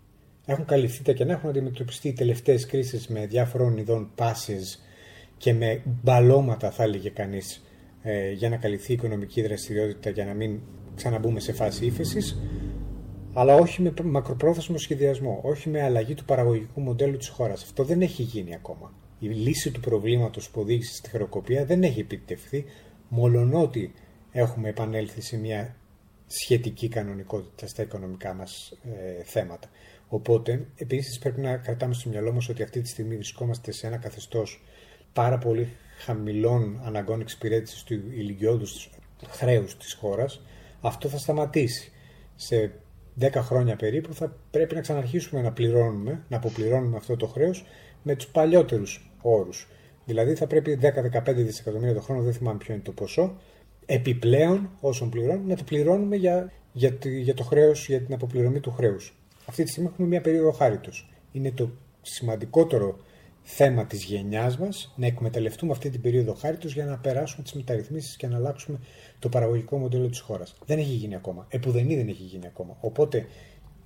Έχουν 0.47 0.65
καλυφθεί 0.65 1.03
τα 1.03 1.13
κενά, 1.13 1.33
έχουν 1.33 1.49
αντιμετωπιστεί 1.49 2.09
οι 2.09 2.13
τελευταίες 2.13 2.67
κρίσεις 2.67 3.09
με 3.09 3.27
διάφορων 3.27 3.77
ειδών 3.77 4.11
πάσει 4.15 4.59
και 5.37 5.53
με 5.53 5.83
μπαλώματα 6.03 6.71
θα 6.71 6.83
έλεγε 6.83 7.09
κανείς 7.09 7.65
ε, 8.03 8.31
για 8.31 8.49
να 8.49 8.57
καλυφθεί 8.57 8.93
η 8.93 8.95
οικονομική 8.95 9.43
δραστηριότητα 9.43 10.11
για 10.11 10.25
να 10.25 10.35
μην 10.35 10.61
ξαναμπούμε 10.95 11.41
σε 11.41 11.53
φάση 11.53 11.87
ύφεσης, 11.87 12.39
αλλά 13.33 13.55
όχι 13.55 13.83
με 13.83 13.93
μακροπρόθεσμο 14.05 14.79
σχεδιασμό, 14.79 15.41
όχι 15.43 15.69
με 15.69 15.83
αλλαγή 15.83 16.15
του 16.15 16.25
παραγωγικού 16.25 16.81
μοντέλου 16.81 17.17
της 17.17 17.29
χώρας. 17.29 17.63
Αυτό 17.63 17.85
δεν 17.85 18.03
έχει 18.03 18.23
γίνει 18.23 18.55
ακόμα. 18.55 18.93
Η 19.19 19.27
λύση 19.27 19.71
του 19.71 19.81
προβλήματος 19.81 20.51
που 20.51 20.61
οδήγησε 20.61 20.95
στη 20.95 21.09
χρεοκοπία 21.09 21.65
δεν 21.65 21.83
έχει 21.83 22.01
επιτευχθεί, 22.01 22.65
μολονότι 23.09 23.95
έχουμε 24.33 24.69
επανέλθει 24.69 25.21
σε 25.21 25.37
μια 25.37 25.77
σχετική 26.27 26.89
κανονικότητα 26.89 27.67
στα 27.67 27.83
οικονομικά 27.83 28.35
μας 28.35 28.79
ε, 28.85 29.23
θέματα. 29.23 29.69
Οπότε, 30.09 30.67
επίσης 30.77 31.19
πρέπει 31.19 31.41
να 31.41 31.57
κρατάμε 31.57 31.95
στο 31.95 32.09
μυαλό 32.09 32.33
μας 32.33 32.49
ότι 32.49 32.63
αυτή 32.63 32.81
τη 32.81 32.89
στιγμή 32.89 33.15
βρισκόμαστε 33.15 33.73
σε 33.73 33.87
ένα 33.87 33.97
καθεστώς 33.97 34.63
πάρα 35.13 35.39
πολύ 35.39 35.69
χαμηλών 35.99 36.81
αναγκών 36.85 37.21
εξυπηρέτησης 37.21 37.83
του 37.83 37.95
ηλικιώδους 37.95 38.91
χρέους 39.29 39.77
της 39.77 39.93
χώρας, 39.93 40.43
αυτό 40.81 41.09
θα 41.09 41.19
σταματήσει. 41.19 41.93
Σε 42.37 42.73
10 43.21 43.31
χρόνια 43.35 43.77
περίπου 43.77 44.15
θα 44.15 44.37
πρέπει 44.51 44.75
να 44.75 44.81
ξαναρχίσουμε 44.81 45.43
να 45.43 45.53
πληρώνουμε, 45.53 46.25
να 46.29 46.37
αποπληρώνουμε 46.37 46.97
αυτό 46.97 47.17
το 47.17 47.27
χρέος 47.27 47.65
με 48.03 48.17
τους 48.17 48.27
παλιότερους 48.27 49.08
όρου. 49.23 49.51
Δηλαδή 50.05 50.35
θα 50.35 50.47
πρέπει 50.47 50.79
10-15 50.83 51.35
δισεκατομμύρια 51.35 51.95
το 51.95 52.01
χρόνο, 52.01 52.23
δεν 52.23 52.33
θυμάμαι 52.33 52.59
ποιο 52.59 52.75
είναι 52.75 52.83
το 52.83 52.93
ποσό, 52.93 53.37
επιπλέον 53.87 54.71
όσων 54.81 55.11
πληρώνουμε, 55.11 55.49
να 55.49 55.57
το 55.57 55.65
πληρώνουμε 55.65 56.17
για, 56.17 56.53
για, 56.73 56.99
για 57.03 57.35
το 57.35 57.43
χρέος, 57.43 57.87
για 57.87 58.01
την 58.01 58.15
αποπληρωμή 58.15 58.61
του 58.61 58.71
χρέους. 58.71 59.17
Αυτή 59.47 59.63
τη 59.63 59.71
στιγμή 59.71 59.91
έχουμε 59.93 60.09
μια 60.09 60.21
περίοδο 60.21 60.51
χάριτος. 60.51 61.11
Είναι 61.33 61.51
το 61.51 61.71
σημαντικότερο 62.03 62.97
θέμα 63.43 63.87
της 63.87 64.05
γενιάς 64.05 64.59
μας 64.59 64.93
να 64.97 65.07
εκμεταλλευτούμε 65.07 65.73
αυτή 65.73 65.91
την 65.91 66.01
περίοδο 66.01 66.35
χάριτος 66.35 66.75
για 66.75 66.85
να 66.85 66.99
περάσουμε 66.99 67.43
τις 67.43 67.53
μεταρρυθμίσεις 67.53 68.17
και 68.17 68.27
να 68.27 68.37
αλλάξουμε 68.37 68.79
το 69.19 69.29
παραγωγικό 69.29 69.79
μοντέλο 69.79 70.09
της 70.09 70.21
χώρας. 70.21 70.55
Δεν 70.67 70.79
έχει 70.79 70.93
γίνει 70.93 71.15
ακόμα. 71.15 71.47
Επουδενή 71.49 71.97
δεν 71.97 72.09
έχει 72.09 72.23
γίνει 72.23 72.47
ακόμα. 72.47 72.77
Οπότε 72.81 73.27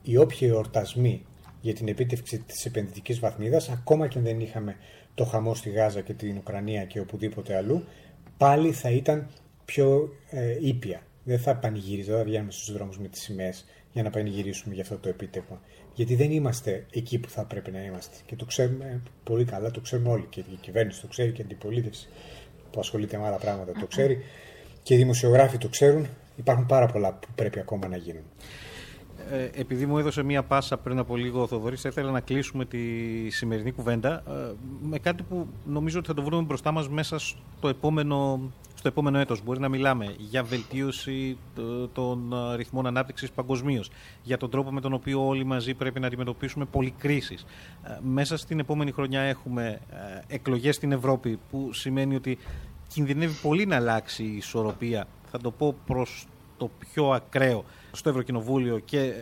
οι 0.03 0.17
όποιοι 0.17 0.49
εορτασμοί 0.53 1.27
για 1.61 1.75
την 1.75 1.89
επίτευξη 1.89 2.39
της 2.39 2.65
επενδυτικής 2.65 3.19
βαθμίδας, 3.19 3.69
ακόμα 3.69 4.09
και 4.09 4.19
αν 4.19 4.25
δεν 4.25 4.41
είχαμε 4.41 4.77
το 5.15 5.25
χαμό 5.25 5.55
στη 5.55 5.71
Γάζα 5.71 6.01
και 6.01 6.13
την 6.13 6.37
Ουκρανία 6.37 6.85
και 6.85 7.01
οπουδήποτε 7.01 7.57
αλλού, 7.57 7.85
πάλι 8.37 8.73
θα 8.73 8.91
ήταν 8.91 9.29
πιο 9.65 10.17
ε, 10.31 10.57
ήπια. 10.61 11.03
Δεν 11.25 11.39
θα 11.39 11.57
πανηγυρίζαμε, 11.57 12.17
δεν 12.17 12.25
θα 12.25 12.31
βγαίνουμε 12.31 12.53
στους 12.53 12.73
δρόμους 12.73 12.99
με 12.99 13.09
τις 13.09 13.21
σημαίες 13.21 13.65
για 13.93 14.03
να 14.03 14.11
πανηγυρίσουμε 14.11 14.75
για 14.75 14.83
αυτό 14.83 14.99
το 14.99 15.09
επίτευγμα. 15.09 15.61
Γιατί 15.95 16.15
δεν 16.15 16.31
είμαστε 16.31 16.87
εκεί 16.91 17.19
που 17.19 17.29
θα 17.29 17.45
πρέπει 17.45 17.71
να 17.71 17.83
είμαστε. 17.83 18.17
Και 18.27 18.37
το 18.37 18.45
ξέρουμε 18.45 19.03
πολύ 19.25 19.45
καλά, 19.45 19.71
το 19.71 19.81
ξέρουμε 19.81 20.09
όλοι. 20.09 20.27
Και 20.31 20.41
η 20.41 20.59
κυβέρνηση 20.61 21.01
το 21.01 21.07
ξέρει 21.07 21.33
και 21.33 21.41
η 21.41 21.45
αντιπολίτευση 21.45 22.09
που 22.71 22.81
ασχολείται 22.81 23.19
με 23.19 23.27
άλλα 23.27 23.37
πράγματα 23.37 23.73
το 23.73 23.87
ξέρει. 23.87 24.25
Και 24.83 24.95
οι 24.95 24.97
δημοσιογράφοι 24.97 25.59
το 25.59 25.69
ξέρουν. 25.69 26.07
Υπάρχουν 26.37 26.67
πάρα 26.67 26.87
πολλά 26.87 27.13
που 27.13 27.29
πρέπει 27.35 27.59
ακόμα 27.59 27.89
να 27.89 27.97
γίνουν. 27.97 28.23
Ε, 29.31 29.51
επειδή 29.61 29.87
μου 29.87 29.99
έδωσε 29.99 30.23
μία 30.23 30.43
πάσα 30.43 30.77
πριν 30.77 30.99
από 30.99 31.17
λίγο 31.17 31.43
ο 31.43 31.47
Θοδωρής, 31.47 31.81
θα 31.81 31.89
ήθελα 31.89 32.11
να 32.11 32.21
κλείσουμε 32.21 32.65
τη 32.65 32.81
σημερινή 33.31 33.73
κουβέντα 33.73 34.23
ε, 34.29 34.53
με 34.83 34.99
κάτι 34.99 35.23
που 35.23 35.47
νομίζω 35.65 35.99
ότι 35.99 36.07
θα 36.07 36.15
το 36.15 36.23
βρούμε 36.23 36.43
μπροστά 36.43 36.73
μας 36.73 36.89
μέσα 36.89 37.19
στο 37.19 37.69
επόμενο 37.69 38.41
στο 38.83 38.91
επόμενο 38.91 39.19
έτος. 39.19 39.43
Μπορεί 39.43 39.61
να 39.61 39.69
μιλάμε 39.69 40.15
για 40.19 40.43
βελτίωση 40.43 41.39
των 41.93 42.35
ρυθμών 42.57 42.87
ανάπτυξης 42.87 43.31
παγκοσμίως, 43.31 43.91
για 44.23 44.37
τον 44.37 44.51
τρόπο 44.51 44.73
με 44.73 44.81
τον 44.81 44.93
οποίο 44.93 45.27
όλοι 45.27 45.45
μαζί 45.45 45.75
πρέπει 45.75 46.01
να 46.01 46.07
αντιμετωπίσουμε 46.07 46.65
πολυκρίσεις. 46.65 47.45
Ε, 47.83 47.99
μέσα 48.03 48.37
στην 48.37 48.59
επόμενη 48.59 48.91
χρονιά 48.91 49.21
έχουμε 49.21 49.81
ε, 49.91 50.35
εκλογές 50.35 50.75
στην 50.75 50.93
Ευρώπη 50.93 51.39
που 51.51 51.73
σημαίνει 51.73 52.15
ότι 52.15 52.39
κινδυνεύει 52.87 53.35
πολύ 53.43 53.67
να 53.67 53.77
αλλάξει 53.77 54.25
η 54.25 54.37
ισορροπία. 54.37 55.07
Θα 55.31 55.39
το 55.39 55.51
πω 55.51 55.75
προς 55.87 56.27
το 56.57 56.71
πιο 56.79 57.11
ακραίο 57.11 57.65
στο 57.93 58.09
Ευρωκοινοβούλιο 58.09 58.79
και 58.79 58.99
ε, 59.01 59.13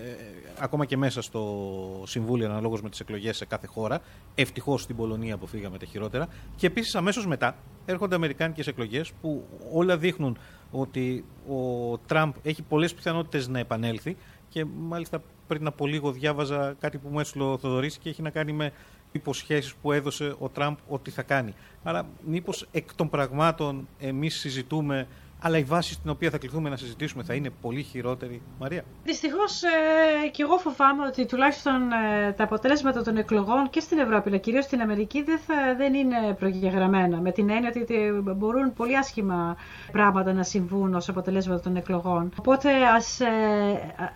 ακόμα 0.59 0.85
και 0.85 0.97
μέσα 0.97 1.23
στο 1.23 2.03
Συμβούλιο 2.07 2.47
αναλόγως 2.51 2.83
με 2.83 2.91
τις 2.91 3.01
εκλογές 3.01 3.37
σε 3.37 3.45
κάθε 3.45 3.67
χώρα. 3.67 4.01
Ευτυχώς 4.35 4.83
στην 4.83 4.97
Πολωνία 4.97 5.35
αποφύγαμε 5.35 5.79
τα 5.79 5.87
χειρότερα. 5.87 6.29
Και 6.57 6.67
επίσης 6.67 6.95
αμέσως 6.95 7.27
μετά 7.27 7.57
έρχονται 7.87 8.15
Αμερικάνικες 8.15 8.67
εκλογές 8.67 9.13
που 9.21 9.45
όλα 9.73 9.97
δείχνουν 9.97 10.39
ότι 10.71 11.25
ο 11.49 11.99
Τραμπ 11.99 12.33
έχει 12.43 12.63
πολλές 12.63 12.95
πιθανότητες 12.95 13.49
να 13.49 13.59
επανέλθει. 13.59 14.17
Και 14.49 14.65
μάλιστα 14.65 15.23
πριν 15.47 15.67
από 15.67 15.87
λίγο 15.87 16.13
διάβαζα 16.13 16.75
κάτι 16.81 16.99
που 16.99 17.09
μου 17.09 17.21
έστειλε 17.21 17.45
ο 17.45 17.59
Θοδωρής 17.59 17.99
και 17.99 18.09
έχει 18.09 18.23
να 18.23 18.31
κάνει 18.31 18.53
με 18.53 18.73
υποσχέσεις 19.13 19.75
που 19.75 19.93
έδωσε 19.93 20.35
ο 20.39 20.49
Τραμπ 20.49 20.77
ότι 20.89 21.11
θα 21.11 21.23
κάνει. 21.23 21.55
Άρα, 21.83 22.07
μήπως 22.27 22.67
εκ 22.73 22.95
των 22.95 23.09
πραγμάτων 23.09 23.89
εμείς 23.99 24.39
συζητούμε 24.39 25.07
αλλά 25.43 25.59
η 25.59 25.63
βάση 25.63 25.93
στην 25.93 26.11
οποία 26.11 26.31
θα 26.31 26.39
κληθούμε 26.39 26.69
να 26.69 26.77
συζητήσουμε 26.77 27.23
θα 27.23 27.35
είναι 27.35 27.51
πολύ 27.61 27.83
χειρότερη. 27.83 28.43
Μαρία. 28.59 28.85
Δυστυχώς 29.05 29.63
ε, 29.63 30.29
και 30.29 30.43
εγώ 30.43 30.57
φοβάμαι 30.57 31.07
ότι 31.07 31.27
τουλάχιστον 31.27 31.93
ε, 31.93 32.33
τα 32.33 32.45
αποτέλεσματα 32.45 33.03
των 33.03 33.17
εκλογών 33.17 33.71
και 33.71 33.81
στην 33.81 33.99
Ευρώπη, 33.99 34.29
αλλά 34.29 34.39
κυρίως 34.39 34.65
στην 34.65 34.81
Αμερική, 34.81 35.23
δεν, 35.23 35.39
θα, 35.39 35.55
δεν 35.77 35.95
είναι 35.95 36.37
προγεγραμμένα. 36.39 37.21
Με 37.21 37.33
την 37.33 37.51
έννοια 37.51 37.73
ότι 37.77 37.97
μπορούν 38.37 38.73
πολύ 38.73 38.97
άσχημα 38.99 39.57
πράγματα 39.93 40.33
να 40.33 40.43
συμβούν 40.43 40.95
ως 40.95 41.09
αποτελέσματα 41.09 41.61
των 41.61 41.77
εκλογών. 41.77 42.33
Οπότε 42.39 42.71
ας 42.97 43.21
ε, 43.21 43.29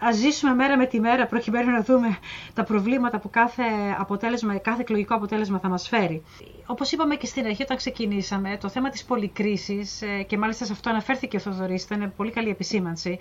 ας 0.01 0.16
ζήσουμε 0.16 0.55
μέρα 0.55 0.77
με 0.77 0.87
τη 0.87 1.01
μέρα 1.01 1.27
προκειμένου 1.27 1.70
να 1.70 1.83
δούμε 1.83 2.18
τα 2.55 2.64
προβλήματα 2.64 3.18
που 3.18 3.31
κάθε, 3.31 3.62
αποτέλεσμα, 3.99 4.59
κάθε 4.59 4.81
εκλογικό 4.81 5.14
αποτέλεσμα 5.14 5.59
θα 5.59 5.68
μας 5.68 5.89
φέρει. 5.89 6.22
Όπως 6.66 6.93
είπαμε 6.93 7.14
και 7.14 7.27
στην 7.27 7.45
αρχή 7.45 7.62
όταν 7.62 7.77
ξεκινήσαμε, 7.77 8.59
το 8.61 8.68
θέμα 8.68 8.89
της 8.89 9.05
πολυκρίσης, 9.05 10.03
ε, 10.03 10.22
και 10.22 10.39
μάλιστα 10.39 10.64
σε 10.64 10.72
αυτό 10.72 10.91
αναφέρθηκε 11.15 11.37
ο 11.37 11.41
Θοδωρής, 11.41 11.83
ήταν 11.83 12.12
πολύ 12.17 12.31
καλή 12.31 12.49
επισήμανση, 12.49 13.19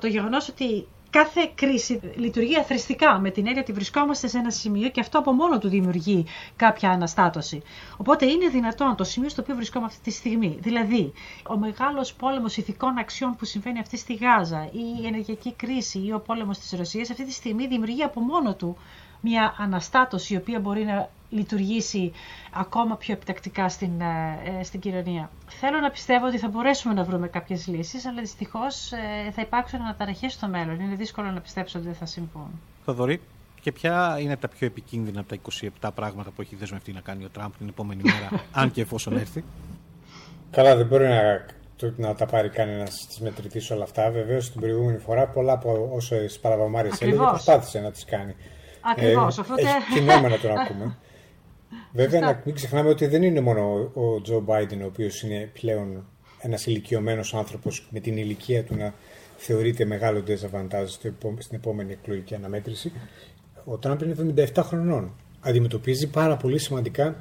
το 0.00 0.06
γεγονός 0.06 0.48
ότι 0.48 0.86
κάθε 1.10 1.50
κρίση 1.54 2.00
λειτουργεί 2.16 2.56
αθρηστικά 2.58 3.18
με 3.18 3.30
την 3.30 3.46
έννοια 3.46 3.60
ότι 3.62 3.72
βρισκόμαστε 3.72 4.26
σε 4.28 4.38
ένα 4.38 4.50
σημείο 4.50 4.88
και 4.88 5.00
αυτό 5.00 5.18
από 5.18 5.32
μόνο 5.32 5.58
του 5.58 5.68
δημιουργεί 5.68 6.26
κάποια 6.56 6.90
αναστάτωση. 6.90 7.62
Οπότε 7.96 8.26
είναι 8.26 8.48
δυνατόν 8.48 8.96
το 8.96 9.04
σημείο 9.04 9.28
στο 9.28 9.42
οποίο 9.42 9.54
βρισκόμαστε 9.54 9.96
αυτή 9.98 10.10
τη 10.10 10.16
στιγμή, 10.16 10.58
δηλαδή 10.60 11.12
ο 11.48 11.56
μεγάλος 11.58 12.12
πόλεμος 12.14 12.56
ηθικών 12.56 12.98
αξιών 12.98 13.36
που 13.36 13.44
συμβαίνει 13.44 13.78
αυτή 13.78 13.96
στη 13.96 14.14
Γάζα, 14.14 14.68
ή 14.72 15.02
η 15.02 15.06
ενεργειακή 15.06 15.52
κρίση 15.52 15.98
ή 16.06 16.12
ο 16.12 16.20
πόλεμος 16.20 16.58
της 16.58 16.72
Ρωσίας, 16.72 17.10
αυτή 17.10 17.24
τη 17.24 17.32
στιγμή 17.32 17.66
δημιουργεί 17.66 18.02
από 18.02 18.20
μόνο 18.20 18.54
του 18.54 18.76
μια 19.20 19.54
αναστάτωση 19.58 20.34
η 20.34 20.36
οποία 20.36 20.60
μπορεί 20.60 20.84
να 20.84 21.10
λειτουργήσει 21.30 22.12
ακόμα 22.52 22.96
πιο 22.96 23.14
επιτακτικά 23.14 23.68
στην, 23.68 24.00
ε, 24.00 24.38
ε, 24.60 24.62
στην 24.64 24.80
κοινωνία. 24.80 25.30
Θέλω 25.48 25.78
να 25.78 25.90
πιστεύω 25.90 26.26
ότι 26.26 26.38
θα 26.38 26.48
μπορέσουμε 26.48 26.94
να 26.94 27.04
βρούμε 27.04 27.28
κάποιες 27.28 27.66
λύσεις, 27.66 28.06
αλλά 28.06 28.20
δυστυχώς 28.20 28.92
ε, 28.92 29.30
θα 29.30 29.42
υπάρξουν 29.42 29.80
αναταραχές 29.80 30.32
στο 30.32 30.48
μέλλον. 30.48 30.80
Είναι 30.80 30.94
δύσκολο 30.94 31.30
να 31.30 31.40
πιστέψω 31.40 31.78
ότι 31.78 31.86
δεν 31.86 31.96
θα 31.96 32.06
συμβούν. 32.06 32.60
Θοδωρή, 32.84 33.20
και 33.60 33.72
ποια 33.72 34.16
είναι 34.20 34.36
τα 34.36 34.48
πιο 34.48 34.66
επικίνδυνα 34.66 35.20
από 35.20 35.28
τα 35.28 35.38
27 35.80 35.90
πράγματα 35.94 36.30
που 36.30 36.42
έχει 36.42 36.56
δεσμευτεί 36.56 36.92
να 36.92 37.00
κάνει 37.00 37.24
ο 37.24 37.28
Τραμπ 37.28 37.52
την 37.58 37.68
επόμενη 37.68 38.02
μέρα, 38.04 38.42
αν 38.60 38.70
και 38.70 38.80
εφόσον 38.80 39.16
έρθει; 39.16 39.44
Καλά, 40.50 40.76
δεν 40.76 40.86
μπορεί 40.86 41.08
να, 41.08 41.46
να 41.96 42.14
τα 42.14 42.26
πάρει 42.26 42.48
κανένας 42.48 43.06
της 43.06 43.20
μετρητής 43.20 43.70
όλα 43.70 43.84
αυτά. 43.84 44.10
Βεβαίως 44.10 44.50
την 44.50 44.60
προηγούμενη 44.60 44.98
φορά 44.98 45.26
πολλά 45.26 45.52
από 45.52 45.90
όσε 45.92 46.26
παραβαμάρε 46.40 46.88
έλεγε 47.00 47.16
προσπάθησε 47.16 47.80
να 47.80 47.90
τις 47.90 48.04
κάνει. 48.04 48.34
Ακριβώς. 48.80 49.38
Ε, 49.38 49.42
Έχει 49.90 50.00
να 50.04 50.38
τον 50.42 50.58
ακούμε. 50.58 50.96
Βέβαια, 51.92 52.20
να 52.20 52.42
μην 52.44 52.54
ξεχνάμε 52.54 52.88
ότι 52.88 53.06
δεν 53.06 53.22
είναι 53.22 53.40
μόνο 53.40 53.90
ο 53.94 54.20
Τζο 54.20 54.40
Μπάιντεν, 54.40 54.82
ο 54.82 54.86
οποίος 54.86 55.22
είναι 55.22 55.50
πλέον 55.60 56.04
ένας 56.40 56.66
ηλικιωμένος 56.66 57.34
άνθρωπος 57.34 57.88
με 57.90 58.00
την 58.00 58.16
ηλικία 58.16 58.64
του 58.64 58.76
να 58.76 58.94
θεωρείται 59.36 59.84
μεγάλο 59.84 60.22
desavantage 60.26 60.88
στην 61.38 61.56
επόμενη 61.56 61.92
εκλογική 61.92 62.34
αναμέτρηση. 62.34 62.92
Ο 63.64 63.76
Τραμπ 63.76 64.02
είναι 64.02 64.44
77 64.54 64.62
χρονών. 64.62 65.12
Αντιμετωπίζει 65.40 66.06
πάρα 66.06 66.36
πολύ 66.36 66.58
σημαντικά 66.58 67.16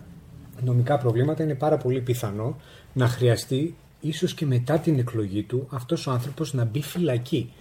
νομικά 0.62 0.98
προβλήματα. 0.98 1.44
Είναι 1.44 1.56
πάρα 1.56 1.78
πολύ 1.78 2.02
πιθανό 2.02 2.58
να 2.94 3.08
χρειαστεί 3.08 3.76
ίσως 4.00 4.34
και 4.34 4.46
μετά 4.46 4.80
την 4.80 5.00
εκλογή 5.00 5.44
του 5.44 5.68
αυτός 5.70 6.08
ο 6.08 6.12
άνθρωπος 6.12 6.54
να 6.54 6.66
μπει 6.66 6.82
φυλακή. 6.82 7.54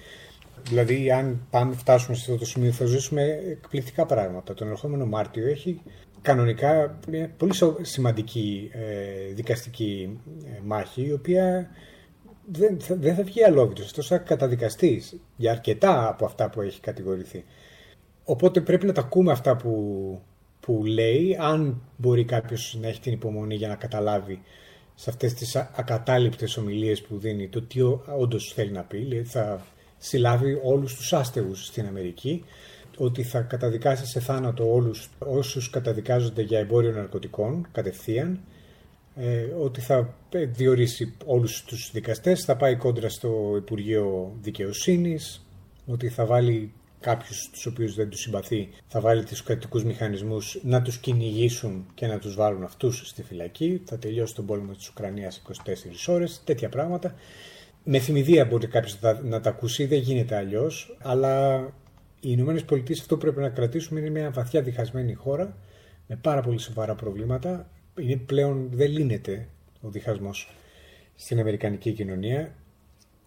Δηλαδή, 0.69 1.13
αν 1.13 1.41
πάμε, 1.51 1.75
φτάσουμε 1.75 2.17
σε 2.17 2.21
αυτό 2.21 2.37
το 2.37 2.45
σημείο, 2.45 2.73
θα 2.73 2.85
ζήσουμε 2.85 3.23
εκπληκτικά 3.51 4.07
πράγματα. 4.07 4.55
Τον 4.55 4.69
ερχόμενο 4.69 5.07
Μάρτιο 5.07 5.47
έχει 5.49 5.81
κανονικά 6.23 6.99
μια 7.09 7.31
πολύ 7.37 7.53
σημαντική 7.81 8.71
ε, 8.73 9.33
δικαστική 9.33 10.21
ε, 10.45 10.61
μάχη, 10.65 11.07
η 11.07 11.13
οποία 11.13 11.71
δεν 12.51 12.81
θα, 12.81 12.95
δεν 12.95 13.15
θα 13.15 13.23
βγει 13.23 13.45
αλόβητος. 13.45 13.85
Αυτός 13.85 14.07
θα 14.07 14.19
καταδικαστείς 14.19 15.21
για 15.37 15.51
αρκετά 15.51 16.09
από 16.09 16.25
αυτά 16.25 16.51
που 16.51 16.61
έχει 16.61 16.81
κατηγορηθεί. 16.81 17.45
Οπότε 18.25 18.61
πρέπει 18.61 18.87
να 18.87 18.93
τα 18.93 19.01
ακούμε 19.01 19.33
αυτά 19.33 19.57
που, 19.57 20.21
που 20.61 20.85
λέει, 20.85 21.37
αν 21.41 21.83
μπορεί 21.97 22.25
κάποιος 22.25 22.79
να 22.81 22.89
έχει 22.89 23.01
την 23.01 23.13
υπομονή 23.13 23.55
για 23.55 23.69
να 23.69 23.75
καταλάβει 23.75 24.43
σε 24.95 25.11
αυτές 25.11 25.35
τις 25.35 25.57
ακατάληπτες 25.57 26.57
ομιλίες 26.57 27.03
που 27.03 27.19
δίνει 27.19 27.49
το 27.49 27.63
τι 27.63 27.81
όντως 28.19 28.53
θέλει 28.55 28.71
να 28.71 28.83
πει. 28.83 28.99
Δηλαδή 28.99 29.29
θα 29.29 29.67
συλλάβει 29.99 30.61
όλους 30.63 30.95
τους 30.95 31.13
άστεγους 31.13 31.67
στην 31.67 31.87
Αμερική 31.87 32.45
ότι 32.99 33.23
θα 33.23 33.41
καταδικάσει 33.41 34.07
σε 34.07 34.21
θάνατο 34.21 34.73
όλους 34.73 35.09
όσους 35.19 35.71
καταδικάζονται 35.71 36.43
για 36.43 36.59
εμπόριο 36.59 36.93
ναρκωτικών 36.93 37.67
κατευθείαν, 37.73 38.41
ε, 39.15 39.43
ότι 39.61 39.81
θα 39.81 40.15
διορίσει 40.33 41.15
όλους 41.25 41.65
τους 41.65 41.91
δικαστές, 41.93 42.45
θα 42.45 42.57
πάει 42.57 42.77
κόντρα 42.77 43.09
στο 43.09 43.55
Υπουργείο 43.57 44.33
Δικαιοσύνης, 44.41 45.47
ότι 45.87 46.09
θα 46.09 46.27
βάλει 46.27 46.73
κάποιους 47.01 47.51
τους 47.53 47.67
οποίους 47.67 47.95
δεν 47.95 48.09
τους 48.09 48.21
συμπαθεί, 48.21 48.69
θα 48.87 49.01
βάλει 49.01 49.25
τους 49.25 49.43
κρατικούς 49.43 49.85
μηχανισμούς 49.85 50.61
να 50.63 50.83
τους 50.83 50.99
κυνηγήσουν 50.99 51.87
και 51.95 52.07
να 52.07 52.19
τους 52.19 52.35
βάλουν 52.35 52.63
αυτούς 52.63 53.09
στη 53.09 53.23
φυλακή, 53.23 53.83
θα 53.85 53.99
τελειώσει 53.99 54.35
τον 54.35 54.47
πόλεμο 54.47 54.73
της 54.73 54.89
Ουκρανίας 54.89 55.37
24 55.37 56.09
ώρες, 56.09 56.43
τέτοια 56.45 56.69
πράγματα. 56.69 57.15
Με 57.85 57.99
θυμηδία 57.99 58.45
μπορεί 58.45 58.67
κάποιος 58.67 58.99
να 59.23 59.41
τα 59.41 59.51
ακούσει, 59.51 59.87
δεν 59.87 59.99
γίνεται 59.99 60.37
αλλιώς, 60.37 60.97
αλλά 61.03 61.65
οι 62.21 62.29
Ηνωμένες 62.31 62.65
Πολιτείες 62.65 63.01
αυτό 63.01 63.15
που 63.15 63.21
πρέπει 63.21 63.41
να 63.41 63.49
κρατήσουμε 63.49 64.01
είναι 64.01 64.11
μια 64.11 64.31
βαθιά 64.31 64.63
διχασμένη 64.63 65.15
χώρα 65.15 65.57
με 66.07 66.17
πάρα 66.17 66.41
πολύ 66.43 66.59
σοβαρά 66.59 66.95
προβλήματα. 66.95 67.71
Είναι 68.01 68.17
πλέον 68.17 68.69
δεν 68.73 68.91
λύνεται 68.91 69.49
ο 69.81 69.89
διχασμός 69.89 70.53
στην 71.15 71.41
Αμερικανική 71.41 71.93
κοινωνία. 71.93 72.55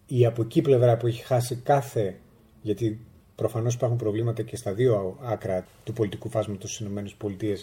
Η 0.06 0.26
από 0.26 0.42
εκεί 0.42 0.62
πλευρά 0.62 0.96
που 0.96 1.06
έχει 1.06 1.22
χάσει 1.22 1.56
κάθε. 1.56 2.18
Γιατί 2.62 3.06
προφανώς 3.34 3.74
υπάρχουν 3.74 3.98
προβλήματα 3.98 4.42
και 4.42 4.56
στα 4.56 4.72
δύο 4.72 5.18
άκρα 5.22 5.66
του 5.84 5.92
πολιτικού 5.92 6.30
φάσματος 6.30 6.74
στις 6.74 6.86
ΗΠΑ, 6.86 7.56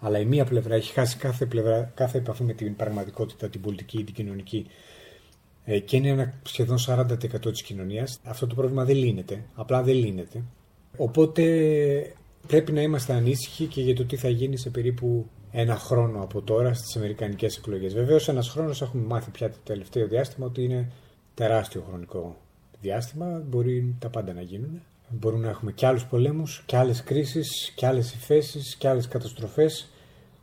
αλλά 0.00 0.18
η 0.18 0.24
μία 0.24 0.44
πλευρά 0.44 0.74
έχει 0.74 0.92
χάσει 0.92 1.16
κάθε, 1.16 1.46
πλευρά, 1.46 1.92
κάθε 1.94 2.18
επαφή 2.18 2.42
με 2.42 2.52
την 2.52 2.76
πραγματικότητα, 2.76 3.48
την 3.48 3.60
πολιτική 3.60 3.98
ή 3.98 4.04
την 4.04 4.14
κοινωνική 4.14 4.66
ε, 5.64 5.78
και 5.78 5.96
είναι 5.96 6.08
ένα 6.08 6.34
σχεδόν 6.42 6.78
40% 6.86 7.06
της 7.42 7.62
κοινωνίας. 7.62 8.20
Αυτό 8.24 8.46
το 8.46 8.54
πρόβλημα 8.54 8.84
δεν 8.84 8.96
λύνεται, 8.96 9.44
απλά 9.54 9.82
δεν 9.82 9.94
λύνεται. 9.94 10.42
Οπότε 10.96 11.44
πρέπει 12.46 12.72
να 12.72 12.80
είμαστε 12.80 13.12
ανήσυχοι 13.12 13.66
και 13.66 13.80
για 13.80 13.94
το 13.94 14.04
τι 14.04 14.16
θα 14.16 14.28
γίνει 14.28 14.56
σε 14.56 14.70
περίπου 14.70 15.26
ένα 15.50 15.76
χρόνο 15.76 16.22
από 16.22 16.42
τώρα 16.42 16.74
στις 16.74 16.96
αμερικανικές 16.96 17.56
εκλογές. 17.56 17.94
Βεβαίως 17.94 18.28
ένας 18.28 18.48
χρόνος 18.48 18.82
έχουμε 18.82 19.06
μάθει 19.06 19.30
πια 19.30 19.50
το 19.50 19.56
τελευταίο 19.64 20.06
διάστημα 20.06 20.46
ότι 20.46 20.64
είναι 20.64 20.90
τεράστιο 21.34 21.84
χρονικό 21.88 22.36
διάστημα, 22.80 23.42
μπορεί 23.46 23.94
τα 23.98 24.08
πάντα 24.08 24.32
να 24.32 24.40
γίνουν. 24.40 24.80
Μπορούμε 25.08 25.44
να 25.44 25.50
έχουμε 25.50 25.72
και 25.72 25.86
άλλους 25.86 26.04
πολέμους, 26.04 26.62
και 26.66 26.76
άλλες 26.76 27.02
κρίσεις, 27.02 27.72
και 27.74 27.86
άλλες 27.86 28.14
υφέσεις, 28.14 28.74
και 28.74 28.88
άλλες 28.88 29.08
καταστροφές 29.08 29.88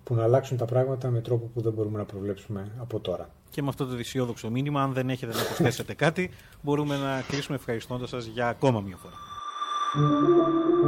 που 0.04 0.16
να 0.16 0.24
αλλάξουν 0.24 0.58
τα 0.58 0.66
πράγματα 0.66 1.10
με 1.10 1.22
τρόπο 1.22 1.46
που 1.54 1.62
δεν 1.62 1.74
μπορούμε 1.74 1.98
να 1.98 2.06
προβλέψουμε 2.06 2.72
από 2.78 3.00
τώρα. 3.00 3.30
Και 3.50 3.62
με 3.62 3.68
αυτό 3.70 3.86
το 3.86 3.96
αισιόδοξο 3.96 4.50
μήνυμα, 4.50 4.82
αν 4.84 4.94
δεν 4.94 5.10
έχετε 5.10 5.34
να 5.34 5.44
προσθέσετε 5.44 5.94
κάτι, 6.04 6.32
μπορούμε 6.62 6.98
να 6.98 7.24
κλείσουμε 7.28 7.58
ευχαριστώντας 7.58 8.10
σας 8.10 8.26
για 8.26 8.48
ακόμα 8.48 8.82
μια 8.82 8.96
φορά. 8.96 9.31
Música 9.94 10.81